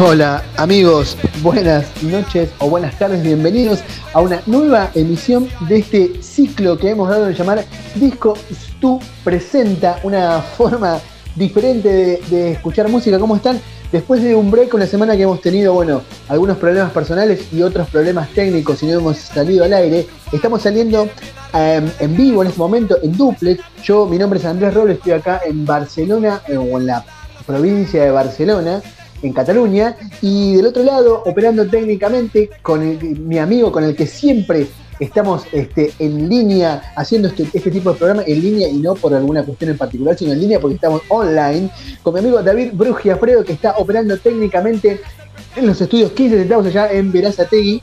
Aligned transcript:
Hola 0.00 0.44
amigos, 0.56 1.16
buenas 1.42 1.84
noches 2.04 2.50
o 2.58 2.70
buenas 2.70 2.96
tardes, 3.00 3.20
bienvenidos 3.20 3.80
a 4.12 4.20
una 4.20 4.40
nueva 4.46 4.92
emisión 4.94 5.48
de 5.68 5.78
este 5.78 6.22
ciclo 6.22 6.78
que 6.78 6.90
hemos 6.90 7.08
dado 7.08 7.26
de 7.26 7.34
llamar 7.34 7.64
Disco 7.96 8.34
Stu 8.52 9.00
Presenta, 9.24 9.98
una 10.04 10.40
forma 10.40 11.00
diferente 11.34 12.20
de, 12.30 12.52
escuchar 12.52 12.88
música. 12.88 13.18
¿Cómo 13.18 13.34
están? 13.34 13.60
Después 13.90 14.22
de 14.22 14.36
un 14.36 14.52
break, 14.52 14.72
una 14.72 14.86
semana 14.86 15.16
que 15.16 15.24
hemos 15.24 15.40
tenido, 15.40 15.74
bueno, 15.74 16.02
algunos 16.28 16.58
problemas 16.58 16.92
personales 16.92 17.52
y 17.52 17.62
otros 17.62 17.88
problemas 17.88 18.28
técnicos 18.28 18.80
y 18.84 18.86
no 18.86 19.00
hemos 19.00 19.18
salido 19.18 19.64
al 19.64 19.72
aire, 19.72 20.06
estamos 20.30 20.62
saliendo 20.62 21.08
em, 21.52 21.90
en 21.98 22.16
vivo 22.16 22.42
en 22.42 22.48
este 22.48 22.60
momento, 22.60 22.98
en 23.02 23.16
duplex. 23.16 23.64
Yo, 23.82 24.06
mi 24.06 24.16
nombre 24.16 24.38
es 24.38 24.44
Andrés 24.44 24.72
Robles, 24.74 24.98
estoy 24.98 25.12
acá 25.12 25.40
en 25.44 25.66
Barcelona, 25.66 26.40
o 26.56 26.78
en 26.78 26.86
la 26.86 27.04
provincia 27.44 28.04
de 28.04 28.10
Barcelona, 28.12 28.80
en 29.22 29.32
Cataluña, 29.32 29.96
y 30.22 30.54
del 30.56 30.66
otro 30.66 30.82
lado, 30.82 31.22
operando 31.26 31.66
técnicamente 31.66 32.50
con 32.62 33.28
mi 33.28 33.38
amigo 33.38 33.72
con 33.72 33.84
el 33.84 33.96
que 33.96 34.06
siempre 34.06 34.68
estamos 35.00 35.44
este, 35.52 35.92
en 35.98 36.28
línea 36.28 36.92
haciendo 36.96 37.28
este, 37.28 37.46
este, 37.52 37.70
tipo 37.70 37.92
de 37.92 37.98
programa, 37.98 38.22
en 38.26 38.40
línea 38.40 38.68
y 38.68 38.78
no 38.78 38.94
por 38.94 39.14
alguna 39.14 39.44
cuestión 39.44 39.70
en 39.70 39.78
particular, 39.78 40.16
sino 40.18 40.32
en 40.32 40.40
línea 40.40 40.60
porque 40.60 40.74
estamos 40.74 41.02
online, 41.08 41.70
con 42.02 42.14
mi 42.14 42.20
amigo 42.20 42.42
David 42.42 42.70
Brugiafredo, 42.72 43.44
que 43.44 43.52
está 43.52 43.76
operando 43.76 44.16
técnicamente 44.18 45.00
en 45.56 45.66
los 45.66 45.80
estudios 45.80 46.12
15 46.12 46.38
centavos 46.38 46.66
allá 46.66 46.90
en 46.92 47.12
Verazategui, 47.12 47.82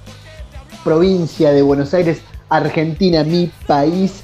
provincia 0.83 1.51
de 1.51 1.61
Buenos 1.61 1.93
Aires, 1.93 2.19
Argentina, 2.49 3.23
mi 3.23 3.51
país. 3.67 4.21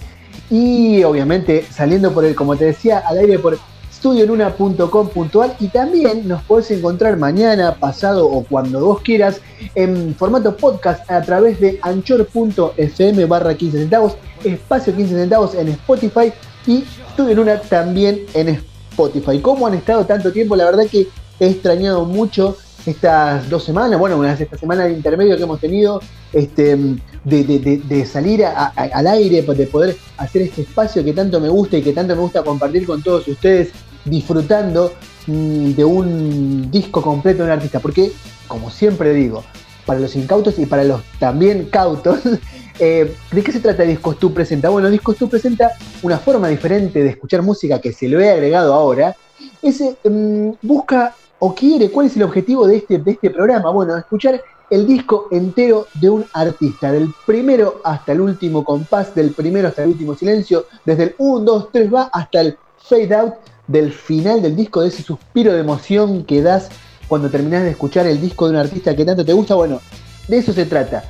Y 0.49 1.01
obviamente 1.03 1.65
saliendo 1.71 2.13
por 2.13 2.25
el, 2.25 2.35
como 2.35 2.57
te 2.57 2.65
decía, 2.65 2.99
al 2.99 3.19
aire 3.19 3.39
por 3.39 3.57
puntual 4.01 5.55
y 5.59 5.67
también 5.67 6.27
nos 6.27 6.41
podés 6.43 6.71
encontrar 6.71 7.17
mañana, 7.17 7.75
pasado 7.75 8.27
o 8.27 8.43
cuando 8.43 8.83
vos 8.83 9.01
quieras 9.01 9.41
en 9.75 10.15
formato 10.15 10.55
podcast 10.57 11.09
a 11.09 11.21
través 11.21 11.59
de 11.59 11.79
anchor.fm 11.81 13.25
barra 13.25 13.55
15 13.55 13.77
centavos, 13.77 14.17
espacio 14.43 14.95
15 14.95 15.15
centavos 15.15 15.55
en 15.55 15.69
Spotify 15.69 16.33
y 16.65 16.83
Estudio 17.09 17.31
en 17.31 17.39
una 17.39 17.59
también 17.59 18.21
en 18.33 18.49
Spotify. 18.91 19.39
¿Cómo 19.39 19.67
han 19.67 19.73
estado 19.73 20.05
tanto 20.05 20.31
tiempo? 20.31 20.55
La 20.55 20.65
verdad 20.65 20.85
que 20.89 21.07
he 21.39 21.47
extrañado 21.47 22.05
mucho 22.05 22.57
estas 22.85 23.49
dos 23.49 23.63
semanas, 23.63 23.99
bueno, 23.99 24.17
una 24.17 24.33
esta 24.33 24.57
semana 24.57 24.85
de 24.85 24.93
intermedio 24.93 25.37
que 25.37 25.43
hemos 25.43 25.59
tenido, 25.59 26.01
este, 26.33 26.77
de, 27.23 28.05
salir 28.05 28.45
al 28.45 29.07
aire, 29.07 29.41
de 29.41 29.67
poder 29.67 29.95
hacer 30.17 30.43
este 30.43 30.61
espacio 30.61 31.03
que 31.03 31.13
tanto 31.13 31.39
me 31.39 31.49
gusta 31.49 31.77
y 31.77 31.81
que 31.81 31.93
tanto 31.93 32.15
me 32.15 32.21
gusta 32.21 32.43
compartir 32.43 32.85
con 32.85 33.03
todos 33.03 33.27
ustedes 33.27 33.69
disfrutando 34.05 34.93
mm, 35.27 35.71
de 35.71 35.85
un 35.85 36.71
disco 36.71 37.01
completo 37.01 37.39
de 37.39 37.45
un 37.45 37.51
artista. 37.51 37.79
Porque, 37.79 38.11
como 38.47 38.69
siempre 38.69 39.13
digo, 39.13 39.43
para 39.85 39.99
los 39.99 40.15
incautos 40.15 40.57
y 40.59 40.65
para 40.65 40.83
los 40.83 41.01
también 41.19 41.65
cautos, 41.65 42.19
eh, 42.79 43.15
¿de 43.31 43.43
qué 43.43 43.51
se 43.51 43.59
trata 43.59 43.83
Discos 43.83 44.17
Tú 44.17 44.33
Presenta? 44.33 44.69
Bueno, 44.69 44.89
Discos 44.89 45.17
Tú 45.17 45.29
presenta 45.29 45.71
una 46.03 46.17
forma 46.17 46.47
diferente 46.47 47.03
de 47.03 47.09
escuchar 47.09 47.41
música 47.41 47.79
que 47.79 47.93
se 47.93 48.07
lo 48.07 48.19
he 48.19 48.29
agregado 48.29 48.73
ahora. 48.73 49.15
Ese 49.61 49.97
mm, 50.03 50.51
busca 50.61 51.15
o 51.39 51.55
quiere, 51.55 51.89
¿cuál 51.89 52.05
es 52.05 52.15
el 52.15 52.23
objetivo 52.23 52.67
de 52.67 52.77
este, 52.77 52.99
de 52.99 53.11
este 53.11 53.31
programa? 53.31 53.71
Bueno, 53.71 53.97
escuchar 53.97 54.39
el 54.69 54.87
disco 54.87 55.27
entero 55.31 55.87
de 55.95 56.09
un 56.09 56.25
artista, 56.33 56.91
del 56.91 57.13
primero 57.25 57.81
hasta 57.83 58.13
el 58.13 58.21
último 58.21 58.63
compás, 58.63 59.13
del 59.13 59.31
primero 59.31 59.67
hasta 59.67 59.83
el 59.83 59.89
último 59.89 60.15
silencio, 60.15 60.65
desde 60.85 61.03
el 61.03 61.15
1, 61.17 61.39
2, 61.43 61.69
3 61.71 61.93
va 61.93 62.03
hasta 62.13 62.41
el 62.41 62.57
fade 62.77 63.13
out 63.15 63.33
del 63.71 63.91
final 63.91 64.41
del 64.41 64.55
disco, 64.55 64.81
de 64.81 64.89
ese 64.89 65.03
suspiro 65.03 65.53
de 65.53 65.61
emoción 65.61 66.23
que 66.23 66.41
das 66.41 66.69
cuando 67.07 67.29
terminas 67.29 67.63
de 67.63 67.71
escuchar 67.71 68.05
el 68.07 68.19
disco 68.19 68.45
de 68.45 68.51
un 68.51 68.57
artista 68.57 68.95
que 68.95 69.05
tanto 69.05 69.25
te 69.25 69.33
gusta. 69.33 69.55
Bueno, 69.55 69.81
de 70.27 70.37
eso 70.37 70.53
se 70.53 70.65
trata. 70.65 71.03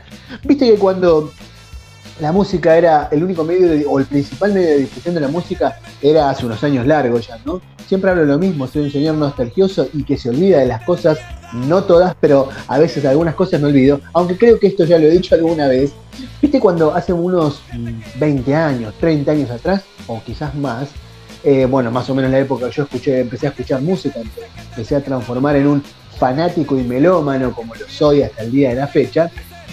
Viste 0.44 0.68
que 0.70 0.78
cuando 0.78 1.32
la 2.20 2.32
música 2.32 2.78
era 2.78 3.10
el 3.12 3.24
único 3.24 3.44
medio 3.44 3.90
o 3.90 4.00
el 4.00 4.06
principal 4.06 4.54
medio 4.54 4.70
de 4.70 4.78
difusión 4.80 5.16
de 5.16 5.22
la 5.22 5.28
música 5.28 5.80
era 6.02 6.30
hace 6.30 6.46
unos 6.46 6.64
años 6.64 6.86
largos 6.86 7.28
ya, 7.28 7.40
¿no? 7.46 7.62
Siempre 7.88 8.12
hablo 8.12 8.26
lo 8.26 8.38
mismo, 8.38 8.68
soy 8.68 8.84
un 8.84 8.92
señor 8.92 9.16
nostalgioso 9.16 9.88
y 9.94 10.04
que 10.04 10.18
se 10.18 10.30
olvida 10.30 10.60
de 10.60 10.68
las 10.68 10.84
cosas, 10.84 11.18
no 11.54 11.84
todas, 11.84 12.16
pero 12.22 12.48
a 12.68 12.80
veces 12.80 13.04
algunas 13.06 13.36
cosas 13.36 13.60
me 13.60 13.68
olvido, 13.68 14.00
aunque 14.14 14.38
creo 14.38 14.60
que 14.60 14.68
esto 14.68 14.86
ya 14.86 14.98
lo 14.98 15.08
he 15.08 15.12
dicho 15.12 15.36
alguna 15.36 15.68
vez. 15.68 15.94
¿Viste 16.42 16.60
cuando 16.60 16.94
hace 16.94 17.12
unos 17.12 17.62
20 18.20 18.56
años, 18.56 18.94
30 19.00 19.32
años 19.32 19.52
atrás, 19.52 19.84
o 20.08 20.22
quizás 20.24 20.56
más, 20.56 20.90
eh, 21.44 21.66
bueno, 21.66 21.90
más 21.92 22.10
o 22.10 22.16
menos 22.16 22.30
en 22.30 22.34
la 22.34 22.40
época 22.40 22.70
yo 22.70 22.84
escuché, 22.84 23.20
empecé 23.20 23.48
a 23.48 23.50
escuchar 23.50 23.82
música, 23.82 24.20
empecé 24.70 24.96
a 24.96 25.04
transformar 25.04 25.56
en 25.56 25.68
un 25.68 25.84
fanático 26.18 26.78
y 26.78 26.84
melómano 26.84 27.52
como 27.54 27.74
lo 27.74 27.88
soy 27.88 28.22
hasta 28.22 28.44
el 28.44 28.52
día 28.52 28.70
de 28.70 28.76
la 28.76 28.88
fecha. 28.88 29.32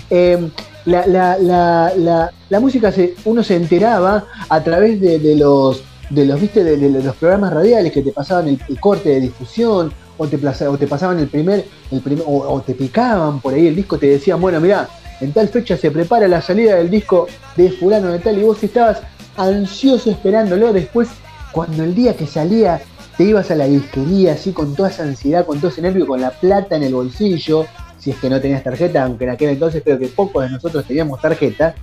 Em, 0.08 0.50
la, 0.86 2.30
música 2.60 2.90
se, 2.90 3.14
uno 3.26 3.42
se 3.42 3.56
enteraba 3.56 4.24
a 4.48 4.64
través 4.64 4.98
de, 5.00 5.36
los 5.36 5.82
de 6.08 6.24
los 6.24 6.40
viste 6.40 6.64
de, 6.64 6.76
los 7.02 7.14
programas 7.16 7.52
radiales 7.52 7.92
que 7.92 8.00
te 8.00 8.12
pasaban 8.12 8.48
el, 8.48 8.80
corte 8.80 9.10
de 9.10 9.20
difusión 9.20 9.92
o 10.16 10.26
te, 10.26 10.38
o 10.66 10.78
te 10.78 10.86
pasaban 10.86 11.18
el 11.18 11.28
primer, 11.28 11.66
el 11.90 12.00
primer 12.00 12.24
o, 12.26 12.62
te 12.62 12.74
picaban 12.74 13.40
por 13.40 13.52
ahí 13.52 13.66
el 13.66 13.76
disco 13.76 13.98
te 13.98 14.06
decían 14.06 14.40
bueno 14.40 14.58
mira 14.60 14.88
en 15.20 15.32
tal 15.32 15.48
fecha 15.48 15.76
se 15.76 15.90
prepara 15.90 16.26
la 16.26 16.40
salida 16.40 16.76
del 16.76 16.88
disco 16.88 17.26
de 17.56 17.70
fulano 17.70 18.08
de 18.08 18.20
tal 18.20 18.38
y 18.38 18.42
vos 18.44 18.62
estabas 18.62 19.02
ansioso 19.36 20.10
esperándolo 20.10 20.72
después 20.72 21.08
cuando 21.52 21.84
el 21.84 21.94
día 21.94 22.16
que 22.16 22.26
salía 22.26 22.80
te 23.16 23.24
ibas 23.24 23.50
a 23.50 23.56
la 23.56 23.66
disquería 23.66 24.34
así 24.34 24.52
con 24.52 24.74
toda 24.74 24.90
esa 24.90 25.02
ansiedad, 25.02 25.44
con 25.44 25.58
todo 25.58 25.70
ese 25.70 25.82
nervio, 25.82 26.06
con 26.06 26.20
la 26.20 26.30
plata 26.30 26.76
en 26.76 26.84
el 26.84 26.94
bolsillo, 26.94 27.66
si 27.98 28.10
es 28.10 28.16
que 28.16 28.30
no 28.30 28.40
tenías 28.40 28.62
tarjeta, 28.62 29.02
aunque 29.02 29.24
en 29.24 29.30
aquel 29.30 29.50
entonces 29.50 29.82
creo 29.82 29.98
que 29.98 30.06
pocos 30.06 30.44
de 30.44 30.50
nosotros 30.50 30.84
teníamos 30.86 31.20
tarjeta, 31.20 31.74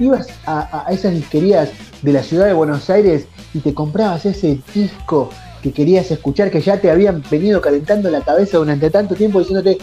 ibas 0.00 0.26
a, 0.46 0.86
esas 0.90 1.14
disquerías 1.14 1.70
de 2.02 2.12
la 2.12 2.22
ciudad 2.22 2.46
de 2.46 2.54
Buenos 2.54 2.90
Aires 2.90 3.26
y 3.54 3.60
te 3.60 3.72
comprabas 3.72 4.26
ese 4.26 4.58
disco 4.74 5.30
que 5.62 5.72
querías 5.72 6.10
escuchar, 6.10 6.50
que 6.50 6.60
ya 6.60 6.80
te 6.80 6.90
habían 6.90 7.22
venido 7.30 7.60
calentando 7.60 8.10
la 8.10 8.22
cabeza 8.22 8.58
durante 8.58 8.90
tanto 8.90 9.14
tiempo 9.14 9.40
diciéndote, 9.40 9.78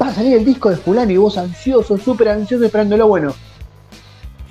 va 0.00 0.08
a 0.08 0.14
salir 0.14 0.38
el 0.38 0.44
disco 0.44 0.70
de 0.70 0.76
fulano 0.76 1.10
y 1.10 1.16
vos 1.16 1.36
ansioso, 1.36 1.98
súper 1.98 2.28
ansioso 2.28 2.64
esperándolo, 2.64 3.08
bueno, 3.08 3.34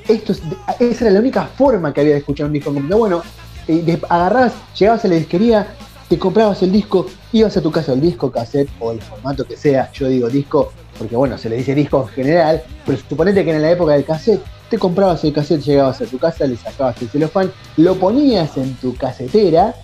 esto 0.07 0.33
esa 0.79 1.05
era 1.05 1.13
la 1.13 1.19
única 1.19 1.45
forma 1.45 1.93
que 1.93 2.01
había 2.01 2.13
de 2.13 2.19
escuchar 2.19 2.45
un 2.45 2.53
disco 2.53 2.71
Bueno, 2.71 3.23
eh, 3.67 4.01
agarrabas, 4.09 4.53
llegabas 4.77 5.05
a 5.05 5.07
la 5.07 5.15
disquería, 5.15 5.67
te 6.07 6.19
comprabas 6.19 6.61
el 6.63 6.71
disco, 6.71 7.07
ibas 7.31 7.57
a 7.57 7.61
tu 7.61 7.71
casa, 7.71 7.93
el 7.93 8.01
disco, 8.01 8.31
cassette 8.31 8.69
o 8.79 8.91
el 8.91 9.01
formato 9.01 9.45
que 9.45 9.57
sea, 9.57 9.91
yo 9.91 10.07
digo 10.07 10.29
disco, 10.29 10.71
porque 10.97 11.15
bueno, 11.15 11.37
se 11.37 11.49
le 11.49 11.57
dice 11.57 11.73
disco 11.73 12.07
en 12.07 12.15
general, 12.15 12.63
pero 12.85 12.97
suponete 12.97 13.43
que 13.43 13.51
en 13.51 13.61
la 13.61 13.71
época 13.71 13.93
del 13.93 14.05
cassette, 14.05 14.41
te 14.69 14.77
comprabas 14.77 15.23
el 15.23 15.33
cassette, 15.33 15.61
llegabas 15.61 16.01
a 16.01 16.05
tu 16.05 16.17
casa, 16.17 16.45
le 16.45 16.57
sacabas 16.57 17.01
el 17.01 17.09
celofán, 17.09 17.51
lo 17.77 17.95
ponías 17.95 18.57
en 18.57 18.75
tu 18.75 18.95
casetera 18.95 19.75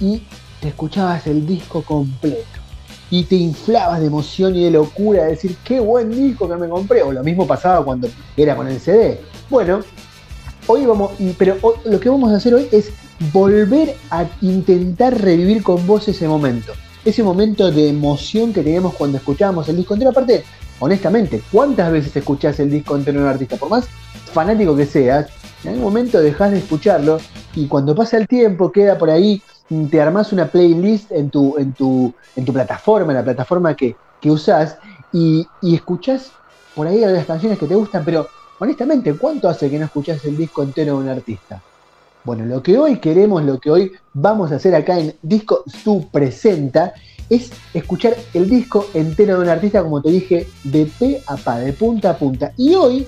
y 0.00 0.22
te 0.60 0.68
escuchabas 0.68 1.26
el 1.26 1.46
disco 1.46 1.82
completo. 1.82 2.44
Y 3.10 3.24
te 3.24 3.34
inflabas 3.34 4.00
de 4.00 4.06
emoción 4.06 4.54
y 4.54 4.64
de 4.64 4.70
locura 4.70 5.24
de 5.24 5.30
decir, 5.30 5.56
qué 5.64 5.80
buen 5.80 6.10
disco 6.10 6.48
que 6.48 6.54
me 6.54 6.68
compré. 6.68 7.02
O 7.02 7.10
lo 7.10 7.24
mismo 7.24 7.44
pasaba 7.44 7.84
cuando 7.84 8.08
era 8.36 8.54
con 8.54 8.68
el 8.68 8.78
CD. 8.78 9.20
Bueno, 9.48 9.80
hoy 10.68 10.86
vamos, 10.86 11.10
pero 11.36 11.56
lo 11.84 11.98
que 11.98 12.08
vamos 12.08 12.32
a 12.32 12.36
hacer 12.36 12.54
hoy 12.54 12.68
es 12.70 12.92
volver 13.32 13.94
a 14.10 14.26
intentar 14.40 15.20
revivir 15.20 15.62
con 15.62 15.86
vos 15.86 16.08
ese 16.08 16.26
momento. 16.26 16.72
Ese 17.04 17.22
momento 17.22 17.70
de 17.70 17.88
emoción 17.88 18.52
que 18.52 18.62
teníamos 18.62 18.94
cuando 18.94 19.18
escuchábamos 19.18 19.68
el 19.68 19.76
disco 19.76 19.94
entero. 19.94 20.10
Aparte, 20.10 20.44
honestamente, 20.80 21.42
¿cuántas 21.52 21.92
veces 21.92 22.16
escuchás 22.16 22.58
el 22.60 22.70
disco 22.70 22.96
entero 22.96 23.20
de 23.20 23.24
un 23.26 23.30
artista? 23.30 23.56
Por 23.56 23.70
más 23.70 23.86
fanático 24.32 24.76
que 24.76 24.86
seas, 24.86 25.28
en 25.64 25.70
algún 25.70 25.84
momento 25.84 26.20
dejas 26.20 26.52
de 26.52 26.58
escucharlo 26.58 27.18
y 27.54 27.66
cuando 27.66 27.94
pasa 27.94 28.16
el 28.16 28.26
tiempo 28.26 28.72
queda 28.72 28.96
por 28.96 29.10
ahí, 29.10 29.42
te 29.90 30.00
armás 30.00 30.32
una 30.32 30.46
playlist 30.46 31.12
en 31.12 31.30
tu, 31.30 31.56
en 31.58 31.72
tu, 31.72 32.12
en 32.36 32.44
tu 32.44 32.52
plataforma, 32.52 33.12
en 33.12 33.18
la 33.18 33.24
plataforma 33.24 33.76
que, 33.76 33.96
que 34.20 34.30
usás 34.30 34.78
y, 35.12 35.46
y 35.62 35.74
escuchás 35.74 36.32
por 36.74 36.86
ahí 36.86 37.04
algunas 37.04 37.26
canciones 37.26 37.58
que 37.58 37.66
te 37.66 37.74
gustan, 37.74 38.04
pero 38.04 38.28
honestamente, 38.58 39.14
¿cuánto 39.14 39.48
hace 39.48 39.70
que 39.70 39.78
no 39.78 39.84
escuchás 39.84 40.24
el 40.24 40.36
disco 40.36 40.62
entero 40.62 40.94
de 40.94 41.02
un 41.04 41.08
artista? 41.08 41.62
Bueno, 42.22 42.44
lo 42.44 42.62
que 42.62 42.76
hoy 42.76 42.98
queremos, 42.98 43.42
lo 43.44 43.58
que 43.58 43.70
hoy 43.70 43.92
vamos 44.12 44.52
a 44.52 44.56
hacer 44.56 44.74
acá 44.74 44.98
en 44.98 45.14
Disco 45.22 45.64
Su 45.66 46.06
Presenta, 46.12 46.92
es 47.30 47.50
escuchar 47.72 48.14
el 48.34 48.50
disco 48.50 48.86
entero 48.92 49.36
de 49.36 49.44
un 49.44 49.48
artista, 49.48 49.82
como 49.82 50.02
te 50.02 50.10
dije, 50.10 50.46
de 50.64 50.86
pe 50.98 51.22
a 51.26 51.36
pa, 51.36 51.58
de 51.58 51.72
punta 51.72 52.10
a 52.10 52.18
punta. 52.18 52.52
Y 52.58 52.74
hoy 52.74 53.06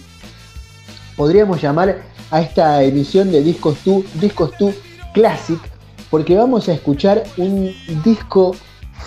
podríamos 1.16 1.60
llamar 1.60 2.02
a 2.30 2.40
esta 2.40 2.82
emisión 2.82 3.30
de 3.30 3.42
Discos 3.42 3.78
Tu, 3.78 4.02
Discos 4.14 4.56
Tu 4.56 4.72
Classic, 5.12 5.60
porque 6.10 6.36
vamos 6.36 6.68
a 6.68 6.72
escuchar 6.72 7.22
un 7.36 7.74
disco 8.02 8.56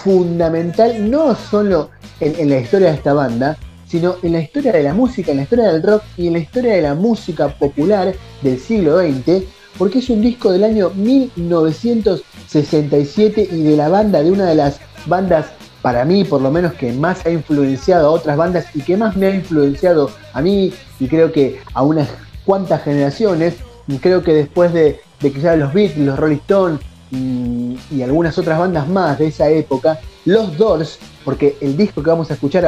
fundamental, 0.03 1.09
no 1.09 1.33
solo 1.33 1.89
en, 2.19 2.35
en 2.35 2.49
la 2.49 2.59
historia 2.59 2.89
de 2.89 2.95
esta 2.95 3.13
banda, 3.13 3.57
sino 3.87 4.17
en 4.21 4.33
la 4.33 4.41
historia 4.41 4.71
de 4.71 4.83
la 4.83 4.93
música, 4.93 5.31
en 5.31 5.37
la 5.37 5.43
historia 5.43 5.71
del 5.71 5.81
rock 5.81 6.03
y 6.17 6.27
en 6.27 6.33
la 6.33 6.39
historia 6.39 6.73
de 6.73 6.81
la 6.81 6.93
música 6.93 7.47
popular 7.47 8.13
del 8.41 8.59
siglo 8.59 8.99
XX, 8.99 9.43
porque 9.77 9.99
es 9.99 10.09
un 10.09 10.21
disco 10.21 10.51
del 10.51 10.63
año 10.63 10.89
1967 10.95 13.47
y 13.51 13.61
de 13.63 13.77
la 13.77 13.89
banda, 13.89 14.23
de 14.23 14.31
una 14.31 14.45
de 14.45 14.55
las 14.55 14.79
bandas 15.05 15.45
para 15.81 16.03
mí 16.03 16.23
por 16.23 16.41
lo 16.41 16.49
menos 16.49 16.73
que 16.73 16.91
más 16.93 17.23
ha 17.27 17.29
influenciado 17.29 18.07
a 18.07 18.11
otras 18.11 18.37
bandas 18.37 18.65
y 18.73 18.81
que 18.81 18.97
más 18.97 19.15
me 19.15 19.27
ha 19.27 19.35
influenciado 19.35 20.09
a 20.33 20.41
mí 20.41 20.73
y 20.99 21.07
creo 21.07 21.31
que 21.31 21.59
a 21.75 21.83
unas 21.83 22.09
cuantas 22.43 22.81
generaciones, 22.83 23.53
creo 24.01 24.23
que 24.23 24.33
después 24.33 24.73
de, 24.73 24.99
que 25.19 25.39
ya 25.39 25.55
los 25.55 25.71
Beatles, 25.73 26.05
los 26.05 26.17
Rolling 26.17 26.37
Stones 26.37 26.79
y, 27.11 27.77
algunas 28.01 28.35
otras 28.37 28.57
bandas 28.57 28.87
más 28.87 29.19
de 29.19 29.27
esa 29.27 29.49
época, 29.49 29.99
los 30.25 30.57
Doors, 30.57 30.97
porque 31.23 31.55
el 31.61 31.77
disco 31.77 32.01
que 32.01 32.09
vamos 32.09 32.31
a 32.31 32.33
escuchar 32.33 32.67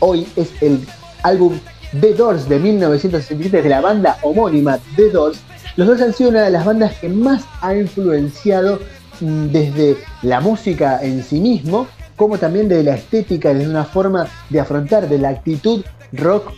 hoy 0.00 0.26
es 0.36 0.50
el 0.60 0.80
álbum 1.22 1.58
The 2.00 2.14
Doors 2.14 2.48
de 2.48 2.58
1967 2.58 3.62
de 3.62 3.68
la 3.68 3.80
banda 3.80 4.18
homónima 4.22 4.78
The 4.96 5.10
Doors, 5.10 5.38
los 5.76 5.86
Doors 5.86 6.02
han 6.02 6.12
sido 6.12 6.30
una 6.30 6.42
de 6.42 6.50
las 6.50 6.64
bandas 6.64 6.94
que 6.98 7.08
más 7.08 7.44
ha 7.60 7.74
influenciado 7.74 8.80
mm, 9.20 9.46
desde 9.46 9.96
la 10.22 10.40
música 10.40 11.00
en 11.02 11.22
sí 11.22 11.40
mismo 11.40 11.86
como 12.20 12.36
también 12.36 12.68
de 12.68 12.82
la 12.82 12.96
estética, 12.96 13.54
de 13.54 13.66
una 13.66 13.84
forma 13.84 14.28
de 14.50 14.60
afrontar, 14.60 15.08
de 15.08 15.16
la 15.16 15.30
actitud 15.30 15.82
rock 16.12 16.52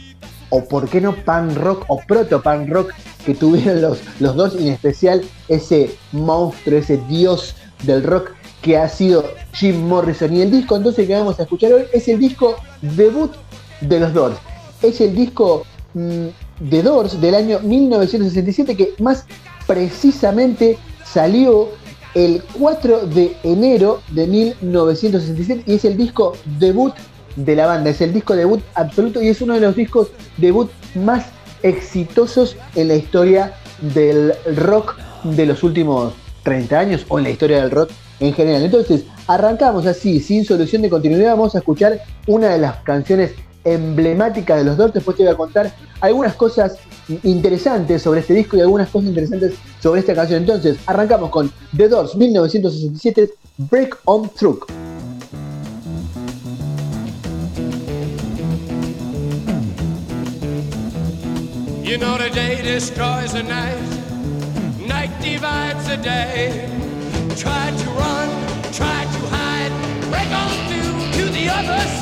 o 0.50 0.64
por 0.64 0.88
qué 0.88 1.00
no 1.00 1.14
pan 1.14 1.54
rock 1.54 1.84
o 1.86 2.00
proto 2.00 2.42
pan 2.42 2.68
rock 2.68 2.92
que 3.24 3.32
tuvieron 3.34 3.80
los, 3.80 4.00
los 4.18 4.34
dos, 4.34 4.56
y 4.58 4.66
en 4.66 4.74
especial 4.74 5.22
ese 5.46 5.94
monstruo, 6.10 6.80
ese 6.80 6.96
dios 7.08 7.54
del 7.84 8.02
rock 8.02 8.32
que 8.60 8.76
ha 8.76 8.88
sido 8.88 9.24
Jim 9.52 9.86
Morrison. 9.86 10.34
Y 10.34 10.42
el 10.42 10.50
disco 10.50 10.76
entonces 10.76 11.06
que 11.06 11.14
vamos 11.14 11.38
a 11.38 11.44
escuchar 11.44 11.72
hoy 11.72 11.84
es 11.92 12.08
el 12.08 12.18
disco 12.18 12.56
debut 12.80 13.32
de 13.80 14.00
los 14.00 14.12
Doors. 14.12 14.36
Es 14.82 15.00
el 15.00 15.14
disco 15.14 15.64
mm, 15.94 16.26
de 16.70 16.82
Doors 16.82 17.20
del 17.20 17.34
año 17.34 17.60
1967 17.60 18.76
que 18.76 18.94
más 18.98 19.26
precisamente 19.66 20.78
salió 21.04 21.68
el 22.14 22.42
4 22.58 23.06
de 23.06 23.36
enero 23.42 24.02
de 24.10 24.26
1967 24.26 25.64
y 25.66 25.74
es 25.74 25.84
el 25.84 25.96
disco 25.96 26.34
debut 26.58 26.94
de 27.36 27.56
la 27.56 27.66
banda, 27.66 27.90
es 27.90 28.00
el 28.00 28.12
disco 28.12 28.36
debut 28.36 28.62
absoluto 28.74 29.22
y 29.22 29.28
es 29.28 29.40
uno 29.40 29.54
de 29.54 29.60
los 29.60 29.74
discos 29.74 30.08
debut 30.36 30.70
más 30.94 31.26
exitosos 31.62 32.56
en 32.74 32.88
la 32.88 32.96
historia 32.96 33.54
del 33.94 34.34
rock 34.56 34.96
de 35.24 35.46
los 35.46 35.62
últimos 35.62 36.12
30 36.42 36.78
años 36.78 37.06
o 37.08 37.18
en 37.18 37.24
la 37.24 37.30
historia 37.30 37.62
del 37.62 37.70
rock 37.70 37.90
en 38.20 38.34
general. 38.34 38.62
Entonces, 38.62 39.04
arrancamos 39.26 39.86
así, 39.86 40.20
sin 40.20 40.44
solución 40.44 40.82
de 40.82 40.90
continuidad, 40.90 41.30
vamos 41.30 41.54
a 41.54 41.58
escuchar 41.58 42.00
una 42.26 42.48
de 42.48 42.58
las 42.58 42.76
canciones 42.78 43.32
emblemáticas 43.64 44.58
de 44.58 44.64
los 44.64 44.76
Doors, 44.76 44.94
después 44.94 45.16
te 45.16 45.24
voy 45.24 45.32
a 45.32 45.36
contar 45.36 45.72
algunas 46.00 46.34
cosas 46.34 46.76
interesantes 47.22 48.02
sobre 48.02 48.20
este 48.20 48.34
disco 48.34 48.56
y 48.56 48.60
algunas 48.60 48.88
cosas 48.88 49.08
interesantes 49.08 49.54
sobre 49.80 50.00
esta 50.00 50.14
canción. 50.14 50.42
Entonces, 50.42 50.78
arrancamos 50.86 51.30
con 51.30 51.50
The 51.76 51.88
Doors 51.88 52.14
1967, 52.16 53.30
Break 53.58 53.98
on 54.04 54.28
Truck. 54.30 54.70
You 61.92 61.98
know 61.98 62.16
the 62.16 62.30
day 62.30 62.62
destroys 62.62 63.34
the 63.34 63.42
night, 63.42 63.76
night 64.88 65.10
divides 65.20 65.86
the 65.86 65.98
day. 65.98 66.66
Try 67.36 67.70
to 67.70 67.90
run, 67.90 68.30
try 68.72 69.04
to 69.04 69.20
hide, 69.28 69.72
break 70.08 70.30
on 70.32 70.50
through 70.68 71.26
to 71.26 71.32
the 71.32 71.50
other 71.50 71.78
side, 72.00 72.01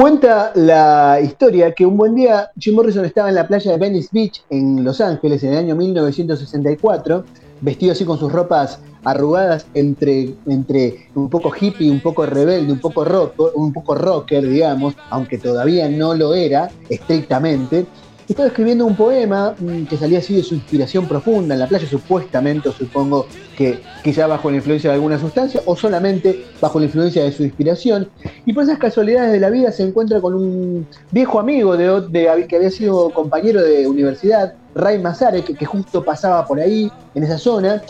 Cuenta 0.00 0.52
la 0.54 1.20
historia 1.22 1.74
que 1.74 1.84
un 1.84 1.98
buen 1.98 2.14
día 2.14 2.50
Jim 2.58 2.74
Morrison 2.74 3.04
estaba 3.04 3.28
en 3.28 3.34
la 3.34 3.46
playa 3.46 3.72
de 3.72 3.76
Venice 3.76 4.08
Beach 4.10 4.42
en 4.48 4.82
Los 4.82 4.98
Ángeles 5.02 5.44
en 5.44 5.52
el 5.52 5.58
año 5.58 5.76
1964, 5.76 7.22
vestido 7.60 7.92
así 7.92 8.06
con 8.06 8.18
sus 8.18 8.32
ropas 8.32 8.78
arrugadas 9.04 9.66
entre, 9.74 10.36
entre 10.46 11.08
un 11.14 11.28
poco 11.28 11.52
hippie, 11.54 11.90
un 11.90 12.00
poco 12.00 12.24
rebelde, 12.24 12.72
un 12.72 12.80
poco 12.80 13.04
rock, 13.04 13.34
un 13.54 13.74
poco 13.74 13.94
rocker, 13.94 14.48
digamos, 14.48 14.94
aunque 15.10 15.36
todavía 15.36 15.86
no 15.90 16.14
lo 16.14 16.32
era 16.32 16.70
estrictamente, 16.88 17.84
estaba 18.32 18.48
escribiendo 18.48 18.86
un 18.86 18.96
poema 18.96 19.54
mm, 19.58 19.86
que 19.86 19.96
salía 19.96 20.20
así 20.20 20.36
de 20.36 20.42
su 20.42 20.54
inspiración 20.54 21.06
profunda 21.06 21.54
en 21.54 21.60
la 21.60 21.66
playa, 21.66 21.86
supuestamente, 21.88 22.70
supongo 22.72 23.26
que 23.56 23.80
quizá 24.04 24.26
bajo 24.26 24.50
la 24.50 24.58
influencia 24.58 24.90
de 24.90 24.94
alguna 24.94 25.18
sustancia 25.18 25.60
o 25.66 25.76
solamente 25.76 26.44
bajo 26.60 26.78
la 26.78 26.86
influencia 26.86 27.24
de 27.24 27.32
su 27.32 27.42
inspiración. 27.42 28.08
Y 28.46 28.52
por 28.52 28.64
esas 28.64 28.78
casualidades 28.78 29.32
de 29.32 29.40
la 29.40 29.50
vida 29.50 29.72
se 29.72 29.82
encuentra 29.82 30.20
con 30.20 30.34
un 30.34 30.86
viejo 31.10 31.40
amigo 31.40 31.76
de, 31.76 32.46
que 32.48 32.56
había 32.56 32.70
sido 32.70 33.10
compañero 33.10 33.62
de 33.62 33.86
universidad, 33.88 34.54
Ray 34.74 34.98
Mazarek, 35.00 35.56
que, 35.56 35.66
justo 35.66 36.04
pasaba 36.04 36.46
por 36.46 36.60
ahí, 36.60 36.90
en 37.14 37.24
esa 37.24 37.36
zona, 37.36 37.82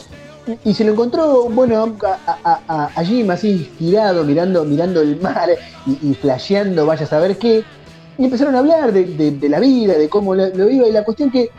y 0.64 0.72
se 0.72 0.84
lo 0.84 0.92
encontró, 0.92 1.50
bueno, 1.50 1.96
allí 2.96 3.22
más 3.24 3.44
inspirado, 3.44 4.24
mirando, 4.24 4.64
mirando 4.64 5.02
el 5.02 5.20
mar 5.20 5.50
y, 5.86 6.10
y 6.10 6.14
flasheando, 6.14 6.86
vaya 6.86 7.04
a 7.04 7.08
saber 7.08 7.36
qué, 7.36 7.62
y 8.20 8.24
empezaron 8.24 8.54
a 8.54 8.58
hablar 8.58 8.92
de, 8.92 9.48
la 9.48 9.58
vida, 9.58 9.94
de 9.94 10.10
cómo 10.10 10.34
lo, 10.34 10.68
iba, 10.68 10.86
y 10.86 10.92
la 10.92 11.04
cuestión 11.04 11.30
que 11.30 11.50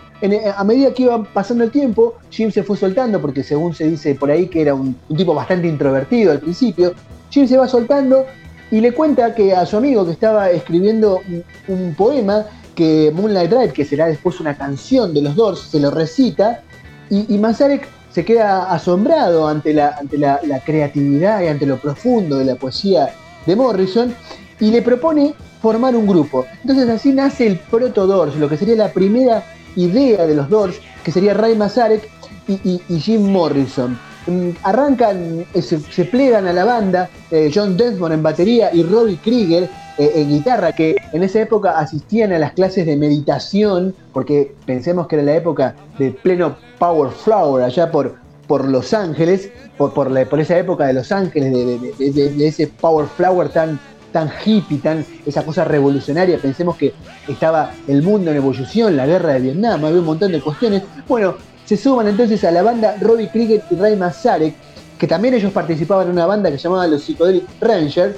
a 0.56 0.64
medida 0.64 0.94
que 0.94 1.04
iba 1.04 1.24
pasando 1.24 1.64
el 1.64 1.72
tiempo, 1.72 2.14
Jim 2.30 2.52
se 2.52 2.62
fue 2.62 2.78
soltando, 2.78 3.20
porque 3.20 3.44
según 3.44 3.74
se 3.74 3.90
dice 3.90 4.14
por 4.14 4.30
ahí 4.30 4.48
que 4.48 4.62
era 4.62 4.76
un, 4.76 4.96
tipo 5.18 5.34
bastante 5.34 5.68
introvertido 5.68 6.32
al 6.32 6.40
principio, 6.40 6.94
Jim 7.32 7.48
se 7.48 7.58
va 7.58 7.68
soltando 7.68 8.28
y 8.70 8.80
le 8.80 8.92
cuenta 8.92 9.34
que 9.34 9.56
a 9.56 9.66
su 9.66 9.76
amigo 9.76 10.06
que 10.06 10.12
estaba 10.12 10.52
escribiendo 10.52 11.22
un, 11.68 11.96
poema, 11.96 12.46
que 12.76 13.12
Moonlight 13.12 13.50
Drive, 13.50 13.74
que 13.74 13.84
será 13.84 14.06
después 14.06 14.40
una 14.40 14.56
canción 14.56 15.16
de 15.16 15.24
los 15.24 15.36
Doors, 15.36 15.62
se 15.62 15.80
lo 15.80 15.90
recita, 15.90 16.62
Y, 17.10 17.26
y 17.34 17.40
Mazarek 17.40 17.88
se 18.12 18.24
queda 18.24 18.72
asombrado 18.72 19.48
ante, 19.48 19.74
la, 19.74 19.96
ante 20.00 20.16
la, 20.20 20.40
creatividad 20.64 21.42
y 21.42 21.48
ante 21.48 21.66
lo 21.66 21.78
profundo 21.78 22.38
de 22.38 22.46
la 22.46 22.56
poesía 22.56 23.10
de 23.48 23.56
Morrison 23.56 24.14
y 24.60 24.70
le 24.70 24.84
propone 24.84 25.34
formar 25.62 25.96
un 25.96 26.08
grupo. 26.08 26.46
Entonces 26.62 26.90
así 26.90 27.12
nace 27.12 27.48
el 27.48 27.58
Proto 27.58 28.08
Doors, 28.08 28.36
lo 28.36 28.50
que 28.50 28.58
sería 28.58 28.76
la 28.76 28.92
primera 28.92 29.44
idea 29.76 30.26
de 30.26 30.36
los 30.36 30.50
Doors, 30.50 30.80
que 31.04 31.12
sería 31.12 31.34
Ray 31.34 31.56
Mazarek 31.56 32.10
y, 32.48 32.80
Jim 33.00 33.32
Morrison. 33.32 33.98
Mm, 34.28 34.50
arrancan, 34.64 35.46
eh, 35.54 35.62
se, 35.62 36.06
plegan 36.06 36.48
a 36.48 36.54
la 36.54 36.66
banda, 36.66 37.10
eh, 37.32 37.52
John 37.54 37.76
Densmore 37.76 38.14
en 38.14 38.24
batería 38.24 38.70
y 38.74 38.84
Robbie 38.84 39.18
Krieger 39.18 39.70
eh, 39.98 40.12
en 40.16 40.30
guitarra, 40.30 40.74
que 40.74 40.96
en 41.12 41.24
esa 41.24 41.42
época 41.42 41.78
asistían 41.80 42.32
a 42.32 42.40
las 42.40 42.54
clases 42.54 42.86
de 42.86 42.96
meditación, 42.98 43.96
porque 44.14 44.54
pensemos 44.66 45.08
que 45.08 45.16
era 45.16 45.24
la 45.24 45.36
época 45.36 45.76
de 45.98 46.12
pleno 46.12 46.56
Power 46.78 47.12
Flower, 47.12 47.64
allá 47.64 47.90
por, 47.90 48.16
por 48.48 48.68
Los 48.68 48.94
Ángeles, 48.94 49.50
por, 49.78 49.94
por, 49.94 50.40
esa 50.40 50.58
época 50.58 50.86
de 50.86 50.94
Los 50.94 51.12
Ángeles, 51.12 51.52
de, 51.98 52.48
ese 52.48 52.68
Power 52.68 53.08
Flower 53.08 53.50
tan, 53.50 53.80
tan 54.12 54.32
hippie, 54.46 54.80
tan, 54.80 55.06
esa 55.26 55.44
cosa 55.44 55.64
revolucionaria. 55.64 56.38
Pensemos 56.38 56.78
que 56.78 56.94
estaba 57.28 57.72
el 57.88 58.02
mundo 58.02 58.32
en 58.32 58.38
evolución, 58.38 58.96
la 58.96 59.06
guerra 59.06 59.34
de 59.34 59.40
Vietnam, 59.42 59.84
había 59.86 60.00
un 60.00 60.06
montón 60.06 60.32
de 60.32 60.42
cuestiones. 60.42 60.84
Bueno, 61.08 61.36
se 61.66 61.78
suman 61.78 62.08
entonces 62.08 62.44
a 62.44 62.52
la 62.52 62.64
banda 62.64 62.96
Robbie 63.00 63.30
Krieger 63.30 63.64
y 63.70 63.76
Ray 63.76 63.96
Mazarek, 63.96 64.56
que 64.98 65.08
también 65.08 65.34
ellos 65.34 65.52
participaban 65.52 66.08
en 66.08 66.14
una 66.14 66.26
banda 66.26 66.52
que 66.52 66.58
se 66.58 66.64
llamaba 66.64 66.88
los 66.88 67.04
Psychedelic 67.04 67.46
Rangers, 67.60 68.16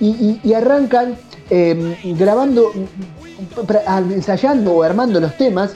y, 0.00 0.52
arrancan 0.54 1.14
em, 1.50 1.94
grabando, 2.16 2.72
ensayando 4.10 4.72
o 4.72 4.82
armando 4.82 5.20
los 5.20 5.36
temas. 5.36 5.72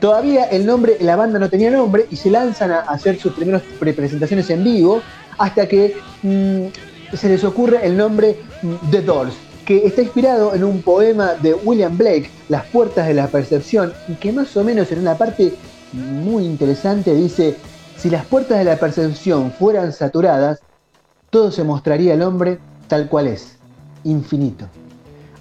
Todavía 0.00 0.44
el 0.44 0.66
nombre, 0.66 0.96
la 1.00 1.16
banda 1.16 1.38
no 1.38 1.48
tenía 1.48 1.70
nombre 1.70 2.06
y 2.10 2.16
se 2.16 2.30
lanzan 2.30 2.70
a 2.70 2.80
hacer 2.80 3.18
sus 3.18 3.32
primeras 3.32 3.62
presentaciones 3.80 4.48
en 4.50 4.62
vivo 4.62 5.02
hasta 5.38 5.66
que 5.66 5.96
mm, 6.22 6.66
se 7.12 7.28
les 7.28 7.44
ocurre 7.44 7.86
el 7.86 7.96
nombre 7.96 8.36
The 8.90 9.02
Doors, 9.02 9.34
que 9.64 9.86
está 9.86 10.02
inspirado 10.02 10.54
en 10.54 10.64
un 10.64 10.82
poema 10.82 11.34
de 11.34 11.54
William 11.54 11.96
Blake, 11.96 12.30
Las 12.48 12.64
puertas 12.66 13.06
de 13.06 13.14
la 13.14 13.26
percepción, 13.28 13.92
y 14.08 14.14
que 14.14 14.32
más 14.32 14.56
o 14.56 14.64
menos 14.64 14.90
en 14.92 15.00
una 15.00 15.16
parte 15.16 15.54
muy 15.92 16.44
interesante 16.44 17.14
dice, 17.14 17.56
si 17.96 18.10
las 18.10 18.24
puertas 18.26 18.58
de 18.58 18.64
la 18.64 18.76
percepción 18.76 19.52
fueran 19.52 19.92
saturadas, 19.92 20.60
todo 21.30 21.50
se 21.50 21.64
mostraría 21.64 22.14
al 22.14 22.22
hombre 22.22 22.58
tal 22.88 23.08
cual 23.08 23.26
es, 23.26 23.56
infinito. 24.04 24.66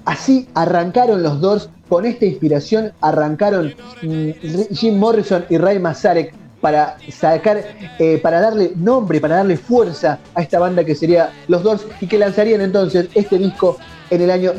Así 0.05 0.47
arrancaron 0.53 1.23
los 1.23 1.41
Doors, 1.41 1.69
con 1.89 2.05
esta 2.05 2.25
inspiración 2.25 2.93
arrancaron 3.01 3.73
mm, 4.01 4.29
Jim 4.73 4.97
Morrison 4.97 5.45
y 5.49 5.57
Ray 5.57 5.79
Mazarek 5.79 6.33
para 6.65 6.97
sacar, 7.11 7.63
eh, 7.99 8.17
para 8.17 8.41
darle 8.41 8.71
nombre, 8.75 9.21
para 9.21 9.35
darle 9.35 9.55
fuerza 9.55 10.17
a 10.33 10.41
esta 10.41 10.57
banda 10.57 10.83
que 10.83 10.95
sería 10.95 11.29
los 11.47 11.61
Doors 11.61 11.85
y 12.01 12.07
que 12.07 12.17
lanzarían 12.17 12.59
entonces 12.59 13.07
este 13.13 13.37
disco 13.37 13.77
en 14.09 14.21
el 14.23 14.31
año 14.31 14.53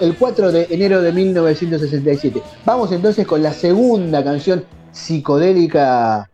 el 0.00 0.16
4 0.18 0.50
de 0.50 0.66
enero 0.70 1.00
de 1.00 1.12
1967. 1.12 2.42
Vamos 2.64 2.90
entonces 2.90 3.24
con 3.28 3.44
la 3.44 3.52
segunda 3.52 4.24
canción 4.24 4.64
psicodélica 4.90 6.28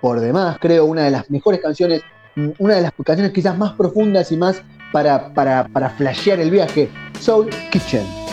por 0.00 0.18
demás, 0.18 0.56
creo, 0.60 0.86
una 0.86 1.04
de 1.04 1.12
las 1.12 1.30
mejores 1.30 1.60
canciones, 1.60 2.02
mm, 2.34 2.48
una 2.58 2.74
de 2.74 2.82
las 2.82 2.92
canciones 3.04 3.30
quizás 3.30 3.56
más 3.56 3.74
profundas 3.74 4.32
y 4.32 4.36
más 4.36 4.62
para, 4.90 5.32
para, 5.32 5.68
para 5.68 5.90
flashear 5.90 6.40
el 6.40 6.50
viaje. 6.50 6.90
Soul 7.20 7.50
Kitchen. 7.70 8.25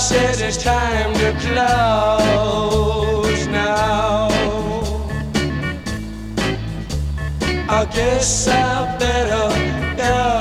Says 0.00 0.40
it's 0.40 0.56
time 0.56 1.12
to 1.12 1.32
close 1.44 2.26
now. 3.48 4.28
I 7.68 7.84
guess 7.84 8.48
I 8.48 8.96
better 8.98 9.50
go 9.98 10.39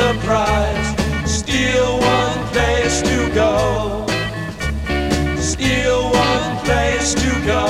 surprise. 0.00 0.88
Still 1.26 1.92
one 1.98 2.40
place 2.54 2.96
to 3.10 3.18
go. 3.40 3.52
Still 5.52 6.02
one 6.28 6.52
place 6.66 7.10
to 7.22 7.30
go. 7.52 7.64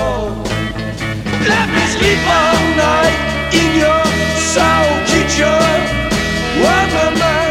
Let 1.52 1.66
me 1.76 1.84
sleep 1.96 2.22
all 2.40 2.62
night 2.88 3.18
in 3.60 3.70
your 3.84 4.04
soul 4.54 4.90
kitchen. 5.10 5.76
While 6.62 6.88
my 6.96 7.10
mind 7.22 7.49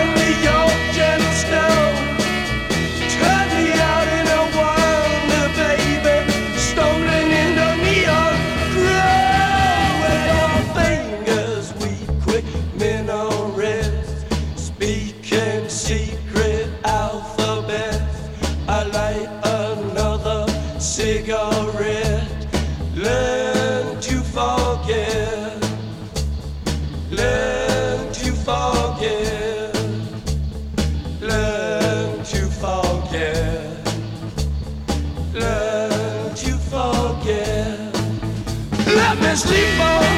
sleep 39.40 39.80
all 39.80 40.09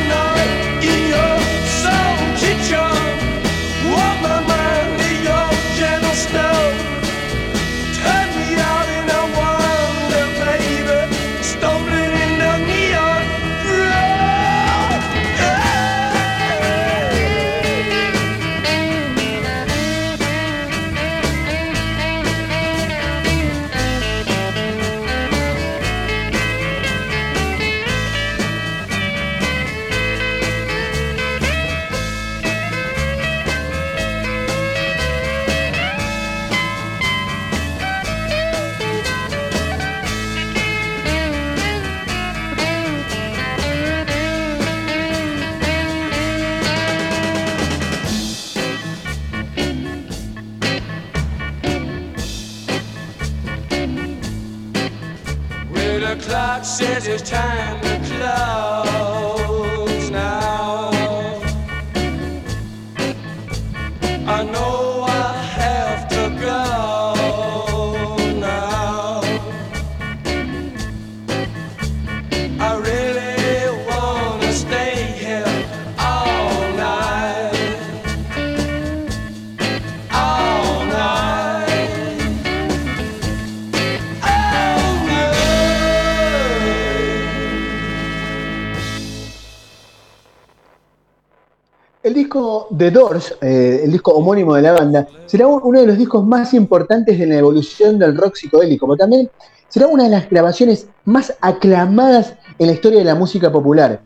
Eh, 93.42 93.82
el 93.84 93.92
disco 93.92 94.12
homónimo 94.12 94.54
de 94.56 94.62
la 94.62 94.74
banda, 94.74 95.08
será 95.26 95.48
uno 95.48 95.80
de 95.80 95.88
los 95.88 95.98
discos 95.98 96.24
más 96.26 96.54
importantes 96.54 97.18
de 97.18 97.26
la 97.26 97.38
evolución 97.38 97.98
del 97.98 98.16
rock 98.16 98.36
psicodélico, 98.36 98.86
pero 98.86 98.98
también 98.98 99.28
será 99.70 99.88
una 99.88 100.04
de 100.04 100.10
las 100.10 100.30
grabaciones 100.30 100.88
más 101.06 101.34
aclamadas 101.42 102.36
en 102.60 102.68
la 102.68 102.74
historia 102.74 103.00
de 103.00 103.06
la 103.06 103.16
música 103.16 103.52
popular. 103.52 104.02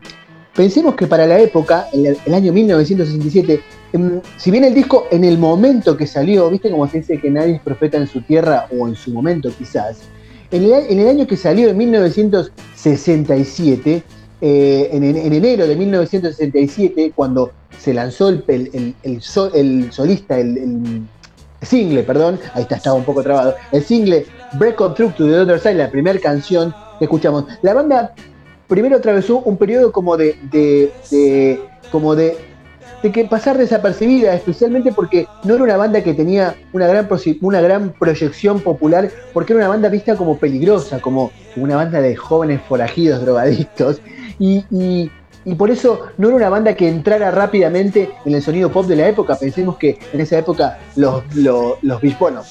Pensemos 0.54 0.94
que 0.94 1.06
para 1.06 1.26
la 1.26 1.38
época, 1.38 1.88
el, 1.92 2.16
año 2.32 2.54
1967, 2.54 3.60
em, 3.92 4.22
si 4.38 4.50
bien 4.50 4.64
el 4.64 4.72
disco 4.72 5.04
en 5.10 5.24
el 5.24 5.36
momento 5.36 5.94
que 5.94 6.06
salió, 6.06 6.48
viste 6.48 6.70
como 6.70 6.88
se 6.88 6.96
dice 6.98 7.20
que 7.20 7.30
nadie 7.30 7.56
es 7.56 7.60
profeta 7.60 7.98
en 7.98 8.06
su 8.06 8.22
tierra 8.22 8.66
o 8.78 8.88
en 8.88 8.94
su 8.94 9.10
momento 9.10 9.50
quizás, 9.56 9.98
en 10.50 11.00
el 11.00 11.08
año 11.08 11.26
que 11.26 11.36
salió, 11.36 11.68
en 11.68 11.76
1967, 11.76 14.02
eh, 14.40 14.88
en, 14.92 15.02
en 15.04 15.32
enero 15.32 15.66
de 15.66 15.76
1967, 15.76 17.12
cuando 17.14 17.52
se 17.78 17.94
lanzó 17.94 18.28
el, 18.28 18.44
el, 18.48 18.94
el, 19.02 19.22
sol- 19.22 19.50
el 19.54 19.92
solista, 19.92 20.38
el, 20.38 21.02
single, 21.62 22.02
perdón, 22.04 22.38
ahí 22.54 22.62
está, 22.62 22.76
estaba 22.76 22.96
un 22.96 23.04
poco 23.04 23.22
trabado, 23.22 23.54
el 23.72 23.82
single 23.82 24.26
Break 24.52 24.80
Up 24.80 24.94
Through 24.94 25.14
to 25.14 25.26
the 25.26 25.34
Other 25.36 25.58
Side, 25.58 25.74
la 25.74 25.90
primera 25.90 26.18
canción 26.20 26.72
que 26.98 27.06
escuchamos. 27.06 27.44
La 27.62 27.74
banda 27.74 28.12
primero 28.68 28.96
atravesó 28.96 29.38
un 29.40 29.56
periodo 29.56 29.90
como 29.92 30.16
de- 30.16 30.36
de- 30.50 31.60
como 31.90 32.14
de, 32.14 32.36
de 33.06 33.12
que 33.12 33.24
pasar 33.24 33.56
desapercibida, 33.56 34.34
especialmente 34.34 34.92
porque 34.92 35.26
no 35.44 35.54
era 35.54 35.64
una 35.64 35.76
banda 35.76 36.02
que 36.02 36.12
tenía 36.14 36.56
una 36.72 36.86
gran, 36.88 37.08
una 37.40 37.60
gran 37.60 37.92
proyección 37.98 38.60
popular, 38.60 39.10
porque 39.32 39.52
era 39.52 39.60
una 39.62 39.68
banda 39.68 39.88
vista 39.88 40.16
como 40.16 40.36
peligrosa, 40.38 41.00
como 41.00 41.30
una 41.56 41.76
banda 41.76 42.00
de 42.00 42.16
jóvenes 42.16 42.60
forajidos, 42.68 43.20
drogadictos, 43.22 44.00
y, 44.38 44.64
y- 44.70 45.10
por 45.56 45.70
eso 45.70 46.00
no 46.18 46.26
era 46.26 46.36
una 46.36 46.48
banda 46.48 46.74
que 46.74 46.88
entrara 46.88 47.30
rápidamente 47.30 48.10
en 48.24 48.34
el 48.34 48.42
sonido 48.42 48.68
pop 48.72 48.84
de 48.86 48.96
la 48.96 49.06
época. 49.08 49.36
Pensemos 49.36 49.76
que 49.76 49.96
en 50.12 50.20
esa 50.20 50.38
época 50.38 50.76
los, 50.96 51.22
los, 51.36 51.74
los 51.82 52.00
bueno, 52.18 52.42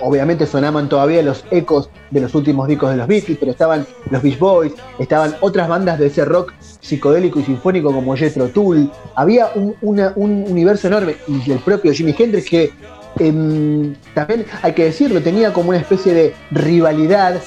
obviamente 0.00 0.46
sonaban 0.46 0.88
todavía 0.88 1.22
los 1.22 1.44
ecos 1.50 1.90
de 2.10 2.20
los 2.22 2.34
últimos 2.34 2.66
discos 2.66 2.90
de 2.90 2.96
los 2.96 3.06
Beatles, 3.06 3.36
pero 3.38 3.52
estaban 3.52 3.86
los 4.10 4.22
Beach 4.22 4.38
Boys, 4.38 4.72
estaban 4.98 5.34
otras 5.40 5.68
bandas 5.68 5.98
de 5.98 6.06
ese 6.06 6.24
rock 6.24 6.54
psicodélico 6.80 7.40
y 7.40 7.44
sinfónico 7.44 7.92
como 7.92 8.16
Jethro 8.16 8.48
Tull. 8.48 8.90
Había 9.14 9.50
un, 9.54 9.74
un 9.82 10.44
universo 10.48 10.86
enorme 10.88 11.16
y 11.26 11.50
el 11.50 11.58
propio 11.58 11.92
Jimi 11.92 12.14
Hendrix 12.18 12.48
que 12.48 12.70
em, 13.18 13.94
también 14.14 14.46
hay 14.62 14.72
que 14.72 14.84
decirlo, 14.84 15.20
tenía 15.20 15.52
como 15.52 15.70
una 15.70 15.78
especie 15.78 16.14
de 16.14 16.34
rivalidad, 16.50 17.40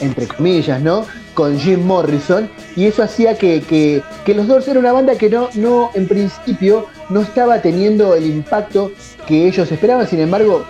entre 0.00 0.26
comillas, 0.26 0.80
¿no? 0.80 1.04
Con 1.34 1.58
Jim 1.58 1.84
Morrison, 1.84 2.48
y 2.76 2.86
eso 2.86 3.02
hacía 3.02 3.36
que, 3.36 3.60
que- 3.62 4.02
que 4.24 4.34
los 4.34 4.46
Doors 4.46 4.66
era 4.68 4.78
una 4.78 4.92
banda 4.92 5.16
que 5.16 5.28
no, 5.28 5.48
no, 5.54 5.90
en 5.94 6.06
principio, 6.08 6.86
no 7.10 7.20
estaba 7.22 7.60
teniendo 7.60 8.14
el 8.14 8.24
impacto 8.26 8.92
que 9.26 9.46
ellos 9.48 9.70
esperaban, 9.70 10.06
sin 10.08 10.20
embargo, 10.20 10.64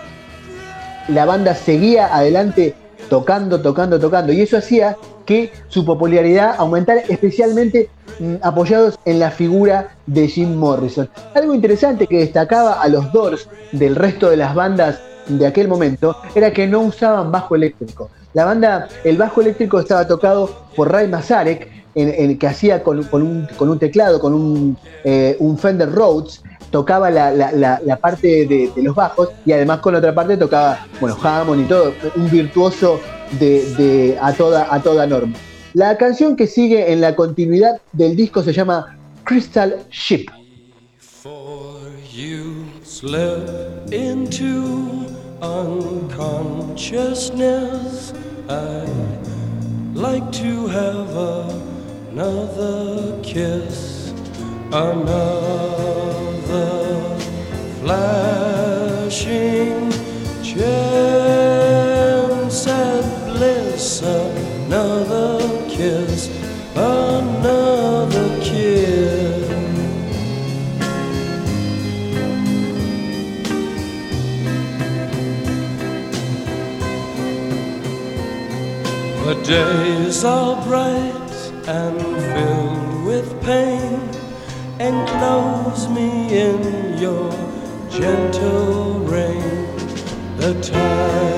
la 1.09 1.27
banda 1.27 1.55
seguía 1.55 2.15
adelante 2.15 2.75
tocando, 3.19 3.61
tocando, 3.61 4.01
tocando, 4.01 4.33
y 4.33 4.41
eso 4.41 4.57
hacía 4.57 4.97
que 5.25 5.53
su 5.69 5.85
popularidad 5.85 6.57
aumentara, 6.59 7.01
especialmente 7.09 7.89
mm, 8.19 8.35
apoyados 8.43 8.99
en 9.05 9.21
la 9.21 9.31
figura 9.31 9.91
de 10.07 10.27
Jim 10.27 10.57
Morrison. 10.57 11.09
Algo 11.33 11.55
interesante 11.55 12.09
que 12.09 12.19
destacaba 12.19 12.83
a 12.83 12.89
los 12.89 13.13
Doors 13.13 13.49
del 13.71 13.95
resto 13.95 14.31
de 14.31 14.37
las 14.39 14.53
bandas 14.53 14.99
de 15.29 15.47
aquel 15.47 15.69
momento 15.69 16.17
era 16.35 16.53
que 16.53 16.67
no 16.67 16.81
usaban 16.81 17.31
bajo 17.31 17.55
eléctrico. 17.55 18.11
La 18.33 18.45
banda, 18.47 18.89
el 19.05 19.17
bajo 19.17 19.43
eléctrico 19.43 19.79
estaba 19.79 20.09
tocado 20.09 20.51
por 20.75 20.91
Ray 20.91 21.07
Mazarek, 21.07 21.71
en, 21.95 22.09
en- 22.19 22.37
que 22.37 22.49
hacía 22.49 22.83
con, 22.83 22.99
un, 22.99 23.47
con 23.57 23.69
un 23.69 23.79
teclado, 23.79 24.19
con 24.19 24.35
un, 24.35 24.77
eh, 25.05 25.37
un 25.39 25.57
Fender 25.57 25.93
Rhodes, 25.93 26.43
tocaba 26.75 27.09
la, 27.09 27.31
la- 27.31 27.97
parte 27.99 28.47
de, 28.47 28.69
los 28.83 28.97
bajos 28.97 29.29
y 29.47 29.53
además 29.53 29.79
con 29.79 29.93
la 29.93 30.01
otra 30.01 30.13
parte 30.13 30.37
tocaba, 30.37 30.85
bueno, 31.01 31.17
Hammond 31.23 31.61
y 31.63 31.69
todo, 31.69 31.95
un 32.17 32.29
virtuoso 32.29 32.99
de, 33.39 33.65
de- 33.77 34.19
a, 34.21 34.33
toda, 34.33 34.67
a 34.75 34.83
toda 34.83 35.07
norma. 35.07 35.37
La 35.73 35.97
canción 35.97 36.35
que 36.35 36.49
sigue 36.49 36.93
en 36.93 37.01
la 37.01 37.15
continuidad 37.15 37.81
del 37.93 38.17
disco 38.17 38.43
se 38.43 38.53
llama 38.53 38.99
Crystal 39.23 39.77
Ship. 39.93 40.27
You 42.13 42.65
slip 42.85 43.93
into 43.93 45.07
unconsciousness, 45.43 48.13
like 49.95 50.31
to 50.33 50.67
have 50.69 51.17
another 52.13 53.19
kiss, 53.23 54.04
another 54.75 56.67
flashing 57.81 58.73
chance 60.43 61.47
at 62.67 63.05
bliss, 63.29 64.03
another 64.03 65.39
kiss, 65.69 66.29
another 66.75 68.41
kiss. 68.43 69.49
The 79.25 79.35
days 79.45 80.25
are 80.25 80.61
bright 80.67 81.31
and 81.69 82.01
filled 82.01 83.05
with 83.05 83.41
pain. 83.41 84.04
Enclose 84.85 85.89
me 85.89 86.11
in 86.29 86.99
your 86.99 87.33
gentle 87.89 88.99
rain. 89.01 89.77
The 90.37 90.53
time 90.61 91.34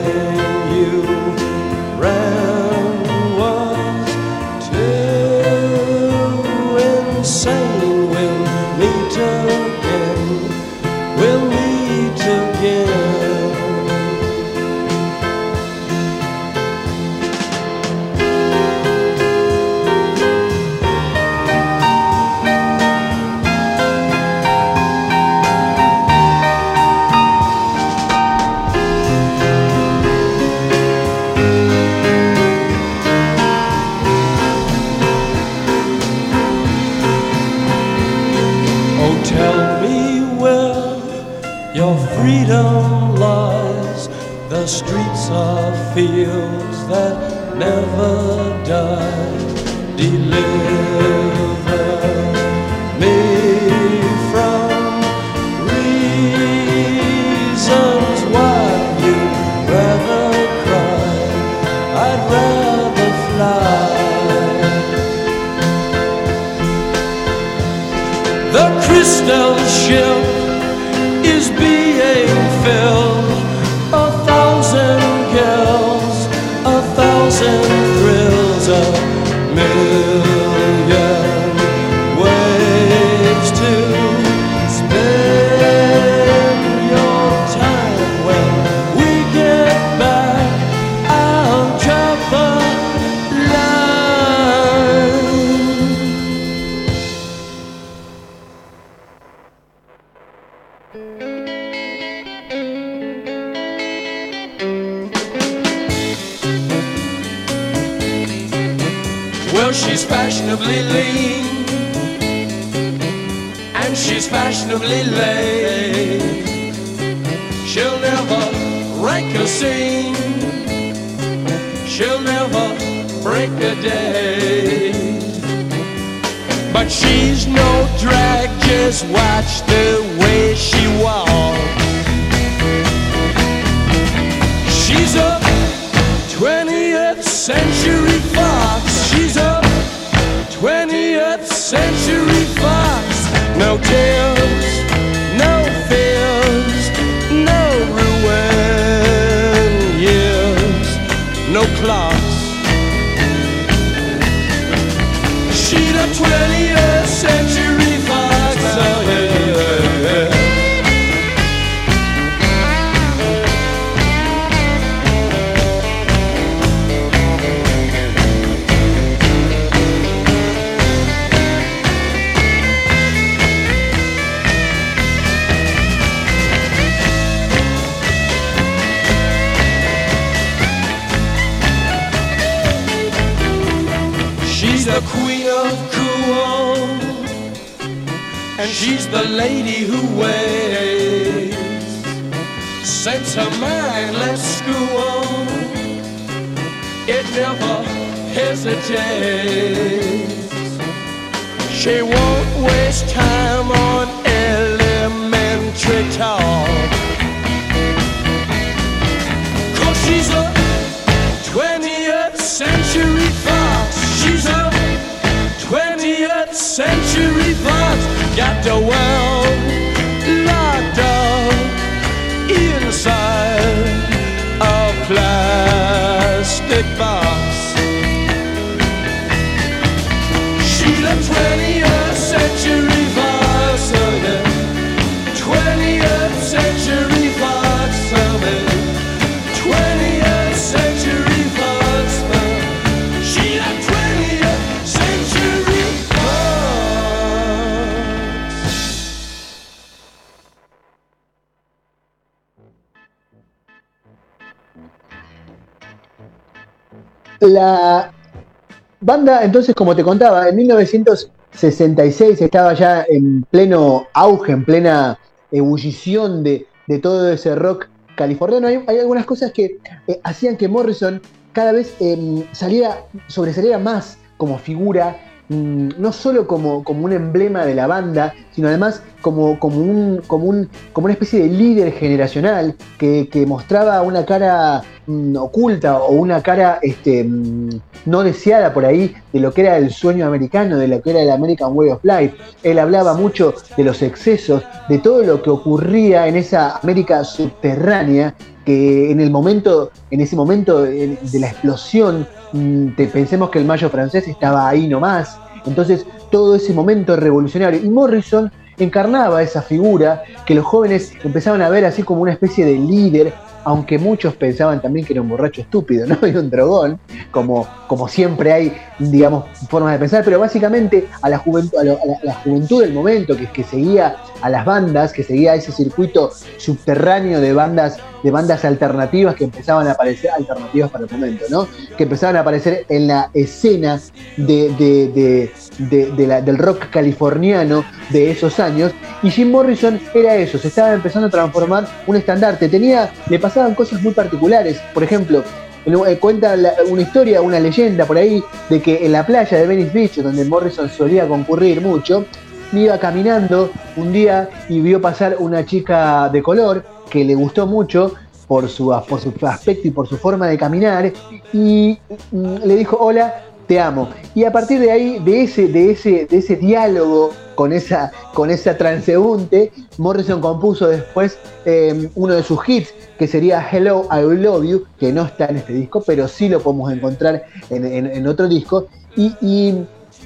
banda, 259.06 259.44
entonces, 259.44 259.74
como 259.74 259.94
te 259.94 260.02
contaba, 260.02 260.48
en 260.48 260.56
1966 260.56 262.42
estaba 262.42 262.74
ya 262.74 263.06
en 263.08 263.44
pleno 263.44 264.08
auge, 264.12 264.52
en 264.52 264.64
plena 264.64 265.18
ebullición 265.52 266.42
de, 266.42 266.66
todo 267.00 267.30
ese 267.30 267.54
rock 267.54 267.86
californiano. 268.16 268.66
Hay, 268.66 268.82
hay 268.88 268.98
algunas 268.98 269.24
cosas 269.24 269.52
que 269.52 269.78
eh, 270.08 270.20
hacían 270.24 270.56
que 270.56 270.66
Morrison 270.66 271.22
cada 271.52 271.70
vez 271.70 271.94
eh, 272.00 272.44
saliera, 272.50 273.04
sobresaliera 273.28 273.78
más 273.78 274.18
como 274.36 274.58
figura, 274.58 275.16
mm, 275.48 275.88
no 275.98 276.12
solo 276.12 276.46
como, 276.46 276.82
como 276.84 277.04
un 277.04 277.12
emblema 277.12 277.64
de 277.64 277.74
la 277.74 277.86
banda, 277.86 278.34
sino 278.52 278.68
además 278.68 279.02
como, 279.20 279.58
como, 279.58 279.78
un, 279.78 280.22
como, 280.26 280.46
un- 280.46 280.68
como 280.92 281.06
una 281.06 281.12
especie 281.14 281.40
de 281.42 281.48
líder 281.48 281.92
generacional 281.92 282.74
que, 282.98 283.28
mostraba 283.46 284.02
una 284.02 284.24
cara 284.24 284.82
mm, 285.06 285.36
oculta 285.36 285.98
o 285.98 286.12
una 286.12 286.42
cara 286.42 286.78
este, 286.82 287.24
mm, 287.24 287.68
no 288.06 288.22
deseada 288.22 288.72
por 288.72 288.84
ahí 288.84 289.14
de 289.32 289.40
lo 289.40 289.52
que 289.52 289.62
era 289.62 289.76
el 289.78 289.90
sueño 289.90 290.26
americano, 290.26 290.78
de 290.78 290.88
lo 290.88 291.00
que 291.02 291.10
era 291.10 291.22
el 291.22 291.30
American 291.30 291.72
Way 291.74 291.90
of 291.90 292.04
Life. 292.04 292.34
Él 292.62 292.78
hablaba 292.78 293.14
mucho 293.14 293.54
de 293.76 293.84
los 293.84 294.02
excesos, 294.02 294.62
de 294.88 294.98
todo 294.98 295.22
lo 295.22 295.42
que 295.42 295.50
ocurría 295.50 296.26
en 296.28 296.36
esa 296.36 296.76
América 296.78 297.24
subterránea 297.24 298.34
que 298.66 299.12
en 299.12 299.20
el 299.20 299.30
momento, 299.30 299.92
en 300.10 300.20
ese 300.20 300.34
momento 300.34 300.82
de, 300.82 301.16
la 301.38 301.46
explosión, 301.46 302.26
mm, 302.50 302.88
pensemos 303.12 303.48
que 303.48 303.60
el 303.60 303.64
mayo 303.64 303.88
francés 303.88 304.26
estaba 304.26 304.68
ahí 304.68 304.88
nomás. 304.88 305.40
Entonces, 305.64 306.04
todo 306.30 306.56
ese 306.56 306.74
momento 306.74 307.14
revolucionario. 307.16 307.80
Y 307.80 307.88
Morrison 307.88 308.50
encarnaba 308.76 309.40
esa 309.42 309.62
figura 309.62 310.20
que 310.44 310.54
los 310.56 310.64
jóvenes 310.66 311.12
empezaban 311.22 311.62
a 311.62 311.68
ver 311.70 311.84
así 311.84 312.02
como 312.02 312.22
una 312.22 312.32
especie 312.32 312.66
de 312.66 312.74
líder, 312.74 313.34
aunque 313.64 313.98
muchos 313.98 314.34
pensaban 314.36 314.80
también 314.82 315.06
que 315.06 315.12
era 315.12 315.22
un 315.22 315.28
borracho 315.28 315.60
estúpido, 315.60 316.06
¿no? 316.06 316.18
Y 316.26 316.36
un 316.36 316.50
drogón, 316.50 316.98
como, 317.30 317.68
como 317.86 318.08
siempre 318.08 318.52
hay, 318.52 318.72
digamos, 318.98 319.44
formas 319.68 319.92
de 319.92 319.98
pensar, 320.00 320.24
pero 320.24 320.40
básicamente 320.40 321.08
a 321.22 321.28
la 321.28 321.38
juventud, 321.38 321.78
a 321.78 321.84
lo- 321.84 321.92
a 322.02 322.06
la, 322.06 322.14
la 322.22 322.34
juventud 322.34 322.82
del 322.82 322.92
momento, 322.92 323.36
que, 323.36 323.46
que 323.50 323.62
seguía 323.64 324.16
a 324.40 324.50
las 324.50 324.64
bandas, 324.64 325.12
que 325.12 325.22
seguía 325.22 325.54
ese 325.54 325.72
circuito 325.72 326.32
subterráneo 326.58 327.40
de 327.40 327.52
bandas, 327.52 327.98
de 328.22 328.30
bandas 328.30 328.64
alternativas 328.64 329.34
que 329.34 329.44
empezaban 329.44 329.86
a 329.88 329.92
aparecer, 329.92 330.30
alternativas 330.30 330.90
para 330.90 331.04
el 331.04 331.10
momento, 331.10 331.44
¿no? 331.50 331.68
Que 331.96 332.04
empezaban 332.04 332.36
a 332.36 332.40
aparecer 332.40 332.86
en 332.88 333.06
la 333.06 333.30
escena 333.34 334.00
de, 334.36 335.50
del 335.78 336.58
rock 336.58 336.90
californiano 336.90 337.84
de 338.10 338.30
esos 338.30 338.58
años. 338.60 338.92
Y 339.22 339.30
Jim 339.30 339.50
Morrison 339.50 340.00
era 340.14 340.36
eso, 340.36 340.58
se 340.58 340.68
estaba 340.68 340.92
empezando 340.92 341.28
a 341.28 341.30
transformar 341.30 341.86
un 342.06 342.16
estandarte. 342.16 342.68
Tenía, 342.68 343.10
le 343.28 343.38
pasaban 343.38 343.74
cosas 343.74 344.02
muy 344.02 344.12
particulares. 344.12 344.80
Por 344.92 345.02
ejemplo, 345.02 345.42
eh, 345.86 346.18
cuenta 346.18 346.56
una 346.88 347.02
historia, 347.02 347.40
una 347.40 347.60
leyenda 347.60 348.04
por 348.06 348.16
ahí, 348.16 348.42
de 348.68 348.82
que 348.82 349.06
en 349.06 349.12
la 349.12 349.24
playa 349.24 349.56
de 349.56 349.68
Venice 349.68 349.92
Beach, 349.92 350.16
donde 350.16 350.44
Morrison 350.44 350.90
solía 350.90 351.28
concurrir 351.28 351.80
mucho, 351.80 352.24
iba 352.72 352.98
caminando 352.98 353.70
un 353.96 354.12
día 354.12 354.48
y 354.68 354.80
vio 354.80 355.00
pasar 355.00 355.36
una 355.38 355.64
chica 355.64 356.28
de 356.30 356.42
color 356.42 356.84
que 357.10 357.24
le 357.24 357.34
gustó 357.34 357.66
mucho 357.66 358.12
por 358.46 358.68
su, 358.68 358.94
por 359.08 359.20
su 359.20 359.32
aspecto 359.46 359.88
y 359.88 359.90
por 359.90 360.06
su 360.06 360.16
forma 360.16 360.46
de 360.48 360.58
caminar 360.58 361.12
y 361.52 361.98
mm, 362.30 362.56
le 362.64 362.76
dijo 362.76 362.96
hola 362.98 363.34
te 363.66 363.80
amo 363.80 364.08
y 364.34 364.44
a 364.44 364.52
partir 364.52 364.78
de 364.78 364.92
ahí 364.92 365.18
de 365.18 365.42
ese 365.42 365.66
de 365.68 365.90
ese 365.90 366.26
de 366.26 366.36
ese 366.38 366.54
diálogo 366.56 367.32
con 367.56 367.72
esa 367.72 368.12
con 368.32 368.50
esa 368.50 368.76
transeúnte 368.76 369.72
Morrison 369.98 370.40
compuso 370.40 370.86
después 370.86 371.40
eh, 371.64 372.08
uno 372.14 372.34
de 372.34 372.44
sus 372.44 372.60
hits 372.68 372.94
que 373.18 373.26
sería 373.26 373.66
Hello 373.68 374.06
I 374.12 374.22
Love 374.36 374.64
You 374.64 374.84
que 374.98 375.12
no 375.12 375.24
está 375.24 375.46
en 375.46 375.56
este 375.56 375.72
disco 375.72 376.02
pero 376.06 376.28
sí 376.28 376.48
lo 376.48 376.60
podemos 376.60 376.92
encontrar 376.92 377.42
en, 377.70 377.84
en- 377.86 378.26
otro 378.28 378.46
disco. 378.46 378.86
Y 379.16 379.74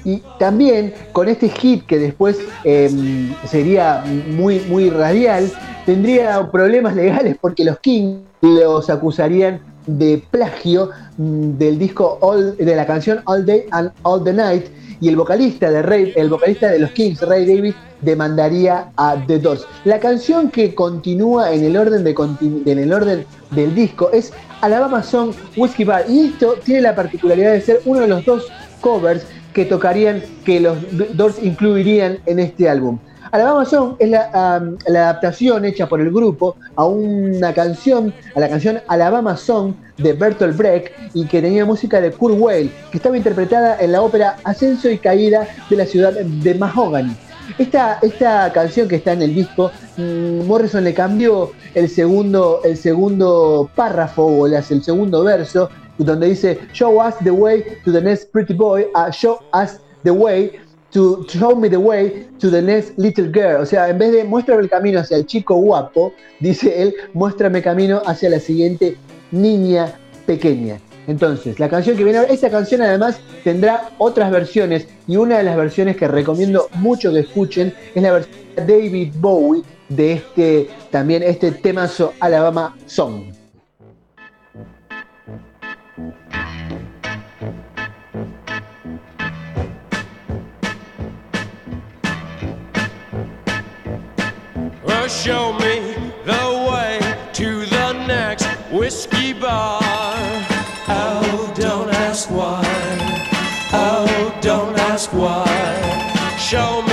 y 0.03 0.21
también 0.39 0.93
con 1.11 1.27
este 1.27 1.49
hit 1.49 1.85
que 1.85 1.99
después 1.99 2.37
eh, 2.63 2.89
sería 3.45 4.03
muy, 4.29 4.59
muy 4.61 4.89
radial, 4.89 5.51
tendría 5.85 6.49
problemas 6.51 6.95
legales 6.95 7.37
porque 7.39 7.63
los 7.63 7.79
Kings 7.79 8.19
los 8.41 8.89
acusarían 8.89 9.61
de 9.87 10.23
plagio 10.31 10.89
mm, 11.17 11.57
del 11.57 11.79
disco 11.79 12.19
de 12.57 12.75
la 12.75 12.85
canción 12.85 13.21
All 13.25 13.45
Day 13.45 13.65
and 13.71 13.91
All 14.03 14.23
the 14.23 14.33
Night 14.33 14.65
y 14.99 15.09
el 15.09 15.15
vocalista 15.15 15.71
de 15.71 15.81
Ray, 15.81 16.13
el 16.15 16.29
vocalista 16.29 16.69
de 16.69 16.79
los 16.79 16.91
Kings, 16.91 17.21
Ray 17.21 17.45
David, 17.45 17.73
demandaría 18.01 18.91
a 18.97 19.15
The 19.25 19.39
Doors. 19.39 19.65
La 19.83 19.99
canción 19.99 20.51
que 20.51 20.75
continúa 20.75 21.51
en 21.51 21.63
el 21.63 21.75
orden 21.75 22.03
de 22.03 22.15
en 22.65 22.79
el 22.79 22.93
orden 22.93 23.25
del 23.49 23.73
disco 23.73 24.11
es 24.11 24.31
Alabama 24.61 25.01
Song 25.01 25.33
Whiskey 25.57 25.85
Bar 25.85 26.05
y 26.07 26.27
esto 26.27 26.55
tiene 26.63 26.81
la 26.81 26.95
particularidad 26.95 27.53
de 27.53 27.61
ser 27.61 27.81
uno 27.85 28.01
de 28.01 28.07
los 28.07 28.23
dos 28.25 28.47
covers 28.79 29.25
que 29.53 29.65
tocarían, 29.65 30.21
que 30.45 30.59
los 30.59 30.77
Doors 31.15 31.37
incluirían 31.41 32.19
en 32.25 32.39
este 32.39 32.69
álbum. 32.69 32.99
Alabama 33.31 33.63
Song 33.63 33.95
es 33.99 34.09
la, 34.09 34.29
adaptación 34.87 35.63
hecha 35.63 35.87
por 35.87 36.01
el 36.01 36.11
grupo 36.11 36.57
a 36.75 36.85
una 36.85 37.53
canción, 37.53 38.13
a 38.35 38.39
la 38.41 38.49
canción 38.49 38.81
Alabama 38.89 39.37
Song 39.37 39.73
de 39.97 40.11
Bertolt 40.11 40.57
Brecht 40.57 40.91
y 41.13 41.25
que 41.25 41.41
tenía 41.41 41.65
música 41.65 42.01
de 42.01 42.11
Kurt 42.11 42.35
Weill, 42.37 42.69
que 42.91 42.97
estaba 42.97 43.15
interpretada 43.15 43.77
en 43.79 43.93
la 43.93 44.01
ópera 44.01 44.35
Ascenso 44.43 44.89
y 44.89 44.97
Caída 44.97 45.47
de 45.69 45.75
la 45.77 45.85
ciudad 45.85 46.13
de 46.13 46.55
Mahogany. 46.55 47.15
Esta, 47.57 47.99
esta 48.01 48.51
canción 48.53 48.87
que 48.87 48.97
está 48.97 49.13
en 49.13 49.21
el 49.21 49.33
disco, 49.33 49.71
mm, 49.97 50.45
Morrison 50.45 50.83
le 50.83 50.93
cambió 50.93 51.51
el 51.73 51.89
segundo, 51.89 52.61
el 52.63 52.77
segundo 52.77 53.69
párrafo 53.75 54.23
o 54.23 54.47
el 54.47 54.63
segundo 54.63 55.23
verso, 55.23 55.69
donde 56.05 56.29
dice 56.29 56.59
Show 56.73 57.01
us 57.01 57.15
the 57.23 57.31
way 57.31 57.63
to 57.83 57.91
the 57.91 58.01
next 58.01 58.31
pretty 58.31 58.53
boy, 58.53 58.87
uh, 58.95 59.11
show 59.11 59.39
us 59.53 59.79
the 60.03 60.11
way 60.11 60.59
to 60.91 61.25
show 61.29 61.55
me 61.55 61.69
the 61.69 61.79
way 61.79 62.27
to 62.39 62.49
the 62.49 62.61
next 62.61 62.97
little 62.97 63.29
girl. 63.31 63.61
O 63.61 63.65
sea, 63.65 63.89
en 63.89 63.97
vez 63.97 64.11
de 64.11 64.23
muéstrame 64.23 64.63
el 64.63 64.69
camino 64.69 64.99
hacia 64.99 65.17
el 65.17 65.25
chico 65.25 65.55
guapo, 65.55 66.13
dice 66.39 66.81
él, 66.81 66.93
muéstrame 67.13 67.61
camino 67.61 68.01
hacia 68.05 68.29
la 68.29 68.39
siguiente 68.39 68.97
niña 69.31 69.93
pequeña. 70.25 70.79
Entonces, 71.07 71.59
la 71.59 71.67
canción 71.67 71.97
que 71.97 72.03
viene 72.03 72.19
ahora, 72.19 72.31
esta 72.31 72.49
canción 72.49 72.81
además 72.81 73.19
tendrá 73.43 73.89
otras 73.97 74.31
versiones 74.31 74.87
y 75.07 75.17
una 75.17 75.39
de 75.39 75.43
las 75.43 75.57
versiones 75.57 75.97
que 75.97 76.07
recomiendo 76.07 76.67
mucho 76.75 77.11
que 77.11 77.19
escuchen 77.19 77.73
es 77.95 78.03
la 78.03 78.11
versión 78.11 78.37
de 78.55 78.65
David 78.65 79.13
Bowie 79.15 79.63
de 79.89 80.13
este 80.13 80.69
también 80.89 81.23
este 81.23 81.51
temazo 81.51 82.13
Alabama 82.19 82.77
Song. 82.85 83.40
Show 95.11 95.51
me 95.53 95.93
the 96.23 96.67
way 96.71 96.99
to 97.33 97.65
the 97.65 97.93
next 98.07 98.47
whiskey 98.71 99.33
bar. 99.33 99.79
Oh, 100.87 101.53
don't 101.55 101.89
ask 101.89 102.29
why. 102.31 102.63
Oh, 103.73 104.37
don't 104.41 104.77
ask 104.79 105.11
why. 105.11 105.45
Show 106.37 106.81
me 106.83 106.90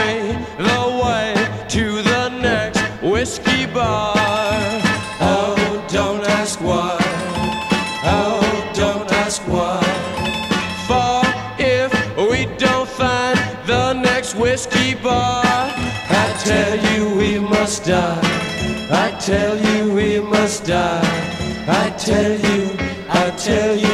die. 17.89 18.21
I 18.91 19.11
tell 19.19 19.57
you 19.57 19.95
we 19.95 20.21
must 20.21 20.67
die. 20.67 21.01
I 21.67 21.89
tell 21.97 22.35
you, 22.49 22.77
I 23.09 23.31
tell 23.31 23.75
you, 23.77 23.88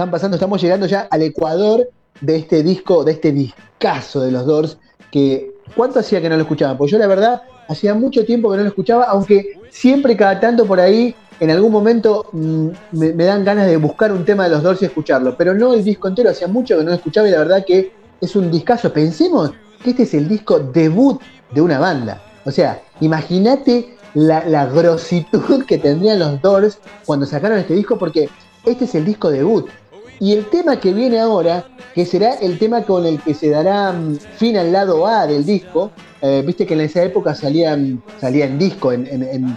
están 0.00 0.10
pasando? 0.10 0.36
Estamos 0.36 0.62
llegando 0.62 0.86
ya 0.86 1.08
al 1.10 1.20
Ecuador 1.20 1.90
de 2.22 2.36
este 2.36 2.62
disco, 2.62 3.04
de 3.04 3.12
este 3.12 3.32
discazo 3.32 4.22
de 4.22 4.30
los 4.30 4.46
Doors, 4.46 4.78
que 5.10 5.52
¿cuánto 5.76 6.00
hacía 6.00 6.22
que 6.22 6.28
no 6.30 6.36
lo 6.36 6.42
escuchaba? 6.42 6.78
Pues 6.78 6.90
yo 6.90 6.96
la 6.96 7.06
verdad, 7.06 7.42
hacía 7.68 7.92
mucho 7.92 8.24
tiempo 8.24 8.50
que 8.50 8.56
no 8.56 8.62
lo 8.62 8.70
escuchaba, 8.70 9.04
aunque 9.04 9.60
siempre 9.68 10.16
cada 10.16 10.40
tanto 10.40 10.64
por 10.64 10.80
ahí, 10.80 11.14
en 11.38 11.50
algún 11.50 11.70
momento 11.70 12.26
mm, 12.32 12.68
me, 12.92 13.12
me 13.12 13.24
dan 13.24 13.44
ganas 13.44 13.66
de 13.66 13.76
buscar 13.76 14.10
un 14.12 14.24
tema 14.24 14.44
de 14.44 14.50
los 14.50 14.62
Doors 14.62 14.80
y 14.80 14.86
escucharlo, 14.86 15.36
pero 15.36 15.52
no 15.52 15.74
el 15.74 15.84
disco 15.84 16.08
entero, 16.08 16.30
hacía 16.30 16.48
mucho 16.48 16.78
que 16.78 16.84
no 16.84 16.90
lo 16.90 16.96
escuchaba 16.96 17.28
y 17.28 17.32
la 17.32 17.38
verdad 17.38 17.64
que 17.66 17.92
es 18.22 18.34
un 18.34 18.50
discazo. 18.50 18.90
Pensemos 18.94 19.52
que 19.84 19.90
este 19.90 20.04
es 20.04 20.14
el 20.14 20.28
disco 20.28 20.60
debut 20.60 21.20
de 21.50 21.60
una 21.60 21.78
banda. 21.78 22.22
O 22.46 22.50
sea, 22.50 22.80
imagínate 23.00 23.96
la, 24.14 24.46
la 24.46 24.64
grositud 24.64 25.66
que 25.66 25.76
tendrían 25.76 26.20
los 26.20 26.40
Doors 26.40 26.78
cuando 27.04 27.26
sacaron 27.26 27.58
este 27.58 27.74
disco, 27.74 27.98
porque 27.98 28.30
este 28.64 28.84
es 28.84 28.94
el 28.94 29.04
disco 29.04 29.30
debut. 29.30 29.68
Y 30.20 30.34
el 30.34 30.50
tema 30.50 30.78
que 30.78 30.92
viene 30.92 31.18
ahora, 31.18 31.64
que 31.94 32.04
será 32.04 32.34
el 32.34 32.58
tema 32.58 32.82
con 32.82 33.06
el 33.06 33.18
que 33.22 33.32
se 33.32 33.48
dará 33.48 33.90
mm, 33.92 34.18
fin 34.36 34.58
al 34.58 34.70
lado 34.70 35.06
A 35.06 35.26
del 35.26 35.46
disco, 35.46 35.90
eh, 36.20 36.42
viste 36.46 36.66
que 36.66 36.74
en 36.74 36.82
esa 36.82 37.02
época 37.02 37.34
salían, 37.34 38.02
salía 38.20 38.44
en 38.44 38.58
disco, 38.58 38.92
en, 38.92 39.56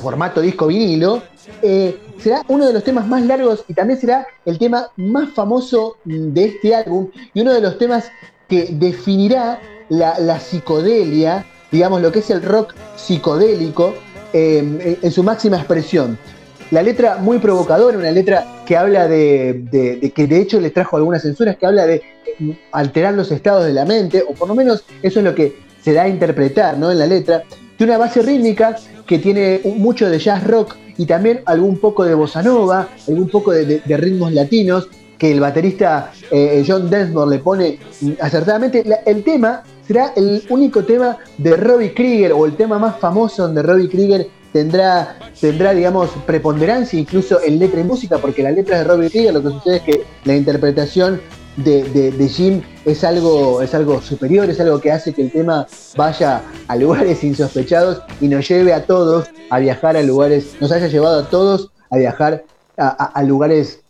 formato 0.00 0.40
disco 0.40 0.66
vinilo, 0.66 1.22
eh, 1.62 1.96
será 2.18 2.42
uno 2.48 2.66
de 2.66 2.72
los 2.72 2.82
temas 2.82 3.06
más 3.06 3.24
largos 3.24 3.64
y 3.68 3.74
también 3.74 4.00
será 4.00 4.26
el 4.44 4.58
tema 4.58 4.90
más 4.96 5.30
famoso 5.30 5.98
mm, 6.04 6.32
de 6.32 6.44
este 6.44 6.74
álbum 6.74 7.08
y 7.32 7.42
uno 7.42 7.52
de 7.52 7.60
los 7.60 7.78
temas 7.78 8.10
que 8.48 8.70
definirá 8.72 9.60
la, 9.88 10.40
psicodelia, 10.40 11.46
digamos 11.70 12.02
lo 12.02 12.10
que 12.10 12.18
es 12.18 12.30
el 12.30 12.42
rock 12.42 12.74
psicodélico 12.96 13.94
eh, 14.32 14.98
en 15.00 15.12
su 15.12 15.22
máxima 15.22 15.58
expresión. 15.58 16.18
La 16.70 16.82
letra 16.82 17.18
muy 17.18 17.38
provocadora, 17.38 17.96
una 17.96 18.10
letra 18.10 18.62
que 18.66 18.76
habla 18.76 19.06
de, 19.06 20.12
que 20.14 20.26
de 20.26 20.40
hecho 20.40 20.60
le 20.60 20.70
trajo 20.70 20.96
algunas 20.96 21.22
censuras, 21.22 21.56
que 21.56 21.66
habla 21.66 21.86
de 21.86 22.02
alterar 22.72 23.14
los 23.14 23.30
estados 23.30 23.64
de 23.64 23.72
la 23.72 23.84
mente, 23.84 24.22
o 24.26 24.32
por 24.34 24.48
lo 24.48 24.54
menos 24.54 24.84
eso 25.02 25.20
es 25.20 25.24
lo 25.24 25.34
que 25.34 25.56
se 25.80 25.92
da 25.92 26.02
a 26.02 26.08
interpretar 26.08 26.76
¿no? 26.76 26.90
en 26.90 26.98
la 26.98 27.06
letra, 27.06 27.44
de 27.78 27.84
una 27.84 27.98
base 27.98 28.22
rítmica 28.22 28.76
que 29.06 29.18
tiene 29.18 29.60
mucho 29.76 30.10
de 30.10 30.18
jazz 30.18 30.44
rock 30.44 30.74
y 30.98 31.06
también 31.06 31.42
algún 31.46 31.78
poco 31.78 32.04
de 32.04 32.14
bossa 32.14 32.42
nova, 32.42 32.88
algún 33.06 33.28
poco 33.28 33.52
de, 33.52 33.80
ritmos 33.86 34.32
latinos, 34.32 34.88
que 35.18 35.30
el 35.30 35.40
baterista 35.40 36.10
eh, 36.30 36.64
John 36.66 36.90
Densmore 36.90 37.36
le 37.36 37.38
pone 37.38 37.78
acertadamente. 38.20 38.84
el 39.06 39.22
tema 39.22 39.62
será 39.86 40.12
el 40.16 40.42
único 40.50 40.84
tema 40.84 41.16
de 41.38 41.56
Robbie 41.56 41.94
Krieger, 41.94 42.32
o 42.32 42.44
el 42.44 42.56
tema 42.56 42.78
más 42.78 42.98
famoso 42.98 43.44
donde 43.44 43.62
Robbie 43.62 43.88
Krieger 43.88 44.26
tendrá, 44.56 45.18
tendrá, 45.38 45.74
digamos, 45.74 46.08
preponderancia 46.24 46.98
incluso 46.98 47.42
en 47.42 47.58
letra 47.58 47.78
y 47.78 47.84
música, 47.84 48.16
porque 48.16 48.42
la 48.42 48.50
letra 48.50 48.78
de 48.78 48.84
Robbie 48.84 49.10
Krieger 49.10 49.34
lo 49.34 49.42
que 49.42 49.50
sucede 49.50 49.76
es 49.76 49.82
que 49.82 50.04
la 50.24 50.34
interpretación 50.34 51.20
de, 51.58 52.30
Jim 52.34 52.62
es 52.86 53.04
algo, 53.04 53.60
es 53.60 53.74
algo 53.74 54.00
superior, 54.00 54.48
es 54.48 54.58
algo 54.58 54.80
que 54.80 54.90
hace 54.90 55.12
que 55.12 55.20
el 55.20 55.30
tema 55.30 55.66
vaya 55.94 56.40
a 56.68 56.76
lugares 56.76 57.22
insospechados 57.30 58.00
y 58.18 58.28
nos 58.28 58.48
lleve 58.48 58.72
a 58.72 58.86
todos 58.86 59.28
a 59.50 59.58
viajar 59.58 59.94
a 59.98 60.02
lugares, 60.02 60.56
nos 60.58 60.72
haya 60.72 60.86
llevado 60.86 61.20
a 61.20 61.28
todos 61.28 61.70
a 61.90 61.98
viajar 61.98 62.44
a, 62.78 63.22
lugares 63.24 63.80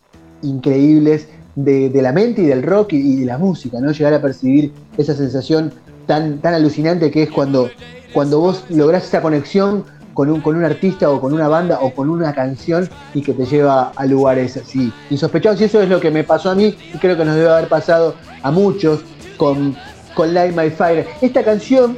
increíbles 0.41 1.29
de, 1.55 1.89
la 1.93 2.11
mente 2.11 2.41
y 2.41 2.45
del 2.45 2.61
rock 2.61 2.91
y, 2.91 3.21
de 3.21 3.25
la 3.25 3.37
música, 3.37 3.79
¿no? 3.79 3.93
Llegar 3.93 4.13
a 4.13 4.21
percibir 4.21 4.73
esa 4.97 5.15
sensación 5.15 5.71
tan, 6.07 6.39
tan 6.39 6.53
alucinante 6.53 7.09
que 7.09 7.23
es 7.23 7.31
cuando, 7.31 7.69
cuando 8.13 8.41
vos 8.41 8.65
lográs 8.69 9.05
esa 9.05 9.21
conexión 9.21 9.85
con 10.17 10.31
un, 10.31 10.41
con 10.41 10.55
un 10.55 10.65
artista 10.65 11.11
o 11.11 11.21
con 11.21 11.31
una 11.31 11.47
banda 11.47 11.77
o 11.79 11.93
con 11.93 12.09
una 12.09 12.33
canción 12.33 12.89
y 13.13 13.21
que 13.21 13.33
te 13.33 13.45
lleva 13.45 13.91
a 13.95 14.03
lugares 14.07 14.57
así 14.57 14.91
insospechados. 15.11 15.61
Y 15.61 15.65
eso 15.65 15.79
es 15.79 15.89
lo 15.89 15.99
que 15.99 16.09
me 16.09 16.23
pasó 16.23 16.49
a 16.49 16.55
mí 16.55 16.75
y 16.91 16.97
creo 16.97 17.15
que 17.15 17.23
nos 17.23 17.35
debe 17.35 17.51
haber 17.51 17.67
pasado 17.67 18.15
a 18.41 18.49
muchos 18.49 19.01
con, 19.37 19.75
con 20.15 20.33
Light 20.33 20.55
My 20.55 20.71
Fire. 20.71 21.05
Esta 21.21 21.43
canción, 21.43 21.95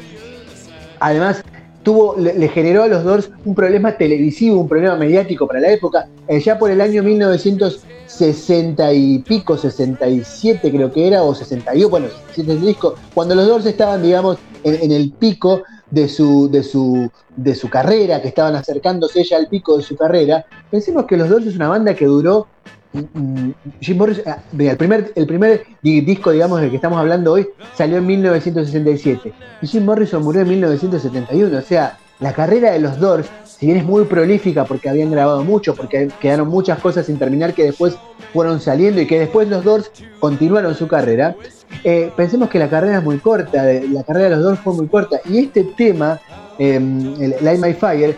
además, 1.00 1.42
tuvo, 1.84 2.18
le, 2.18 2.46
generó 2.50 2.84
a 2.84 2.88
los 2.88 3.06
Doors 3.06 3.32
un 3.46 3.56
problema 3.56 3.94
televisivo, 3.94 4.60
un 4.60 4.68
problema 4.68 4.98
mediático 4.98 5.48
para 5.48 5.62
la 5.62 5.72
época. 5.72 6.10
Eh, 6.28 6.42
ya 6.42 6.60
por 6.60 6.72
el 6.72 6.82
año 6.82 7.02
1960 7.02 8.92
y 8.92 9.20
pico, 9.20 9.58
67 9.58 10.70
creo 10.70 10.92
que 10.92 11.08
era, 11.08 11.24
o 11.24 11.34
61, 11.34 11.88
bueno, 11.88 12.08
el 12.36 12.60
disco, 12.60 12.96
cuando 13.14 13.34
los 13.34 13.48
Doors 13.48 13.66
estaban, 13.66 14.04
digamos, 14.04 14.40
en 14.66 14.92
el 14.92 15.14
pico 15.14 15.64
de 15.92 16.08
su, 16.08 16.50
de 16.50 16.64
su, 16.64 17.10
de 17.36 17.56
su 17.56 17.70
carrera, 17.70 18.22
que 18.22 18.28
estaban 18.28 18.56
acercándose 18.56 19.24
ya 19.24 19.38
al 19.38 19.48
pico 19.48 19.78
de 19.78 19.84
su 19.84 19.96
carrera, 19.96 20.46
pensemos 20.70 21.06
que 21.06 21.18
los 21.18 21.30
Doors 21.30 21.48
es 21.48 21.56
una 21.56 21.70
banda 21.70 21.94
que 21.94 22.06
duró. 22.06 22.48
Mm, 22.92 23.00
mm, 23.14 23.54
Jim 23.82 23.98
Morrison, 23.98 24.24
ah, 24.28 24.40
el 24.58 24.78
primer, 24.78 25.12
el 25.16 25.28
primer 25.28 25.64
disco, 25.82 26.32
digamos, 26.32 26.60
del 26.62 26.70
que 26.70 26.78
estamos 26.78 26.98
hablando 26.98 27.34
hoy, 27.34 27.48
salió 27.76 27.98
en 27.98 28.08
1967. 28.08 29.34
Y 29.62 29.68
Jim 29.68 29.86
Morrison 29.86 30.24
murió 30.24 30.42
en 30.42 30.50
1971. 30.50 31.58
O 31.58 31.62
sea, 31.62 31.98
la 32.20 32.34
carrera 32.34 32.72
de 32.72 32.80
los 32.80 33.00
Doors, 33.00 33.28
si 33.46 33.68
bien 33.68 33.78
es 33.78 33.86
muy 33.86 34.06
prolífica 34.06 34.66
porque 34.66 34.90
habían 34.90 35.12
grabado 35.12 35.44
mucho, 35.44 35.76
porque 35.76 36.10
quedaron 36.20 36.48
muchas 36.48 36.80
cosas 36.80 37.06
sin 37.06 37.18
terminar 37.18 37.54
que 37.54 37.64
después 37.64 37.98
fueron 38.34 38.60
saliendo 38.60 39.02
y 39.02 39.08
que 39.08 39.20
después 39.20 39.48
los 39.48 39.64
Doors 39.64 39.92
continuaron 40.20 40.76
su 40.76 40.88
carrera, 40.88 41.36
eh, 41.84 42.12
pensemos 42.16 42.50
que 42.50 42.60
la 42.60 42.70
carrera 42.70 42.98
es 42.98 43.04
muy 43.04 43.20
corta, 43.20 43.64
la 43.64 44.04
carrera 44.04 44.30
de 44.30 44.36
los 44.36 44.44
dos 44.44 44.60
fue 44.60 44.74
muy 44.74 44.88
corta, 44.88 45.20
y 45.26 45.40
este 45.40 45.64
tema, 45.64 46.20
em, 46.58 47.22
el 47.22 47.36
Light 47.42 47.62
My 47.62 47.74
Fire, 47.74 48.18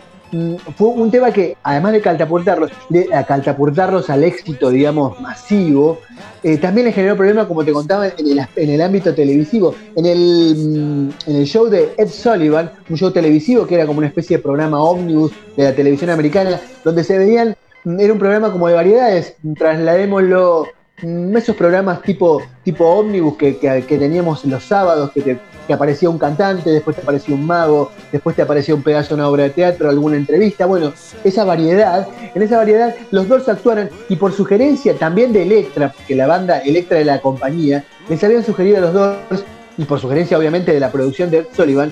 fue 0.78 0.88
un 0.88 1.12
tema 1.12 1.32
que, 1.32 1.58
además 1.64 1.94
de 1.94 2.02
catapultarlos, 2.02 2.72
de 2.90 3.08
catapultarlos 3.28 4.10
al 4.10 4.24
éxito, 4.24 4.70
digamos, 4.70 5.20
masivo, 5.20 6.00
eh, 6.44 6.58
también 6.58 6.88
le 6.88 6.94
generó 6.94 7.16
problemas, 7.16 7.48
como 7.48 7.64
te 7.64 7.72
contaba, 7.72 8.08
en 8.08 8.14
el, 8.20 8.48
en 8.56 8.70
el 8.70 8.82
ámbito 8.82 9.14
televisivo. 9.14 9.76
En 9.96 10.06
el, 10.06 10.56
mm, 10.56 11.30
en 11.30 11.36
el 11.36 11.46
show 11.46 11.68
de 11.68 11.94
Ed 11.98 12.08
Sullivan, 12.10 12.72
un 12.90 12.98
show 12.98 13.12
televisivo 13.12 13.68
que 13.68 13.76
era 13.76 13.86
como 13.86 14.00
una 14.00 14.08
especie 14.08 14.38
de 14.38 14.44
programa 14.44 14.82
ómnibus 14.82 15.32
de 15.56 15.64
la 15.64 15.76
televisión 15.76 16.10
americana, 16.10 16.60
donde 16.84 17.04
se 17.04 17.18
veían, 17.18 17.56
mm, 17.84 18.00
era 18.00 18.14
un 18.14 18.20
programa 18.20 18.52
como 18.52 18.68
de 18.68 18.74
variedades, 18.74 19.36
trasladémoslo 19.58 20.66
Mm, 20.66 20.81
esos 20.98 21.56
programas 21.56 22.02
tipo, 22.02 22.42
tipo 22.64 22.86
ómnibus 22.86 23.38
que, 23.38 23.86
teníamos 23.88 24.46
los 24.46 24.64
sábados, 24.64 25.12
que, 25.12 25.22
te, 25.22 25.40
aparecía 25.74 26.10
un 26.10 26.18
cantante, 26.18 26.70
después 26.70 26.96
te 26.98 27.02
aparecía 27.02 27.34
un 27.34 27.46
mago, 27.46 27.92
después 28.12 28.36
te 28.36 28.42
aparecía 28.42 28.76
un 28.76 28.84
pedazo 28.84 29.10
de 29.10 29.16
una 29.16 29.30
obra 29.30 29.44
de 29.44 29.52
teatro, 29.52 29.90
alguna 29.90 30.18
entrevista, 30.18 30.66
bueno, 30.66 30.92
esa 31.24 31.46
variedad, 31.46 32.08
en 32.36 32.42
esa 32.42 32.58
variedad 32.58 32.94
los 33.12 33.28
dos 33.28 33.48
actuaron 33.48 33.90
y 34.10 34.18
por 34.18 34.34
sugerencia 34.34 34.96
también 34.96 35.32
de 35.32 35.44
Electra, 35.44 35.94
que 36.08 36.16
la 36.16 36.28
banda 36.28 36.60
Electra 36.60 36.98
de 36.98 37.06
la 37.06 37.22
compañía, 37.22 37.86
les 38.10 38.24
habían 38.24 38.44
sugerido 38.44 38.78
a 38.78 38.82
los 38.82 38.94
dos, 38.94 39.46
y 39.78 39.86
por 39.86 40.00
sugerencia 40.00 40.38
obviamente 40.38 40.74
de 40.74 40.80
la 40.80 40.92
producción 40.92 41.32
de 41.32 41.48
Sullivan, 41.56 41.92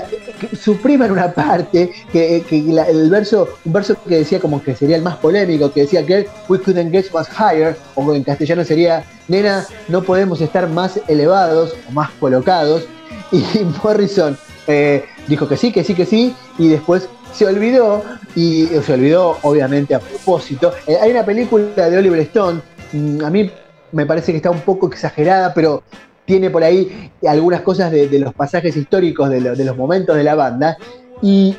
em, 0.00 0.56
supriman 0.56 1.10
una 1.10 1.32
parte, 1.32 1.92
que, 2.12 2.44
el 2.88 3.10
verso, 3.10 3.48
un 3.64 3.72
verso 3.72 3.96
que 4.06 4.18
decía 4.18 4.40
como 4.40 4.62
que 4.62 4.74
sería 4.74 4.96
el 4.96 5.02
más 5.02 5.16
polémico, 5.16 5.72
que 5.72 5.82
decía 5.82 6.04
que 6.04 6.28
we 6.48 6.58
couldn't 6.58 6.90
get 6.90 7.06
much 7.12 7.28
higher, 7.38 7.76
o 7.94 8.14
en 8.14 8.24
castellano 8.24 8.64
sería, 8.64 9.04
nena, 9.28 9.66
no 9.88 10.02
podemos 10.02 10.40
estar 10.40 10.68
más 10.68 11.00
elevados 11.08 11.74
o 11.88 11.92
más 11.92 12.10
colocados, 12.20 12.86
y 13.30 13.42
Morrison 13.82 14.36
eh, 14.66 15.04
dijo 15.28 15.48
que 15.48 15.56
sí, 15.56 15.72
que 15.72 15.84
sí, 15.84 15.94
que 15.94 16.06
sí, 16.06 16.34
y 16.58 16.68
después 16.68 17.08
se 17.32 17.46
olvidó, 17.46 18.04
y 18.34 18.66
se 18.66 18.92
olvidó 18.92 19.38
obviamente 19.42 19.94
a 19.94 20.00
propósito. 20.00 20.72
Eh, 20.86 20.96
hay 21.00 21.10
una 21.10 21.24
película 21.24 21.88
de 21.88 21.98
Oliver 21.98 22.20
Stone, 22.20 22.60
mm, 22.92 23.24
a 23.24 23.30
mí 23.30 23.50
me 23.92 24.06
parece 24.06 24.32
que 24.32 24.36
está 24.36 24.50
un 24.50 24.60
poco 24.60 24.88
exagerada, 24.88 25.52
pero 25.54 25.82
tiene 26.24 26.50
por 26.50 26.62
ahí 26.62 27.10
algunas 27.26 27.62
cosas 27.62 27.90
de, 27.90 28.08
los 28.18 28.34
pasajes 28.34 28.76
históricos 28.76 29.28
de, 29.30 29.40
los 29.40 29.76
momentos 29.76 30.16
de 30.16 30.24
la 30.24 30.34
banda. 30.34 30.76
Y, 31.24 31.56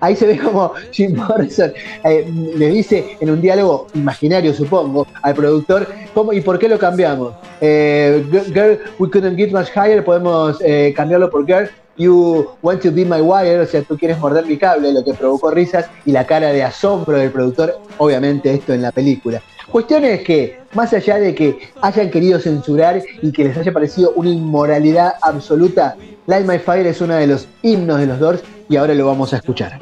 ahí 0.00 0.14
se 0.14 0.26
ve 0.26 0.38
como 0.38 0.72
Jim 0.90 1.16
Morrison 1.16 1.72
eh, 2.04 2.30
le 2.56 2.68
dice 2.68 3.16
en 3.20 3.30
un 3.30 3.40
diálogo 3.40 3.86
imaginario, 3.94 4.52
supongo, 4.52 5.06
al 5.22 5.34
productor, 5.34 5.86
¿cómo 6.12 6.34
y 6.34 6.42
por 6.42 6.58
qué 6.58 6.68
lo 6.68 6.78
cambiamos? 6.78 7.32
Eh, 7.62 8.22
girl, 8.52 8.78
we 8.98 9.08
couldn't 9.08 9.36
get 9.38 9.50
much 9.50 9.68
higher, 9.74 10.04
podemos 10.04 10.58
eh, 10.62 10.92
cambiarlo 10.94 11.30
por 11.30 11.46
Girl, 11.46 11.70
You 11.98 12.50
want 12.60 12.82
to 12.82 12.92
be 12.92 13.06
my 13.06 13.22
wire, 13.22 13.60
o 13.60 13.66
sea, 13.66 13.82
tú 13.82 13.96
quieres 13.96 14.18
morder 14.18 14.44
mi 14.44 14.58
cable, 14.58 14.92
lo 14.92 15.02
que 15.02 15.14
provocó 15.14 15.50
risas 15.50 15.88
y 16.04 16.12
la 16.12 16.26
cara 16.26 16.52
de 16.52 16.62
asombro 16.62 17.16
del 17.16 17.30
productor, 17.30 17.78
obviamente 17.96 18.52
esto 18.52 18.74
en 18.74 18.82
la 18.82 18.92
película. 18.92 19.40
Cuestión 19.70 20.04
es 20.04 20.22
que, 20.22 20.60
más 20.74 20.92
allá 20.92 21.18
de 21.18 21.34
que 21.34 21.58
hayan 21.82 22.10
querido 22.10 22.38
censurar 22.38 23.02
y 23.20 23.32
que 23.32 23.44
les 23.44 23.56
haya 23.56 23.72
parecido 23.72 24.12
una 24.14 24.30
inmoralidad 24.30 25.14
absoluta, 25.20 25.96
Light 26.26 26.46
My 26.46 26.58
Fire 26.58 26.86
es 26.86 27.00
uno 27.00 27.14
de 27.14 27.26
los 27.26 27.48
himnos 27.62 27.98
de 27.98 28.06
los 28.06 28.20
Doors 28.20 28.42
y 28.68 28.76
ahora 28.76 28.94
lo 28.94 29.06
vamos 29.06 29.32
a 29.32 29.38
escuchar. 29.38 29.78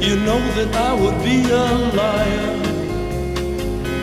You 0.00 0.16
know 0.16 0.38
that 0.54 0.74
I 0.76 0.94
would 0.94 1.22
be 1.24 1.42
a 1.50 1.66
liar 1.92 2.67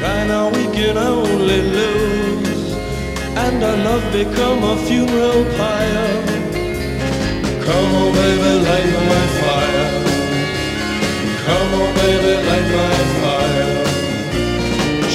Try 0.00 0.26
now, 0.26 0.48
we 0.48 0.64
can 0.76 0.96
only 0.96 1.60
lose. 1.60 2.74
and 3.36 3.62
our 3.62 3.76
love 3.88 4.12
become 4.12 4.64
a 4.64 4.76
funeral 4.86 5.44
pyre. 5.58 6.10
Come 7.66 7.90
on, 8.00 8.12
baby, 8.14 8.52
light 8.68 8.92
my 9.12 9.24
fire. 9.40 9.88
Come 11.46 11.70
on, 11.80 11.90
baby, 12.00 12.32
light 12.48 12.68
my 12.80 12.98
fire. 13.20 13.72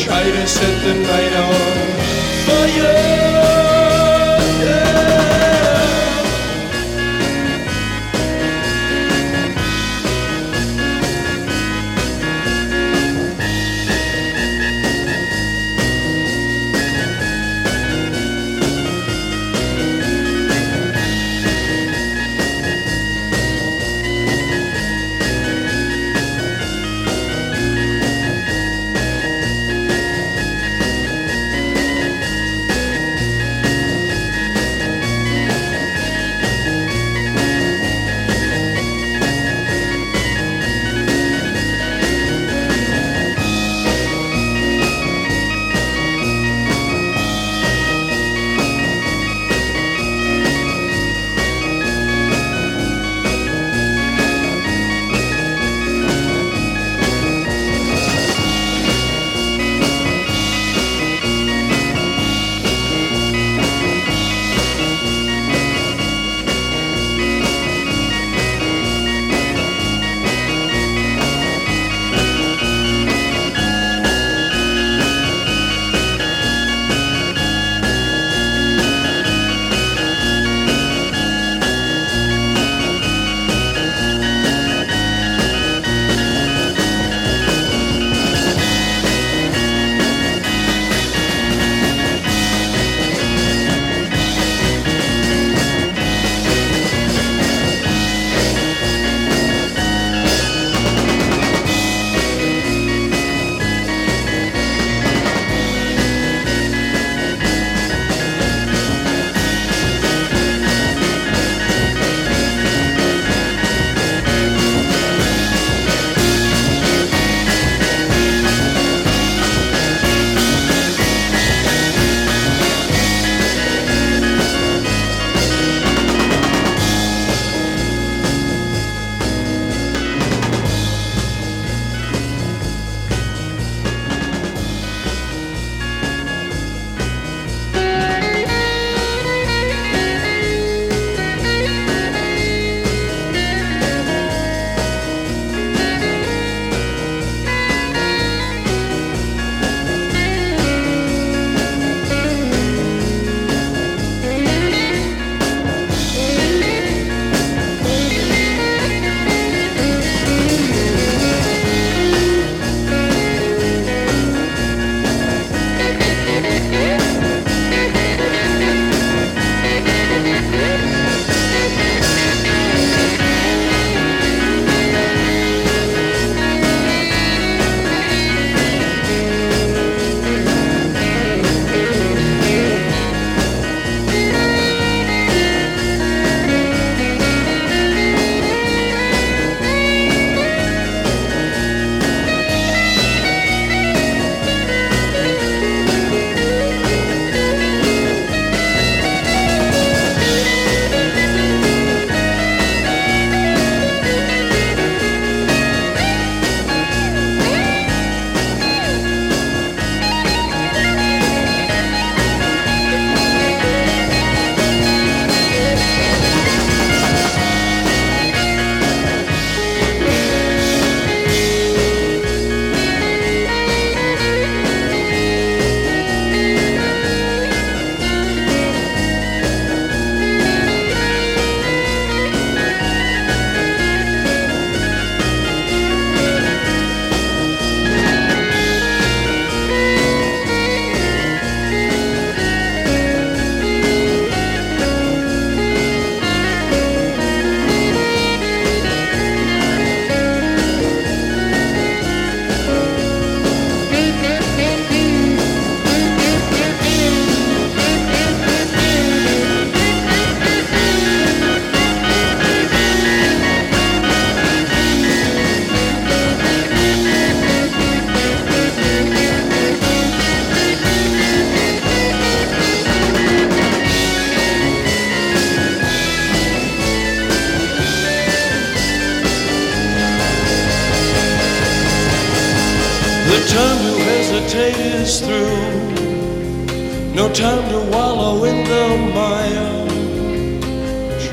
Try 0.03 0.23
to 0.23 0.47
set 0.47 0.75
the 0.85 0.93
night 1.09 1.33
on 1.45 2.14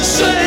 I 0.00 0.39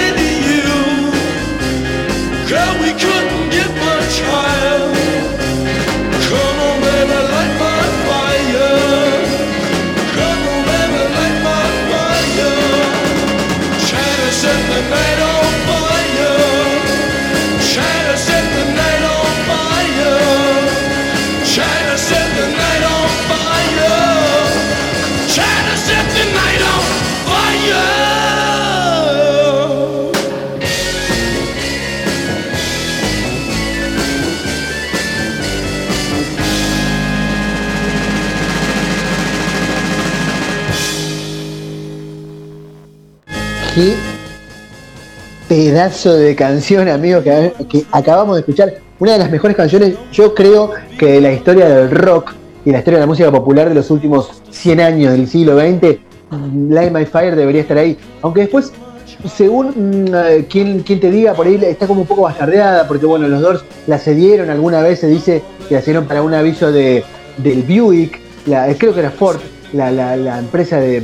pedazo 45.47 46.15
de 46.15 46.35
canción, 46.35 46.87
amigos, 46.87 47.23
que, 47.23 47.85
acabamos 47.91 48.35
de 48.35 48.41
escuchar. 48.41 48.73
Una 48.99 49.13
de 49.13 49.19
las 49.19 49.31
mejores 49.31 49.57
canciones, 49.57 49.95
yo 50.11 50.33
creo, 50.33 50.71
que 50.97 51.13
de 51.13 51.21
la 51.21 51.33
historia 51.33 51.67
del 51.67 51.91
rock 51.91 52.33
y 52.63 52.71
la 52.71 52.77
historia 52.79 52.99
de 52.99 53.03
la 53.03 53.07
música 53.07 53.31
popular 53.31 53.67
de 53.67 53.75
los 53.75 53.91
últimos 53.91 54.41
100 54.49 54.79
años 54.79 55.11
del 55.11 55.27
siglo 55.27 55.59
XX. 55.59 55.97
Light 56.69 56.91
My 56.91 57.05
Fire 57.05 57.35
debería 57.35 57.61
estar 57.61 57.77
ahí. 57.77 57.97
Aunque 58.21 58.41
después, 58.41 58.71
según 59.35 59.67
mm, 59.75 60.15
eh, 60.15 60.45
quien, 60.49 60.79
quien 60.81 60.99
te 60.99 61.11
diga, 61.11 61.33
por 61.33 61.47
ahí 61.47 61.59
está 61.63 61.85
como 61.87 62.01
un 62.01 62.07
poco 62.07 62.21
bastardeada, 62.23 62.87
porque 62.87 63.05
bueno, 63.05 63.27
los 63.27 63.41
Doors 63.41 63.63
la 63.87 63.97
cedieron 63.97 64.49
alguna 64.49 64.81
vez, 64.81 64.99
se 64.99 65.07
dice 65.07 65.41
que 65.67 65.75
la 65.75 65.81
cedieron 65.81 66.05
para 66.05 66.21
un 66.21 66.33
aviso 66.33 66.71
de, 66.71 67.03
del 67.37 67.63
Buick, 67.63 68.19
la- 68.45 68.73
creo 68.75 68.93
que 68.93 69.01
era 69.01 69.11
Ford, 69.11 69.39
la, 69.73 69.91
la- 69.91 70.15
la 70.15 70.39
empresa 70.39 70.79
de, 70.79 71.01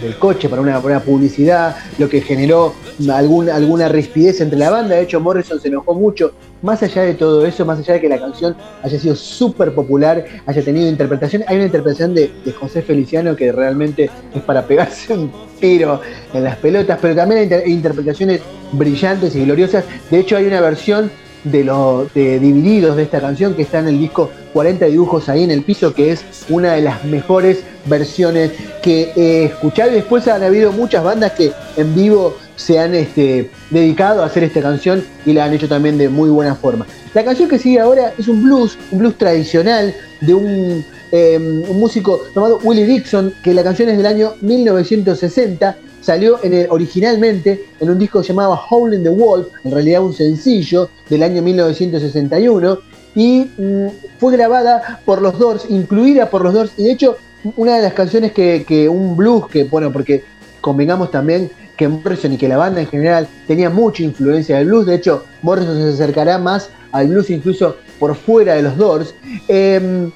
del 0.00 0.16
coche 0.18 0.48
para 0.48 0.62
una, 0.62 0.78
una 0.78 1.00
publicidad, 1.00 1.76
lo 1.98 2.08
que 2.08 2.20
generó 2.20 2.74
algún, 3.12 3.48
alguna 3.50 3.88
rispidez 3.88 4.40
entre 4.40 4.58
la 4.58 4.70
banda. 4.70 4.94
De 4.96 5.02
hecho, 5.02 5.20
Morrison 5.20 5.60
se 5.60 5.68
enojó 5.68 5.94
mucho. 5.94 6.32
Más 6.62 6.82
allá 6.82 7.02
de 7.02 7.14
todo 7.14 7.46
eso, 7.46 7.64
más 7.64 7.78
allá 7.78 7.94
de 7.94 8.00
que 8.02 8.08
la 8.08 8.18
canción 8.18 8.54
haya 8.82 8.98
sido 8.98 9.16
súper 9.16 9.74
popular, 9.74 10.24
haya 10.44 10.62
tenido 10.62 10.88
interpretación, 10.88 11.42
hay 11.46 11.56
una 11.56 11.64
interpretación 11.64 12.14
de, 12.14 12.30
de 12.44 12.52
José 12.52 12.82
Feliciano 12.82 13.34
que 13.34 13.50
realmente 13.50 14.10
es 14.34 14.42
para 14.42 14.66
pegarse 14.66 15.14
un 15.14 15.32
tiro 15.58 16.00
en 16.34 16.44
las 16.44 16.56
pelotas, 16.56 16.98
pero 17.00 17.14
también 17.16 17.38
hay 17.38 17.44
inter- 17.44 17.66
interpretaciones 17.68 18.42
brillantes 18.72 19.34
y 19.36 19.44
gloriosas. 19.44 19.84
De 20.10 20.18
hecho, 20.18 20.36
hay 20.36 20.44
una 20.46 20.60
versión 20.60 21.10
de 21.44 21.64
los 21.64 22.12
de 22.12 22.38
divididos 22.38 22.96
de 22.96 23.04
esta 23.04 23.18
canción 23.18 23.54
que 23.54 23.62
está 23.62 23.78
en 23.78 23.88
el 23.88 23.98
disco 23.98 24.30
40 24.52 24.86
dibujos 24.86 25.28
ahí 25.28 25.44
en 25.44 25.50
el 25.50 25.62
piso, 25.62 25.94
que 25.94 26.12
es 26.12 26.20
una 26.48 26.74
de 26.74 26.82
las 26.82 27.04
mejores 27.04 27.58
versiones 27.86 28.50
que 28.82 29.12
he 29.16 29.44
escuchado. 29.44 29.90
Y 29.90 29.94
después 29.94 30.26
han 30.28 30.42
habido 30.42 30.72
muchas 30.72 31.02
bandas 31.04 31.32
que 31.32 31.52
en 31.76 31.94
vivo 31.94 32.36
se 32.56 32.78
han 32.78 32.94
este, 32.94 33.50
dedicado 33.70 34.22
a 34.22 34.26
hacer 34.26 34.44
esta 34.44 34.60
canción 34.60 35.02
y 35.24 35.32
la 35.32 35.44
han 35.44 35.52
hecho 35.54 35.68
también 35.68 35.96
de 35.96 36.08
muy 36.08 36.28
buena 36.30 36.54
forma. 36.54 36.86
La 37.14 37.24
canción 37.24 37.48
que 37.48 37.58
sigue 37.58 37.80
ahora 37.80 38.12
es 38.18 38.28
un 38.28 38.42
blues, 38.42 38.76
un 38.92 38.98
blues 38.98 39.16
tradicional 39.16 39.94
de 40.20 40.34
un, 40.34 40.84
un 41.12 41.80
músico 41.80 42.20
llamado 42.34 42.60
Willie 42.62 42.84
Dixon, 42.84 43.32
que 43.42 43.54
la 43.54 43.62
canción 43.64 43.88
es 43.88 43.96
del 43.96 44.06
año 44.06 44.34
1960 44.42 45.76
salió 46.00 46.38
en 46.42 46.54
el- 46.54 46.66
originalmente 46.70 47.64
en 47.80 47.90
un 47.90 47.98
disco 47.98 48.22
llamado 48.22 48.58
Howling 48.70 49.02
the 49.02 49.08
Wolf, 49.10 49.48
en 49.64 49.70
realidad 49.72 50.02
un 50.02 50.14
sencillo 50.14 50.88
del 51.08 51.22
año 51.22 51.42
1961, 51.42 52.78
y 53.14 53.50
mm, 53.56 53.86
fue 54.18 54.32
grabada 54.32 55.00
por 55.04 55.22
los 55.22 55.38
Doors, 55.38 55.66
incluida 55.68 56.30
por 56.30 56.42
los 56.42 56.54
Doors, 56.54 56.72
y 56.76 56.84
de 56.84 56.92
hecho 56.92 57.16
una 57.56 57.76
de 57.76 57.82
las 57.82 57.94
canciones 57.94 58.32
que, 58.32 58.88
un 58.88 59.16
blues, 59.16 59.46
que 59.48 59.64
bueno, 59.64 59.92
porque 59.92 60.24
convengamos 60.60 61.10
también 61.10 61.50
que 61.76 61.88
Morrison 61.88 62.34
y 62.34 62.36
que 62.36 62.48
la 62.48 62.58
banda 62.58 62.80
en 62.80 62.86
general 62.86 63.26
tenía 63.46 63.70
mucha 63.70 64.02
influencia 64.02 64.58
del 64.58 64.66
blues, 64.66 64.86
de 64.86 64.96
hecho 64.96 65.24
Morrison 65.42 65.76
se 65.76 65.94
acercará 65.94 66.38
más 66.38 66.70
al 66.92 67.08
blues 67.08 67.30
incluso 67.30 67.76
por 67.98 68.14
fuera 68.14 68.54
de 68.54 68.62
los 68.62 68.76
Doors. 68.76 69.14
Em, 69.48 70.10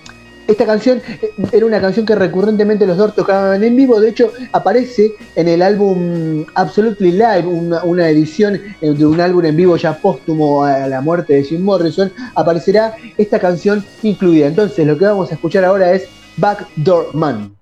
esta 0.47 0.67
canción 0.67 1.01
eh, 1.23 1.33
era 1.53 1.67
una 1.67 1.81
canción 1.81 2.07
que 2.07 2.15
recurrentemente 2.15 2.87
los 2.87 2.97
Doors 2.97 3.15
tocaban 3.15 3.63
en 3.63 3.77
vivo, 3.77 4.01
de 4.01 4.11
hecho 4.11 4.33
aparece 4.53 5.15
en 5.37 5.49
el 5.49 5.63
álbum 5.63 6.45
Absolutely 6.55 7.13
Live, 7.13 7.47
una, 7.47 7.83
una 7.85 8.09
edición 8.09 8.61
eh, 8.81 8.91
de 8.91 9.07
un 9.07 9.21
álbum 9.21 9.45
en 9.45 9.57
vivo 9.57 9.77
ya 9.77 9.97
póstumo 9.97 10.65
a 10.65 10.87
la 10.87 11.01
muerte 11.01 11.35
de 11.35 11.45
Jim 11.45 11.63
Morrison, 11.63 12.13
aparecerá 12.35 12.95
esta 13.17 13.39
canción 13.39 13.85
incluida. 14.03 14.47
Entonces 14.47 14.87
lo 14.87 14.99
que 14.99 15.05
vamos 15.05 15.31
a 15.31 15.35
escuchar 15.35 15.65
ahora 15.65 15.93
es 15.93 16.09
Backdoor 16.37 17.15
Man. 17.15 17.55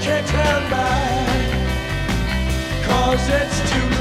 Can't 0.00 0.26
turn 0.26 0.70
back. 0.70 1.50
Cause 2.84 3.28
it's 3.28 3.70
too 3.70 3.99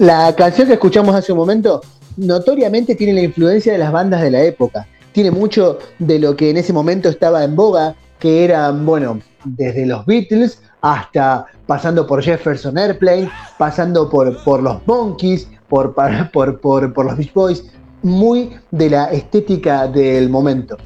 La 0.00 0.34
canción 0.34 0.66
que 0.66 0.72
escuchamos 0.72 1.14
hace 1.14 1.30
un 1.32 1.36
momento 1.38 1.82
notoriamente 2.16 2.94
tiene 2.94 3.12
la 3.12 3.20
influencia 3.20 3.72
de 3.72 3.78
las 3.78 3.92
bandas 3.92 4.22
de 4.22 4.30
la 4.30 4.42
época. 4.42 4.86
Tiene 5.12 5.30
mucho 5.30 5.78
de 5.98 6.18
lo 6.18 6.34
que 6.36 6.48
en 6.48 6.56
ese 6.56 6.72
momento 6.72 7.10
estaba 7.10 7.44
en 7.44 7.54
boga, 7.54 7.94
que 8.18 8.44
eran, 8.44 8.86
bueno, 8.86 9.20
desde 9.44 9.84
los 9.84 10.06
Beatles 10.06 10.62
hasta 10.80 11.44
pasando 11.66 12.06
por 12.06 12.22
Jefferson 12.22 12.78
Airplane, 12.78 13.28
pasando 13.58 14.08
por, 14.08 14.42
por 14.42 14.62
los 14.62 14.78
Monkeys, 14.86 15.46
por, 15.68 15.94
por, 16.32 16.60
por, 16.60 17.04
los 17.04 17.16
Beach 17.18 17.34
Boys, 17.34 17.64
muy 18.02 18.52
de 18.70 18.88
la 18.88 19.04
estética 19.12 19.86
del 19.86 20.30
momento. 20.30 20.78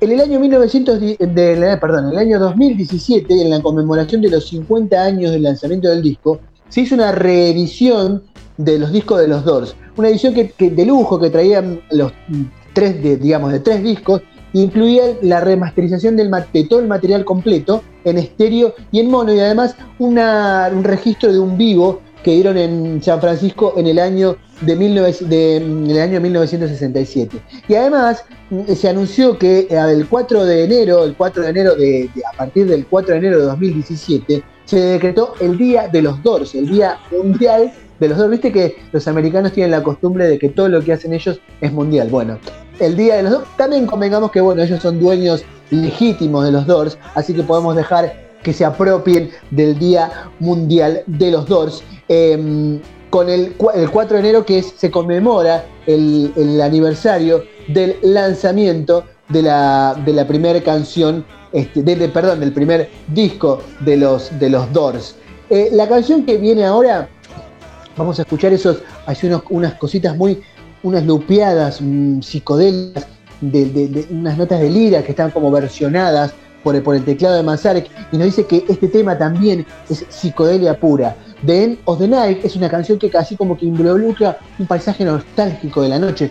En 0.00 0.12
el 0.12 0.20
año 0.20 0.38
1900, 0.38 1.00
di- 1.00 1.16
de- 1.18 1.76
perdón, 1.80 2.04
en 2.06 2.10
el 2.12 2.18
año 2.18 2.38
2017, 2.38 3.34
en 3.42 3.50
la 3.50 3.60
conmemoración 3.60 4.22
de 4.22 4.30
los 4.30 4.48
50 4.48 4.96
años 5.02 5.32
del 5.32 5.42
lanzamiento 5.42 5.88
del 5.88 6.02
disco, 6.02 6.38
se 6.68 6.82
hizo 6.82 6.94
una 6.94 7.10
reedición 7.10 8.22
de 8.64 8.78
los 8.78 8.92
discos 8.92 9.20
de 9.20 9.28
los 9.28 9.44
Doors. 9.44 9.74
Una 9.96 10.08
edición 10.08 10.34
que, 10.34 10.70
de 10.70 10.86
lujo 10.86 11.18
que 11.20 11.30
traían 11.30 11.80
los 11.90 12.12
mm, 12.28 12.42
tres, 12.72 13.02
de, 13.02 13.16
digamos, 13.16 13.52
de 13.52 13.60
tres 13.60 13.82
discos, 13.82 14.22
incluía 14.52 15.04
la 15.22 15.40
remasterización 15.40 16.16
del, 16.16 16.30
de 16.52 16.64
todo 16.64 16.80
el 16.80 16.88
material 16.88 17.24
completo 17.24 17.82
en 18.04 18.18
estéreo 18.18 18.74
y 18.90 19.00
en 19.00 19.10
mono, 19.10 19.32
y 19.32 19.38
además 19.40 19.76
una- 19.98 20.70
un 20.74 20.82
registro 20.84 21.32
de 21.32 21.38
un 21.38 21.56
vivo 21.56 22.00
que 22.24 22.32
dieron 22.32 22.58
en 22.58 23.02
San 23.02 23.18
Francisco 23.20 23.72
en 23.78 23.86
el 23.86 23.98
año 23.98 24.36
de, 24.60 24.76
19 24.76 25.16
de- 25.26 25.56
en 25.56 25.90
el 25.90 25.98
año 26.00 26.20
1967. 26.20 27.38
Y 27.68 27.74
además 27.74 28.24
mm, 28.50 28.72
se 28.74 28.88
anunció 28.88 29.38
que 29.38 29.60
eh, 29.70 29.78
el 29.90 30.06
4 30.08 30.44
de 30.44 30.64
enero, 30.64 31.04
el 31.04 31.16
4 31.16 31.42
de 31.44 31.48
enero 31.50 31.74
de- 31.76 32.10
a 32.32 32.36
partir 32.36 32.66
del 32.66 32.86
4 32.86 33.12
de 33.12 33.18
enero 33.18 33.38
de 33.38 33.44
2017, 33.44 34.42
se 34.66 34.78
decretó 34.80 35.34
el 35.40 35.56
Día 35.56 35.88
de 35.88 36.02
los 36.02 36.22
Doors, 36.22 36.54
el 36.54 36.68
Día 36.68 36.98
Mundial 37.10 37.72
de 38.00 38.08
los 38.08 38.18
Doors. 38.18 38.30
Viste 38.32 38.50
que 38.52 38.76
los 38.92 39.06
americanos 39.06 39.52
tienen 39.52 39.70
la 39.70 39.82
costumbre 39.82 40.26
de 40.26 40.38
que 40.38 40.48
todo 40.48 40.68
lo 40.68 40.82
que 40.82 40.92
hacen 40.92 41.12
ellos 41.12 41.40
es 41.60 41.72
mundial. 41.72 42.08
Bueno, 42.10 42.38
el 42.80 42.96
Día 42.96 43.16
de 43.16 43.22
los 43.24 43.32
Doors, 43.32 43.48
también 43.56 43.86
convengamos 43.86 44.30
que 44.32 44.40
bueno, 44.40 44.62
ellos 44.62 44.80
son 44.82 44.98
dueños 44.98 45.44
legítimos 45.70 46.44
de 46.44 46.52
los 46.52 46.66
Doors, 46.66 46.98
así 47.14 47.32
que 47.34 47.42
podemos 47.42 47.76
dejar 47.76 48.30
que 48.42 48.52
se 48.52 48.64
apropien 48.64 49.30
del 49.50 49.78
Día 49.78 50.10
Mundial 50.40 51.02
de 51.06 51.30
los 51.30 51.46
Doors. 51.46 51.82
eh, 52.08 52.80
con 53.10 53.28
el, 53.28 53.54
el 53.74 53.90
4 53.90 54.14
de 54.14 54.20
enero 54.20 54.44
que 54.46 54.58
es- 54.58 54.72
se 54.76 54.88
conmemora 54.88 55.64
el, 55.84 56.32
el 56.36 56.60
aniversario 56.60 57.42
del 57.66 57.96
lanzamiento 58.02 59.02
de 59.28 59.42
la, 59.42 60.00
de 60.06 60.12
la 60.12 60.26
primera 60.28 60.60
canción, 60.62 61.24
este, 61.52 61.82
de- 61.82 62.08
perdón, 62.08 62.38
del 62.38 62.52
primer 62.52 62.88
disco 63.08 63.60
de 63.80 63.96
los, 63.96 64.30
de 64.38 64.48
los 64.50 64.72
Doors. 64.72 65.16
Eh, 65.50 65.70
la 65.72 65.88
canción 65.88 66.24
que 66.24 66.36
viene 66.38 66.64
ahora 66.64 67.08
vamos 68.00 68.18
a 68.18 68.22
escuchar 68.22 68.50
esos, 68.52 68.78
así 69.06 69.26
unos, 69.26 69.42
unas 69.50 69.74
cositas 69.74 70.16
muy, 70.16 70.40
unas 70.82 71.04
lupeadas 71.04 71.80
mm, 71.82 72.20
psicodélicas, 72.22 73.06
de, 73.42 74.06
unas 74.10 74.36
notas 74.38 74.60
de 74.60 74.70
lira 74.70 75.02
que 75.02 75.10
están 75.12 75.30
como 75.30 75.50
versionadas 75.50 76.32
por 76.64 76.74
el, 76.76 76.82
por 76.82 76.96
el 76.96 77.04
teclado 77.04 77.36
de 77.36 77.42
Manzarek, 77.42 77.90
y 78.12 78.16
nos 78.16 78.26
dice 78.26 78.46
que 78.46 78.64
este 78.68 78.88
tema 78.88 79.16
también 79.18 79.66
es 79.90 80.04
psicodelia 80.08 80.78
pura. 80.78 81.14
The 81.44 81.64
End 81.64 81.78
of 81.84 81.98
the 81.98 82.08
Night 82.08 82.44
es 82.44 82.56
una 82.56 82.68
canción 82.70 82.98
que 82.98 83.10
casi 83.10 83.36
como 83.36 83.56
que 83.56 83.66
involucra 83.66 84.38
un 84.58 84.66
paisaje 84.66 85.04
nostálgico 85.04 85.82
de 85.82 85.88
la 85.90 85.98
noche. 85.98 86.30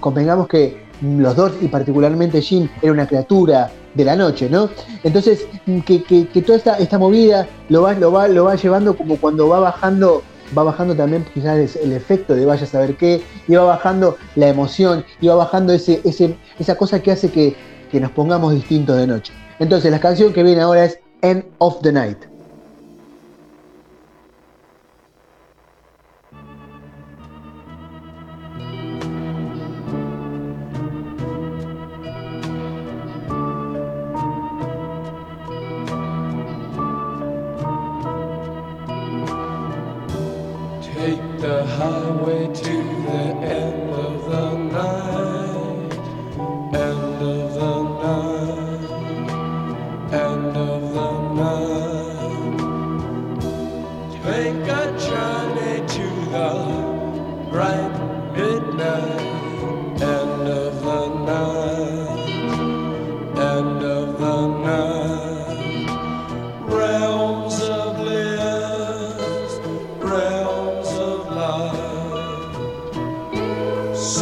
Convengamos 0.00 0.48
que 0.48 0.84
los 1.02 1.34
dos, 1.36 1.52
y 1.62 1.68
particularmente 1.68 2.40
Jim, 2.42 2.68
era 2.82 2.92
una 2.92 3.06
criatura 3.06 3.70
de 3.94 4.04
la 4.04 4.16
noche, 4.16 4.48
¿no? 4.50 4.68
Entonces, 5.02 5.46
que, 5.86 6.02
que- 6.02 6.28
que 6.28 6.42
toda 6.42 6.58
esta, 6.58 6.76
esta 6.78 6.98
movida 6.98 7.46
lo 7.70 7.82
va, 7.82 7.92
lo, 7.94 8.12
va, 8.12 8.28
lo 8.28 8.44
va 8.44 8.54
llevando 8.56 8.94
como 8.96 9.16
cuando 9.16 9.48
va 9.48 9.60
bajando, 9.60 10.22
va 10.56 10.62
bajando 10.62 10.94
también 10.94 11.24
quizás 11.32 11.76
el 11.76 11.92
efecto 11.92 12.34
de 12.34 12.44
vaya 12.44 12.64
a 12.64 12.66
saber 12.66 12.96
qué, 12.96 13.22
y 13.48 13.54
va 13.54 13.64
bajando 13.64 14.16
la 14.34 14.48
emoción, 14.48 15.04
y 15.20 15.28
va 15.28 15.36
bajando 15.36 15.72
ese, 15.72 16.00
ese, 16.04 16.36
esa 16.58 16.76
cosa 16.76 17.00
que 17.00 17.12
hace 17.12 17.30
que, 17.30 17.56
que 17.90 18.00
nos 18.00 18.10
pongamos 18.10 18.52
distintos 18.52 18.96
de 18.96 19.06
noche. 19.06 19.32
Entonces, 19.58 19.90
la 19.90 20.00
canción 20.00 20.32
que 20.32 20.42
viene 20.42 20.60
ahora 20.60 20.84
es 20.84 20.98
End 21.22 21.44
of 21.58 21.80
the 21.82 21.92
Night. 21.92 22.35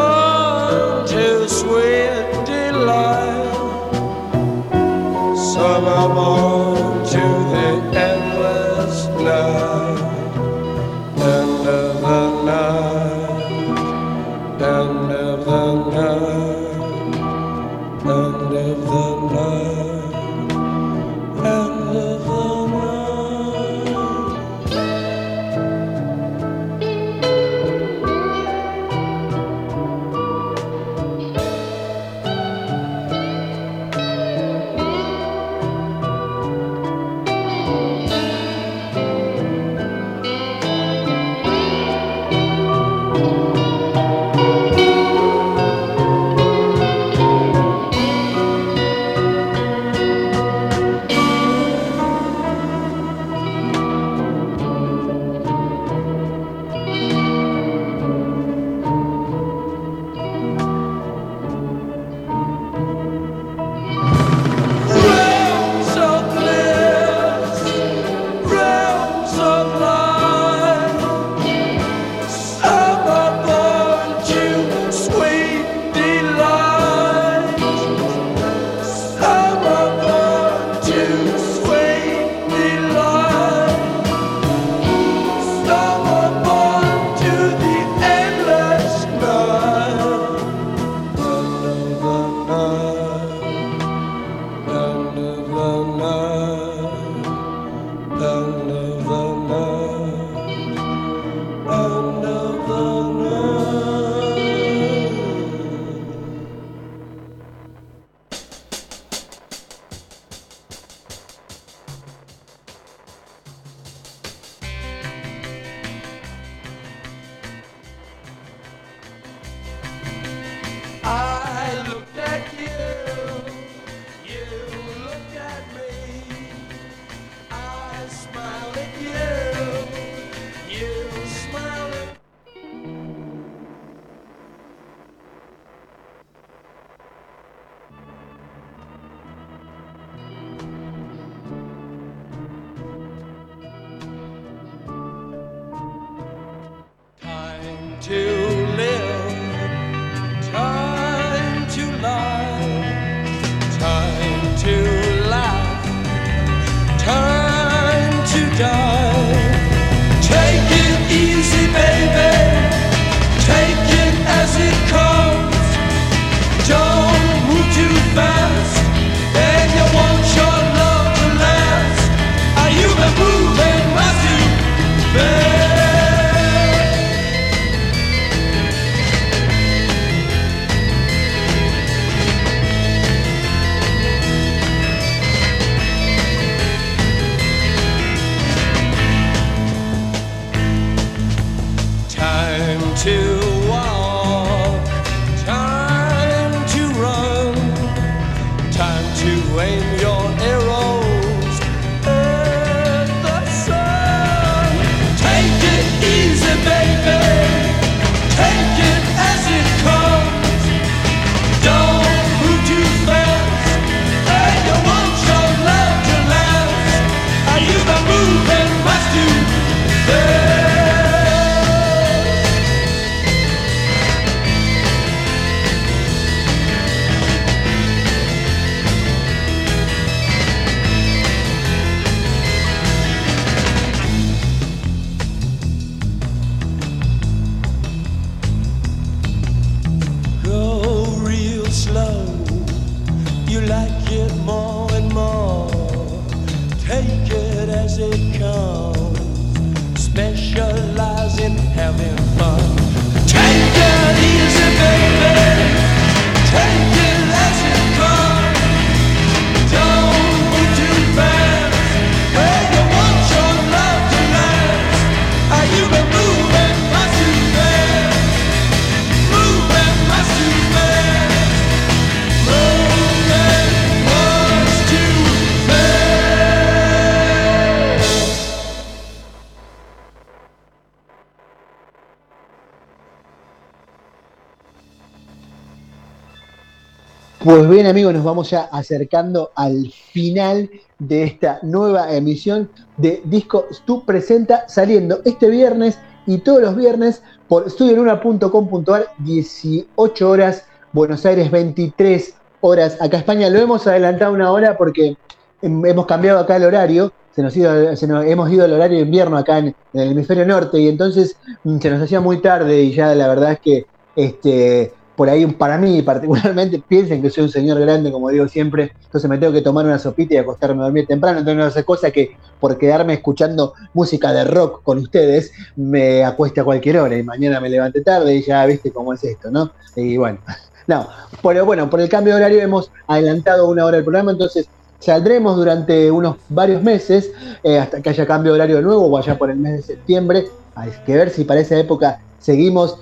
Pues 287.47 287.69
bien 287.69 287.87
amigos, 287.87 288.13
nos 288.13 288.25
vamos 288.25 288.51
ya 288.51 288.63
acercando 288.73 289.53
al 289.55 289.93
final 290.13 290.69
de 290.99 291.23
esta 291.23 291.61
nueva 291.63 292.13
emisión 292.13 292.69
de 292.97 293.23
Disco 293.25 293.67
Stu 293.71 294.05
Presenta, 294.05 294.69
saliendo 294.69 295.21
este 295.25 295.49
viernes 295.49 295.97
y 296.27 296.39
todos 296.39 296.61
los 296.61 296.75
viernes 296.75 297.23
por 297.47 297.69
estudioluna.com.ar, 297.69 299.07
18 299.19 300.29
horas, 300.29 300.65
Buenos 300.93 301.25
Aires 301.25 301.49
23 301.53 302.35
horas, 302.63 302.97
acá 303.01 303.19
España. 303.19 303.49
Lo 303.49 303.61
hemos 303.61 303.87
adelantado 303.87 304.33
una 304.33 304.51
hora 304.51 304.77
porque 304.77 305.17
hem- 305.63 305.89
hemos 305.89 306.07
cambiado 306.07 306.41
acá 306.41 306.57
el 306.57 306.65
horario, 306.65 307.13
se 307.31 307.43
nos, 307.45 307.57
ido- 307.57 307.95
se 307.95 308.09
nos- 308.09 308.25
hemos 308.27 308.51
ido 308.51 308.65
al 308.65 308.73
horario 308.73 308.99
de 308.99 309.05
invierno 309.05 309.37
acá 309.39 309.59
en, 309.59 309.67
en 309.93 310.01
el 310.01 310.11
hemisferio 310.11 310.45
norte 310.47 310.81
y 310.81 310.89
entonces 310.89 311.37
mm, 311.63 311.79
se 311.79 311.91
nos 311.91 312.03
hacía 312.03 312.21
muy 312.21 312.39
tarde 312.43 312.83
y 312.83 312.93
ya 312.93 313.15
la 313.15 313.29
verdad 313.29 313.53
es 313.53 313.61
que 313.61 313.87
este, 314.17 314.95
por 315.17 315.31
ahí 315.31 315.47
para 315.47 315.79
mí 315.79 316.03
particularmente 316.03 316.83
piensen 316.89 317.23
que 317.23 317.31
soy 317.31 317.45
un 317.45 317.51
señor 317.51 317.81
grande, 317.81 318.13
como 318.13 318.29
digo 318.29 318.47
siempre, 318.49 318.93
entonces 319.05 319.29
me 319.29 319.39
tengo 319.39 319.53
que 319.53 319.63
tomar 319.63 319.87
una 319.87 319.99
sopita 319.99 320.35
y 320.35 320.37
acostarme 320.37 320.83
a 320.83 320.85
dormir 320.85 321.07
temprano, 321.07 321.39
entonces 321.39 321.59
no 321.59 321.65
hace 321.65 321.85
cosa 321.85 322.11
que 322.11 322.37
por 322.61 322.79
quedarme 322.79 323.15
escuchando 323.15 323.75
música 323.95 324.33
de 324.33 324.45
rock 324.45 324.83
con 324.83 324.99
ustedes 324.99 325.53
me 325.75 326.25
acueste 326.25 326.61
a 326.61 326.65
cualquier 326.65 326.99
hora 326.99 327.17
y 327.17 327.23
mañana 327.23 327.61
me 327.61 327.71
levante 327.71 328.03
tarde 328.03 328.37
y 328.37 328.43
ya 328.43 328.65
viste 328.67 328.93
cómo 328.93 329.13
es 329.15 329.25
esto, 329.25 329.51
¿no? 329.51 329.71
Y 329.97 330.17
bueno, 330.17 330.39
no, 330.87 331.09
pero 331.43 331.65
bueno, 331.65 331.89
por 331.89 332.01
el 332.01 332.09
cambio 332.09 332.35
de 332.35 332.41
horario 332.41 332.61
hemos 332.61 332.91
adelantado 333.07 333.69
una 333.69 333.85
hora 333.85 333.99
el 333.99 334.05
programa, 334.05 334.33
entonces 334.33 334.69
saldremos 334.99 335.57
durante 335.57 336.11
unos 336.11 336.37
varios 336.49 336.83
meses 336.83 337.31
eh, 337.63 337.79
hasta 337.79 338.01
que 338.01 338.11
haya 338.11 338.27
cambio 338.27 338.53
de 338.53 338.57
horario 338.57 338.77
de 338.77 338.83
nuevo 338.83 339.07
o 339.07 339.17
allá 339.17 339.39
por 339.39 339.51
el 339.51 339.57
mes 339.57 339.75
de 339.75 339.83
septiembre. 339.83 340.47
Hay 340.75 340.91
que 341.05 341.15
ver 341.15 341.31
si 341.31 341.45
para 341.45 341.61
esa 341.61 341.79
época 341.79 342.21
seguimos 342.39 342.99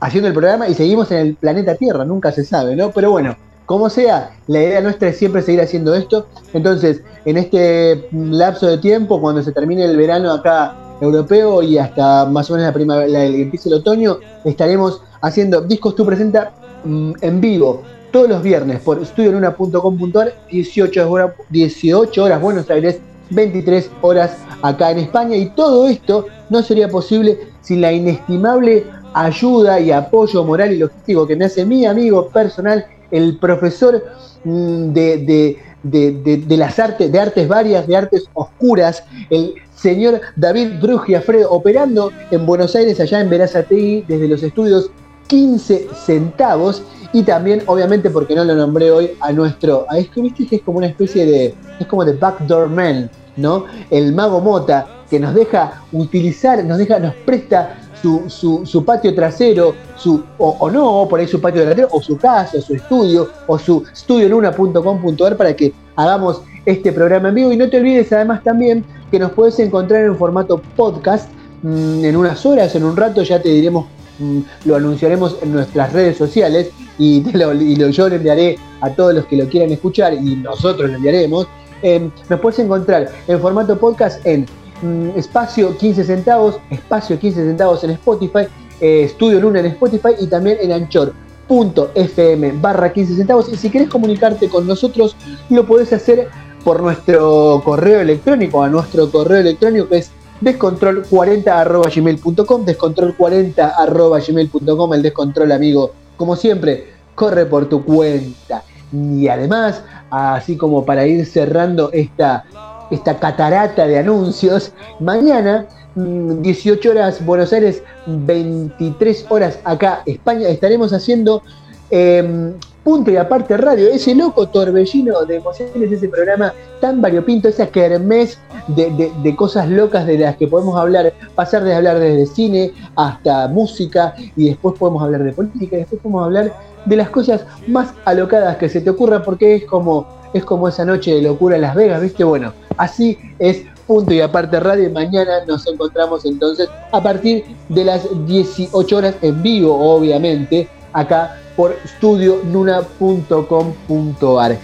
haciendo 0.00 0.28
el 0.28 0.34
programa 0.34 0.68
y 0.68 0.74
seguimos 0.74 1.10
en 1.10 1.18
el 1.18 1.34
planeta 1.34 1.74
Tierra, 1.74 2.04
nunca 2.04 2.32
se 2.32 2.44
sabe, 2.44 2.76
¿no? 2.76 2.90
Pero 2.90 3.10
bueno, 3.10 3.36
como 3.66 3.90
sea, 3.90 4.30
la 4.46 4.62
idea 4.62 4.80
nuestra 4.80 5.08
es 5.08 5.18
siempre 5.18 5.42
seguir 5.42 5.60
haciendo 5.60 5.94
esto. 5.94 6.26
Entonces, 6.54 7.02
en 7.24 7.36
este 7.36 8.08
lapso 8.12 8.66
de 8.66 8.78
tiempo, 8.78 9.20
cuando 9.20 9.42
se 9.42 9.52
termine 9.52 9.84
el 9.84 9.96
verano 9.96 10.32
acá 10.32 10.74
europeo 11.00 11.62
y 11.62 11.76
hasta 11.76 12.24
más 12.24 12.50
o 12.50 12.54
menos 12.54 12.68
la 12.68 12.72
primavera, 12.72 13.24
el 13.24 13.34
empiece 13.34 13.68
el 13.68 13.74
otoño, 13.74 14.18
estaremos 14.44 15.02
haciendo 15.20 15.60
Discos 15.60 15.94
Tú 15.94 16.06
Presenta 16.06 16.52
mm, 16.84 17.12
en 17.20 17.40
vivo 17.40 17.82
todos 18.10 18.28
los 18.28 18.42
viernes 18.42 18.80
por 18.80 19.02
estudioluna.com.ar, 19.02 20.32
18 20.50 21.10
horas, 21.10 21.32
18 21.50 22.24
horas 22.24 22.40
Buenos 22.40 22.70
Aires, 22.70 23.00
23 23.30 23.90
horas 24.00 24.36
acá 24.62 24.90
en 24.92 24.98
España. 25.00 25.36
Y 25.36 25.50
todo 25.50 25.88
esto 25.88 26.26
no 26.48 26.62
sería 26.62 26.88
posible 26.88 27.38
sin 27.60 27.82
la 27.82 27.92
inestimable 27.92 28.86
ayuda 29.26 29.80
y 29.80 29.90
apoyo 29.90 30.44
moral 30.44 30.72
y 30.72 30.78
logístico 30.78 31.26
que 31.26 31.36
me 31.36 31.46
hace 31.46 31.64
mi 31.64 31.84
amigo 31.86 32.28
personal, 32.28 32.84
el 33.10 33.38
profesor 33.38 34.02
mm, 34.44 34.92
de, 34.92 35.16
de- 35.18 35.56
de- 35.82 36.36
de- 36.46 36.56
las 36.56 36.78
artes, 36.78 37.10
de 37.10 37.18
artes 37.20 37.46
varias, 37.48 37.86
de 37.86 37.96
artes 37.96 38.24
oscuras, 38.34 39.02
el 39.30 39.54
señor 39.74 40.20
David 40.36 40.80
Brugiafredo, 40.82 41.50
operando 41.50 42.10
en 42.30 42.44
Buenos 42.46 42.74
Aires, 42.76 42.98
allá 43.00 43.20
en 43.20 43.30
Verazategui, 43.30 44.04
desde 44.08 44.28
los 44.28 44.42
estudios 44.42 44.90
15 45.28 45.88
centavos. 45.94 46.82
Y 47.12 47.22
también, 47.22 47.62
obviamente, 47.66 48.10
porque 48.10 48.34
no 48.34 48.44
lo 48.44 48.54
nombré 48.54 48.90
hoy, 48.90 49.10
a 49.20 49.32
nuestro. 49.32 49.86
A 49.88 49.98
es 49.98 50.08
que 50.10 50.20
viste 50.20 50.46
que 50.46 50.56
es 50.56 50.62
como 50.62 50.78
una 50.78 50.88
especie 50.88 51.24
de. 51.24 51.54
Es 51.80 51.86
como 51.86 52.04
de 52.04 52.12
backdoor 52.12 52.68
man, 52.68 53.08
¿no? 53.36 53.64
El 53.90 54.12
mago 54.12 54.40
Mota, 54.40 54.86
que 55.08 55.18
nos 55.18 55.32
deja 55.34 55.84
utilizar, 55.92 56.62
nos 56.64 56.76
deja, 56.78 56.98
nos 56.98 57.14
presta 57.24 57.78
su, 58.02 58.62
su- 58.64 58.84
patio 58.84 59.14
trasero, 59.14 59.74
su, 59.96 60.22
o, 60.38 60.56
o 60.60 60.70
no, 60.70 61.06
por 61.08 61.20
ahí 61.20 61.26
su 61.26 61.40
patio 61.40 61.60
delantero, 61.60 61.88
o 61.92 62.00
su 62.00 62.16
casa, 62.16 62.58
o 62.58 62.60
su 62.60 62.74
estudio, 62.74 63.28
o 63.46 63.58
su 63.58 63.84
estudioluna.com.ar 63.92 65.36
para 65.36 65.54
que 65.54 65.72
hagamos 65.96 66.42
este 66.64 66.92
programa 66.92 67.28
en 67.30 67.34
vivo. 67.34 67.52
Y 67.52 67.56
no 67.56 67.68
te 67.68 67.78
olvides 67.78 68.12
además 68.12 68.42
también 68.44 68.84
que 69.10 69.18
nos 69.18 69.32
puedes 69.32 69.58
encontrar 69.58 70.04
en 70.04 70.16
formato 70.16 70.60
podcast 70.76 71.30
mm, 71.62 72.04
en 72.04 72.16
unas 72.16 72.44
horas, 72.46 72.74
en 72.74 72.84
un 72.84 72.96
rato 72.96 73.22
ya 73.22 73.40
te 73.40 73.48
diremos, 73.48 73.86
mm, 74.18 74.40
lo 74.66 74.76
anunciaremos 74.76 75.36
en 75.42 75.52
nuestras 75.52 75.92
redes 75.92 76.16
sociales 76.16 76.70
y, 76.98 77.20
te 77.22 77.36
lo- 77.38 77.52
yo 77.52 78.08
lo 78.08 78.14
enviaré 78.14 78.58
a 78.80 78.90
todos 78.90 79.14
los 79.14 79.24
que 79.26 79.36
lo 79.36 79.48
quieran 79.48 79.70
escuchar 79.72 80.14
y 80.14 80.36
nosotros 80.36 80.90
lo 80.90 80.96
enviaremos. 80.96 81.46
Eh, 81.82 82.10
nos 82.28 82.40
puedes 82.40 82.58
encontrar 82.58 83.08
en 83.28 83.40
formato 83.40 83.78
podcast 83.78 84.24
en 84.26 84.46
mm, 84.82 85.10
espacio 85.16 85.76
15 85.76 86.04
centavos, 86.04 86.58
espacio 86.70 87.18
15 87.18 87.44
centavos 87.44 87.84
en 87.84 87.90
Spotify, 87.90 88.46
eh, 88.80 89.02
Estudio 89.04 89.40
Luna 89.40 89.60
en 89.60 89.66
Spotify 89.66 90.10
y 90.18 90.26
también 90.26 90.58
en 90.60 90.72
anchor.fm 90.72 92.52
barra 92.60 92.92
15 92.92 93.14
centavos. 93.14 93.48
Y 93.52 93.56
si 93.56 93.70
querés 93.70 93.88
comunicarte 93.88 94.48
con 94.48 94.66
nosotros, 94.66 95.16
lo 95.50 95.66
podés 95.66 95.92
hacer 95.92 96.28
por 96.64 96.82
nuestro 96.82 97.62
correo 97.64 98.00
electrónico, 98.00 98.62
a 98.62 98.68
nuestro 98.68 99.10
correo 99.10 99.40
electrónico 99.40 99.88
que 99.88 99.98
es 99.98 100.10
descontrol40.gmail.com, 100.40 102.64
descontrol40.gmail.com, 102.64 104.94
el 104.94 105.02
descontrol 105.02 105.52
amigo, 105.52 105.92
como 106.16 106.34
siempre, 106.36 106.88
corre 107.14 107.44
por 107.46 107.68
tu 107.68 107.84
cuenta. 107.84 108.64
Y 108.92 109.28
además, 109.28 109.82
así 110.10 110.56
como 110.56 110.84
para 110.84 111.06
ir 111.06 111.24
cerrando 111.26 111.90
esta, 111.92 112.44
esta 112.90 113.16
catarata 113.18 113.86
de 113.86 113.98
anuncios, 113.98 114.72
mañana, 115.00 115.66
mm, 115.94 116.42
18 116.42 116.90
horas 116.90 117.24
Buenos 117.24 117.52
Aires, 117.52 117.82
23 118.06 119.26
horas 119.28 119.58
acá 119.64 120.02
España, 120.06 120.48
estaremos 120.48 120.92
haciendo 120.92 121.42
eh, 121.90 122.52
Punto 122.84 123.10
y 123.10 123.16
Aparte 123.16 123.54
Radio, 123.58 123.88
ese 123.88 124.14
loco 124.14 124.48
torbellino 124.48 125.22
de 125.26 125.36
emociones, 125.36 125.92
ese 125.92 126.08
programa 126.08 126.54
tan 126.80 127.02
variopinto, 127.02 127.48
esa 127.48 127.66
kermés 127.66 128.38
de, 128.68 128.90
de- 128.90 129.12
de 129.22 129.36
cosas 129.36 129.68
locas 129.68 130.06
de 130.06 130.16
las 130.18 130.36
que 130.36 130.46
podemos 130.48 130.78
hablar, 130.78 131.12
pasar 131.34 131.64
de 131.64 131.74
hablar 131.74 131.98
desde 131.98 132.26
cine 132.26 132.72
hasta 132.96 133.48
música 133.48 134.14
y 134.36 134.48
después 134.48 134.74
podemos 134.78 135.02
hablar 135.02 135.22
de 135.22 135.32
política 135.32 135.76
y 135.76 135.80
después 135.80 136.00
podemos 136.00 136.24
hablar 136.24 136.52
de 136.86 136.96
las 136.96 137.10
cosas 137.10 137.44
más 137.66 137.92
alocadas 138.06 138.56
que 138.56 138.68
se 138.70 138.80
te 138.80 138.88
ocurra 138.88 139.22
porque 139.22 139.56
es 139.56 139.64
como, 139.64 140.06
es 140.32 140.44
como 140.44 140.66
esa 140.68 140.84
noche 140.86 141.14
de 141.14 141.20
locura 141.22 141.56
en 141.56 141.62
Las 141.62 141.74
Vegas, 141.74 142.00
¿viste? 142.00 142.24
Bueno, 142.24 142.54
así 142.78 143.18
es 143.38 143.64
Punto 143.88 144.12
y 144.12 144.20
Aparte 144.20 144.60
Radio 144.60 144.88
mañana 144.90 145.44
nos 145.46 145.66
encontramos 145.66 146.26
entonces 146.26 146.68
a 146.92 147.02
partir 147.02 147.42
de 147.70 147.86
las 147.86 148.06
18 148.26 148.94
horas 148.94 149.14
en 149.22 149.42
vivo, 149.42 149.74
obviamente, 149.74 150.68
acá 150.92 151.40
por 151.56 151.74
studioluna.com.ar. 151.96 154.58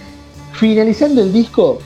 Finalizando 0.53 1.23
el 1.23 1.33
disco, 1.33 1.79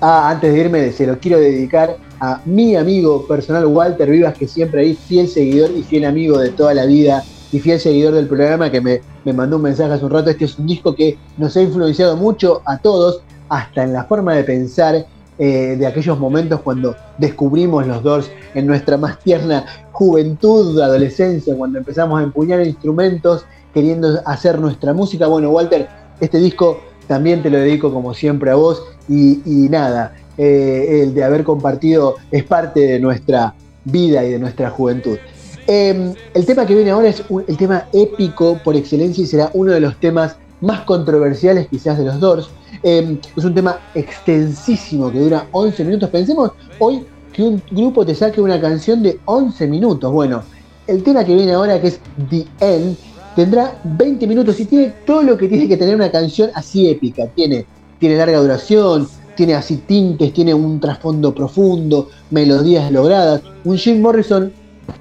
ah, 0.00 0.30
antes 0.30 0.54
de 0.54 0.58
irme, 0.58 0.90
se 0.90 1.06
lo 1.06 1.18
quiero 1.18 1.38
dedicar 1.38 1.98
a 2.18 2.40
mi 2.46 2.76
amigo 2.76 3.26
personal 3.26 3.66
Walter 3.66 4.10
Vivas, 4.10 4.32
que 4.32 4.48
siempre 4.48 4.80
ahí, 4.80 4.94
fiel 4.94 5.28
seguidor 5.28 5.70
y 5.72 5.82
fiel 5.82 6.06
amigo 6.06 6.38
de 6.38 6.48
toda 6.48 6.72
la 6.72 6.86
vida 6.86 7.22
y 7.52 7.60
fiel 7.60 7.78
seguidor 7.78 8.14
del 8.14 8.26
programa, 8.26 8.70
que 8.70 8.80
me, 8.80 9.02
me 9.26 9.34
mandó 9.34 9.56
un 9.56 9.62
mensaje 9.62 9.92
hace 9.92 10.04
un 10.04 10.12
rato. 10.12 10.30
Este 10.30 10.46
es 10.46 10.58
un 10.58 10.66
disco 10.66 10.94
que 10.94 11.18
nos 11.36 11.54
ha 11.58 11.60
influenciado 11.60 12.16
mucho 12.16 12.62
a 12.64 12.78
todos, 12.78 13.20
hasta 13.50 13.84
en 13.84 13.92
la 13.92 14.04
forma 14.04 14.34
de 14.34 14.44
pensar 14.44 15.06
eh, 15.38 15.76
de 15.78 15.86
aquellos 15.86 16.18
momentos 16.18 16.60
cuando 16.60 16.96
descubrimos 17.16 17.86
los 17.86 18.02
Doors 18.02 18.30
en 18.54 18.66
nuestra 18.66 18.96
más 18.96 19.18
tierna 19.20 19.64
juventud, 19.92 20.80
adolescencia, 20.80 21.56
cuando 21.56 21.78
empezamos 21.78 22.20
a 22.20 22.24
empuñar 22.24 22.60
instrumentos 22.66 23.44
queriendo 23.72 24.20
hacer 24.24 24.58
nuestra 24.58 24.92
música. 24.92 25.26
Bueno, 25.26 25.50
Walter, 25.50 25.88
este 26.20 26.38
disco 26.38 26.80
también 27.06 27.42
te 27.42 27.50
lo 27.50 27.58
dedico 27.58 27.92
como 27.92 28.14
siempre 28.14 28.50
a 28.50 28.54
vos 28.54 28.82
y, 29.08 29.40
nada, 29.70 30.14
eh, 30.36 31.02
el 31.02 31.14
de 31.14 31.24
haber 31.24 31.44
compartido 31.44 32.16
es 32.30 32.44
parte 32.44 32.80
de 32.80 33.00
nuestra 33.00 33.54
vida 33.84 34.24
y 34.24 34.32
de 34.32 34.38
nuestra 34.38 34.70
juventud. 34.70 35.18
Eh, 35.66 36.14
el 36.34 36.46
tema 36.46 36.66
que 36.66 36.74
viene 36.74 36.90
ahora 36.90 37.08
es 37.08 37.22
un- 37.28 37.44
el 37.46 37.56
tema 37.56 37.88
épico 37.92 38.58
por 38.64 38.74
excelencia 38.74 39.22
y 39.22 39.26
será 39.26 39.50
uno 39.52 39.72
de 39.72 39.80
los 39.80 39.98
temas 40.00 40.36
más 40.60 40.80
controversiales 40.82 41.68
quizás 41.68 41.98
de 41.98 42.04
los 42.04 42.20
Doors. 42.20 42.50
Eh, 42.82 43.18
es 43.36 43.44
un 43.44 43.54
tema 43.54 43.78
extensísimo 43.94 45.10
que 45.10 45.20
dura 45.20 45.46
11 45.52 45.84
minutos. 45.84 46.10
Pensemos 46.10 46.52
hoy 46.78 47.04
que 47.32 47.42
un 47.42 47.62
grupo 47.70 48.04
te 48.04 48.14
saque 48.14 48.40
una 48.40 48.60
canción 48.60 49.02
de 49.02 49.18
11 49.24 49.66
minutos. 49.66 50.12
Bueno, 50.12 50.42
el 50.86 51.02
tema 51.02 51.24
que 51.24 51.34
viene 51.34 51.52
ahora, 51.52 51.80
que 51.80 51.88
es 51.88 52.00
The 52.30 52.46
End, 52.60 52.96
tendrá 53.36 53.78
20 53.84 54.26
minutos 54.26 54.58
y 54.60 54.64
tiene 54.64 54.94
todo 55.06 55.22
lo 55.22 55.36
que 55.36 55.48
tiene 55.48 55.68
que 55.68 55.76
tener 55.76 55.94
una 55.94 56.10
canción 56.10 56.50
así 56.54 56.88
épica. 56.88 57.26
Tiene, 57.34 57.66
tiene 57.98 58.16
larga 58.16 58.38
duración, 58.38 59.08
tiene 59.36 59.54
así 59.54 59.76
tintes, 59.76 60.32
tiene 60.32 60.52
un 60.52 60.80
trasfondo 60.80 61.32
profundo, 61.32 62.08
melodías 62.30 62.90
logradas. 62.90 63.42
Un 63.64 63.76
Jim 63.78 64.00
Morrison 64.00 64.52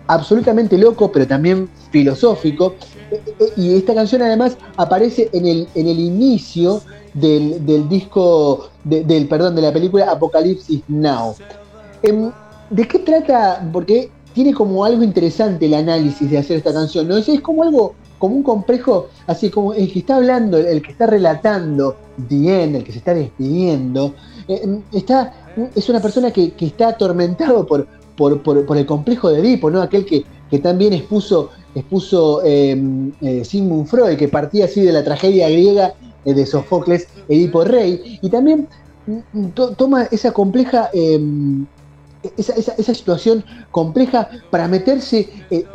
absolutamente 0.07 0.77
loco, 0.77 1.11
pero 1.11 1.27
también 1.27 1.69
filosófico. 1.91 2.75
E, 3.11 3.15
e, 3.39 3.61
y 3.61 3.75
esta 3.75 3.93
canción 3.93 4.21
además 4.21 4.57
aparece 4.75 5.29
en 5.33 5.45
el, 5.45 5.67
en 5.75 5.87
el 5.87 5.99
inicio 5.99 6.81
del, 7.13 7.89
disco, 7.89 8.69
del, 8.83 9.27
perdón, 9.27 9.55
de 9.55 9.61
la 9.61 9.73
película 9.73 10.11
Apocalipsis 10.11 10.83
Now. 10.87 11.35
Em, 12.03 12.31
¿De 12.69 12.87
qué 12.87 12.99
trata? 12.99 13.67
Porque 13.71 14.11
tiene 14.33 14.53
como 14.53 14.85
algo 14.85 15.03
interesante 15.03 15.65
el 15.65 15.73
análisis 15.73 16.29
de 16.29 16.37
hacer 16.37 16.57
esta 16.57 16.73
canción, 16.73 17.07
¿no? 17.07 17.17
Es, 17.17 17.27
como 17.41 17.63
algo, 17.63 17.95
como 18.19 18.35
un 18.35 18.43
complejo, 18.43 19.07
así 19.25 19.49
como 19.49 19.73
el 19.73 19.91
que 19.91 19.99
está 19.99 20.17
hablando, 20.17 20.57
el 20.57 20.81
que 20.81 20.91
está 20.91 21.07
relatando 21.07 21.95
The 22.27 22.63
el 22.63 22.83
que 22.83 22.91
se 22.91 22.99
está 22.99 23.13
despidiendo, 23.13 24.13
em, 24.47 24.81
está, 24.91 25.33
es 25.75 25.87
una 25.89 25.99
persona 25.99 26.31
que, 26.31 26.53
está 26.59 26.89
atormentado 26.89 27.65
por, 27.65 27.87
por, 28.17 28.77
el 28.77 28.85
complejo 28.85 29.29
de 29.29 29.39
Edipo, 29.39 29.69
¿no? 29.69 29.81
Aquel 29.81 30.05
que, 30.05 30.25
que 30.49 30.59
también 30.59 30.91
expuso, 30.93 31.51
expuso 31.75 32.43
em, 32.43 33.11
eh, 33.21 33.45
Sigmund 33.45 33.87
Freud, 33.87 34.17
que 34.17 34.27
partía 34.27 34.65
así 34.65 34.81
de 34.81 34.91
la 34.91 35.03
tragedia 35.03 35.49
griega 35.49 35.93
eh, 36.25 36.33
de 36.33 36.45
Sofocles, 36.45 37.07
Edipo 37.29 37.63
Rey, 37.63 38.19
y 38.21 38.29
también 38.29 38.67
mm, 39.05 39.39
mm, 39.39 39.51
toma 39.77 40.03
esa 40.11 40.31
compleja 40.31 40.89
esa, 42.35 42.93
situación 42.93 43.43
compleja 43.71 44.29
para 44.49 44.67
meterse, 44.67 45.29
eh, 45.49 45.65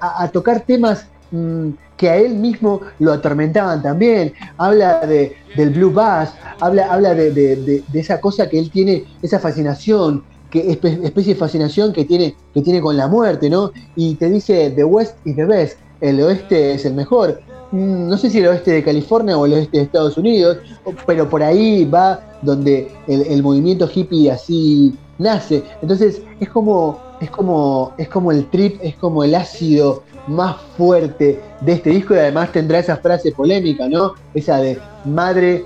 a, 0.00 0.28
tocar 0.32 0.60
temas 0.60 1.06
mm, 1.30 1.70
que 1.96 2.08
a 2.08 2.16
él 2.16 2.34
mismo 2.34 2.80
lo 2.98 3.12
atormentaban 3.12 3.82
también. 3.82 4.32
Habla 4.56 5.00
de, 5.00 5.36
del 5.56 5.70
blue 5.70 5.92
bass, 5.92 6.32
habla, 6.60 6.92
habla 6.92 7.14
de, 7.14 7.82
esa 7.92 8.20
cosa 8.20 8.48
que 8.48 8.58
él 8.58 8.70
tiene, 8.70 9.04
esa 9.22 9.38
fascinación, 9.38 10.22
que 10.50 10.70
especie 10.70 11.34
de 11.34 11.38
fascinación 11.38 11.92
que 11.92 12.04
tiene, 12.04 12.34
que 12.54 12.62
tiene 12.62 12.80
con 12.80 12.96
la 12.96 13.08
muerte, 13.08 13.50
¿no? 13.50 13.72
Y 13.96 14.14
te 14.14 14.30
dice, 14.30 14.70
the 14.70 14.84
west 14.84 15.16
is 15.24 15.36
the 15.36 15.44
best, 15.44 15.78
el 16.00 16.20
oeste 16.20 16.74
es 16.74 16.84
el 16.84 16.94
mejor. 16.94 17.40
Mm, 17.70 18.08
no 18.08 18.16
sé 18.16 18.30
si 18.30 18.38
el 18.38 18.46
oeste 18.46 18.72
de 18.72 18.84
California 18.84 19.36
o 19.36 19.44
el 19.46 19.54
oeste 19.54 19.78
de 19.78 19.84
Estados 19.84 20.16
Unidos, 20.16 20.58
pero 21.06 21.28
por 21.28 21.42
ahí 21.42 21.84
va 21.84 22.20
donde 22.42 22.90
el, 23.08 23.42
movimiento 23.42 23.90
hippie 23.92 24.30
así 24.30 24.94
nace. 25.18 25.62
Entonces 25.82 26.22
es 26.40 26.48
como, 26.48 26.98
es 27.20 27.30
como, 27.30 27.92
es 27.98 28.08
como 28.08 28.32
el 28.32 28.48
trip, 28.48 28.78
es 28.82 28.96
como 28.96 29.24
el 29.24 29.34
ácido 29.34 30.02
más 30.28 30.56
fuerte 30.76 31.40
de 31.60 31.72
este 31.72 31.90
disco 31.90 32.14
y 32.14 32.18
además 32.18 32.52
tendrá 32.52 32.78
esa 32.78 32.98
frase 32.98 33.32
polémica, 33.32 33.88
¿no? 33.88 34.12
Esa 34.34 34.58
de 34.58 34.78
madre, 35.04 35.64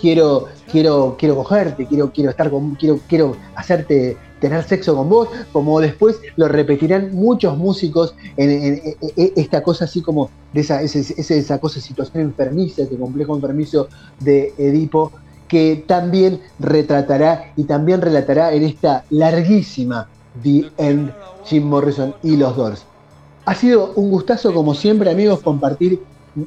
quiero, 0.00 0.46
quiero, 0.70 1.16
quiero 1.18 1.36
cogerte, 1.36 1.86
quiero, 1.86 2.10
quiero 2.12 2.30
estar 2.30 2.50
con, 2.50 2.74
quiero, 2.74 3.00
quiero 3.08 3.36
hacerte 3.54 4.16
tener 4.40 4.62
sexo 4.64 4.94
con 4.94 5.08
vos, 5.08 5.28
como 5.52 5.80
después 5.80 6.20
lo 6.36 6.48
repetirán 6.48 7.14
muchos 7.14 7.56
músicos 7.56 8.14
en, 8.36 8.80
esta 9.16 9.62
cosa 9.62 9.86
así 9.86 10.02
como 10.02 10.30
de 10.52 10.60
esa, 10.60 10.82
esa, 10.82 10.98
esa 11.34 11.58
cosa, 11.58 11.80
situación 11.80 12.24
enfermiza, 12.24 12.82
ese 12.82 12.96
complejo 12.96 13.34
enfermizo 13.34 13.88
de 14.20 14.52
Edipo, 14.58 15.12
que 15.48 15.84
también 15.86 16.40
retratará 16.58 17.52
y 17.56 17.64
también 17.64 18.00
relatará 18.00 18.52
en 18.52 18.64
esta 18.64 19.04
larguísima 19.10 20.08
The 20.42 20.70
End 20.78 21.12
Jim 21.44 21.64
Morrison 21.64 22.14
y 22.22 22.36
los 22.36 22.56
Doors. 22.56 22.84
Ha 23.46 23.54
sido 23.54 23.92
un 23.94 24.10
gustazo 24.10 24.52
como 24.52 24.74
siempre 24.74 25.10
amigos 25.10 25.40
compartir 25.40 26.00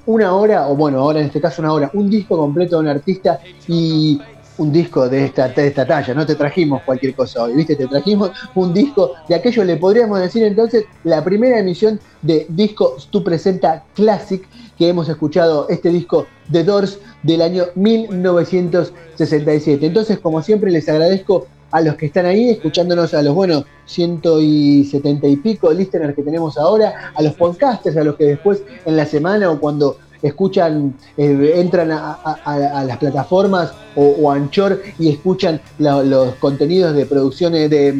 una 0.05 0.33
hora, 0.33 0.69
o 0.69 0.75
bueno, 0.75 0.99
ahora 0.99 1.19
en 1.19 1.27
este 1.27 1.41
caso 1.41 1.61
una 1.61 1.73
hora, 1.73 1.91
un 1.93 2.09
disco 2.09 2.37
completo 2.37 2.77
de 2.77 2.81
un 2.81 2.87
artista 2.87 3.39
y 3.67 4.19
un 4.57 4.71
disco 4.71 5.07
de 5.07 5.25
esta, 5.25 5.49
de 5.49 5.67
esta 5.67 5.85
talla, 5.85 6.13
no 6.13 6.25
te 6.25 6.35
trajimos 6.35 6.81
cualquier 6.83 7.13
cosa 7.13 7.43
hoy, 7.43 7.55
¿viste? 7.55 7.75
Te 7.75 7.87
trajimos 7.87 8.31
un 8.55 8.73
disco 8.73 9.11
de 9.29 9.35
aquello, 9.35 9.63
le 9.63 9.77
podríamos 9.77 10.19
decir 10.19 10.43
entonces, 10.43 10.85
la 11.03 11.23
primera 11.23 11.59
emisión 11.59 11.99
de 12.21 12.45
Disco 12.49 12.95
Tu 13.11 13.23
Presenta 13.23 13.83
Classic, 13.93 14.43
que 14.77 14.89
hemos 14.89 15.07
escuchado 15.09 15.67
este 15.69 15.89
disco 15.89 16.25
de 16.49 16.63
Doors 16.63 16.99
del 17.23 17.41
año 17.41 17.65
1967. 17.75 19.85
Entonces, 19.85 20.19
como 20.19 20.41
siempre, 20.41 20.71
les 20.71 20.89
agradezco 20.89 21.47
a 21.71 21.81
los 21.81 21.95
que 21.95 22.07
están 22.07 22.25
ahí, 22.25 22.49
escuchándonos 22.49 23.13
a 23.13 23.21
los 23.21 23.35
buenos 23.35 23.65
170 23.85 25.27
y 25.27 25.35
pico 25.37 25.71
listeners 25.71 26.15
que 26.15 26.23
tenemos 26.23 26.57
ahora, 26.57 27.11
a 27.13 27.21
los 27.21 27.33
podcasters, 27.33 27.97
a 27.97 28.03
los 28.03 28.15
que 28.15 28.25
después 28.25 28.63
en 28.85 28.97
la 28.97 29.05
semana 29.05 29.49
o 29.49 29.59
cuando 29.59 29.97
escuchan, 30.21 30.95
eh, 31.17 31.53
entran 31.55 31.91
a, 31.91 32.83
las 32.85 32.97
plataformas 32.97 33.73
o, 33.95 34.31
Anchor 34.31 34.81
y 34.99 35.09
escuchan 35.09 35.61
los 35.79 36.35
contenidos 36.35 36.95
de 36.95 37.05
producciones 37.05 37.69
de 37.69 37.91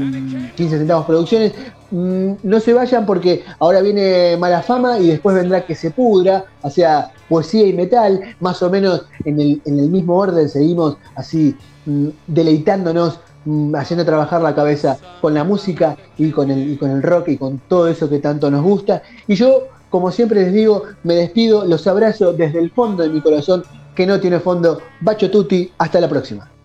15 0.56 0.76
mm, 0.76 0.80
centavos 0.80 1.06
producciones, 1.06 1.54
mm, 1.92 2.32
no 2.44 2.60
se 2.60 2.74
vayan 2.74 3.06
porque 3.06 3.44
ahora 3.60 3.82
viene 3.82 4.36
mala 4.38 4.62
fama 4.62 5.00
y 5.00 5.08
después 5.08 5.36
vendrá 5.36 5.66
que 5.66 5.76
se 5.76 5.92
pudra, 5.92 6.46
o 6.62 6.70
sea, 6.70 7.12
poesía 7.30 7.68
y 7.68 7.74
metal, 7.74 8.22
más 8.40 8.62
o 8.62 8.70
menos 8.70 9.06
en 9.26 9.40
el, 9.40 9.62
en 9.66 9.80
el 9.80 9.90
mismo 9.90 10.16
orden 10.16 10.50
seguimos 10.50 10.98
así 11.16 11.56
mm, 11.86 12.08
deleitándonos 12.28 13.20
haciendo 13.76 14.06
trabajar 14.06 14.42
la 14.42 14.56
cabeza 14.56 14.98
con 15.22 15.34
la 15.34 15.44
música 15.44 15.98
y 16.18 16.32
con, 16.32 16.52
el, 16.52 16.78
con 16.78 16.92
el 16.92 17.02
rock 17.02 17.30
y 17.30 17.38
con 17.38 17.60
todo 17.68 17.88
eso 17.88 18.10
que 18.10 18.20
tanto 18.20 18.52
nos 18.52 18.64
gusta. 18.64 19.02
Y 19.28 19.36
yo 19.36 19.68
como 19.90 20.12
siempre 20.12 20.42
les 20.42 20.54
digo, 20.54 20.84
me 21.04 21.16
despido, 21.16 21.66
los 21.66 21.88
abrazo 21.88 22.34
desde 22.34 22.60
el 22.60 22.72
fondo 22.72 23.04
de 23.04 23.10
mi 23.10 23.22
corazón, 23.22 23.64
que 23.96 24.06
no 24.06 24.20
tiene 24.20 24.40
fondo. 24.40 24.82
Bacho 25.02 25.32
Tutti, 25.32 25.72
hasta 25.78 26.00
la 26.00 26.10
próxima. 26.10 26.57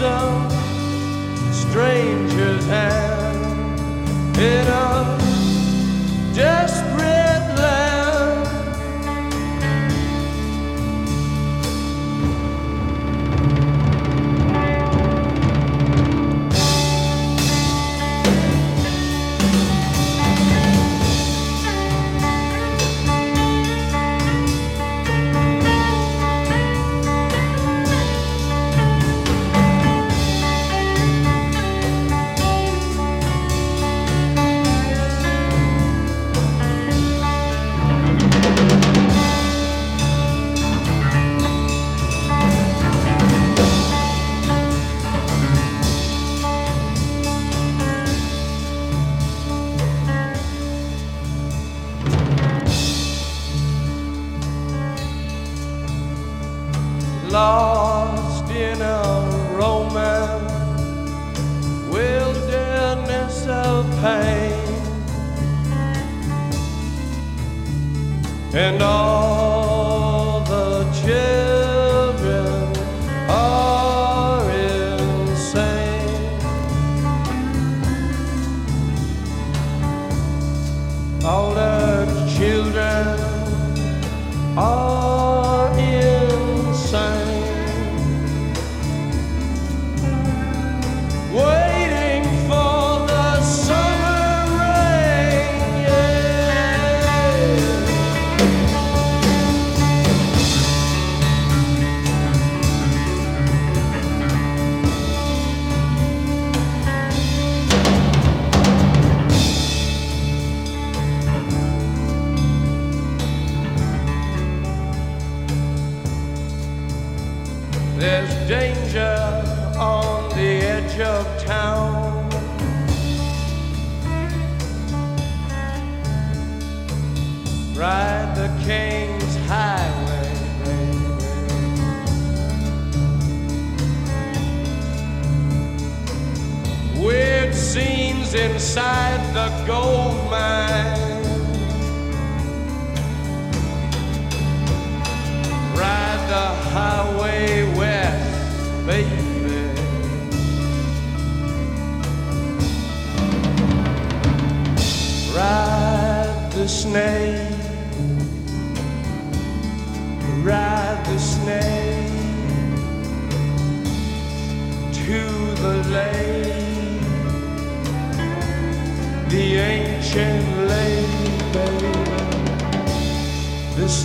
Some 0.00 0.48
stranger's 1.52 2.64
hand 2.64 4.38
in 4.38 4.66
a 4.66 5.19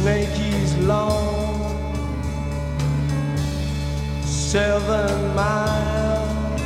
The 0.05 0.11
snake 0.11 0.53
is 0.53 0.77
long, 0.85 1.65
seven 4.21 5.35
miles. 5.35 6.61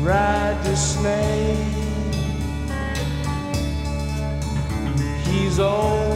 Ride 0.00 0.58
the 0.64 0.74
snake. 0.74 1.56
He's 5.22 5.60
old, 5.60 6.10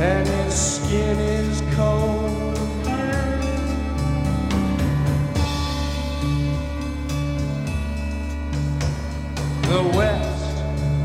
and 0.00 0.26
his 0.26 0.54
skin 0.54 1.18
is 1.18 1.62
cold. 1.76 2.54
The 9.64 9.82
West 9.94 10.13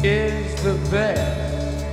is 0.03 0.63
the 0.63 0.75
best. 0.89 1.85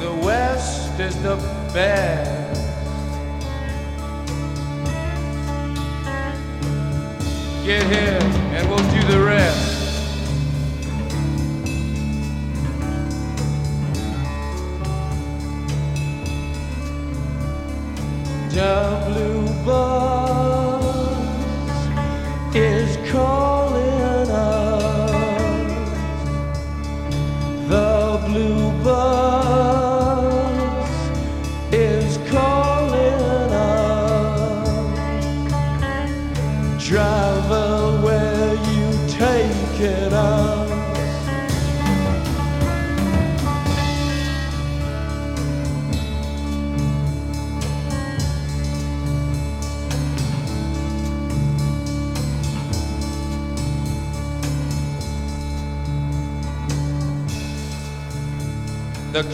The 0.00 0.12
West 0.24 0.98
is 0.98 1.14
the 1.22 1.36
best. 1.72 2.50
Get 7.64 7.86
here 7.86 8.18
and 8.54 8.68
we'll 8.68 8.78
do 8.78 9.02
the 9.06 9.22
rest. 9.24 9.76
The 18.52 19.04
blue 19.06 19.64
bus 19.64 20.49
is 23.12 23.49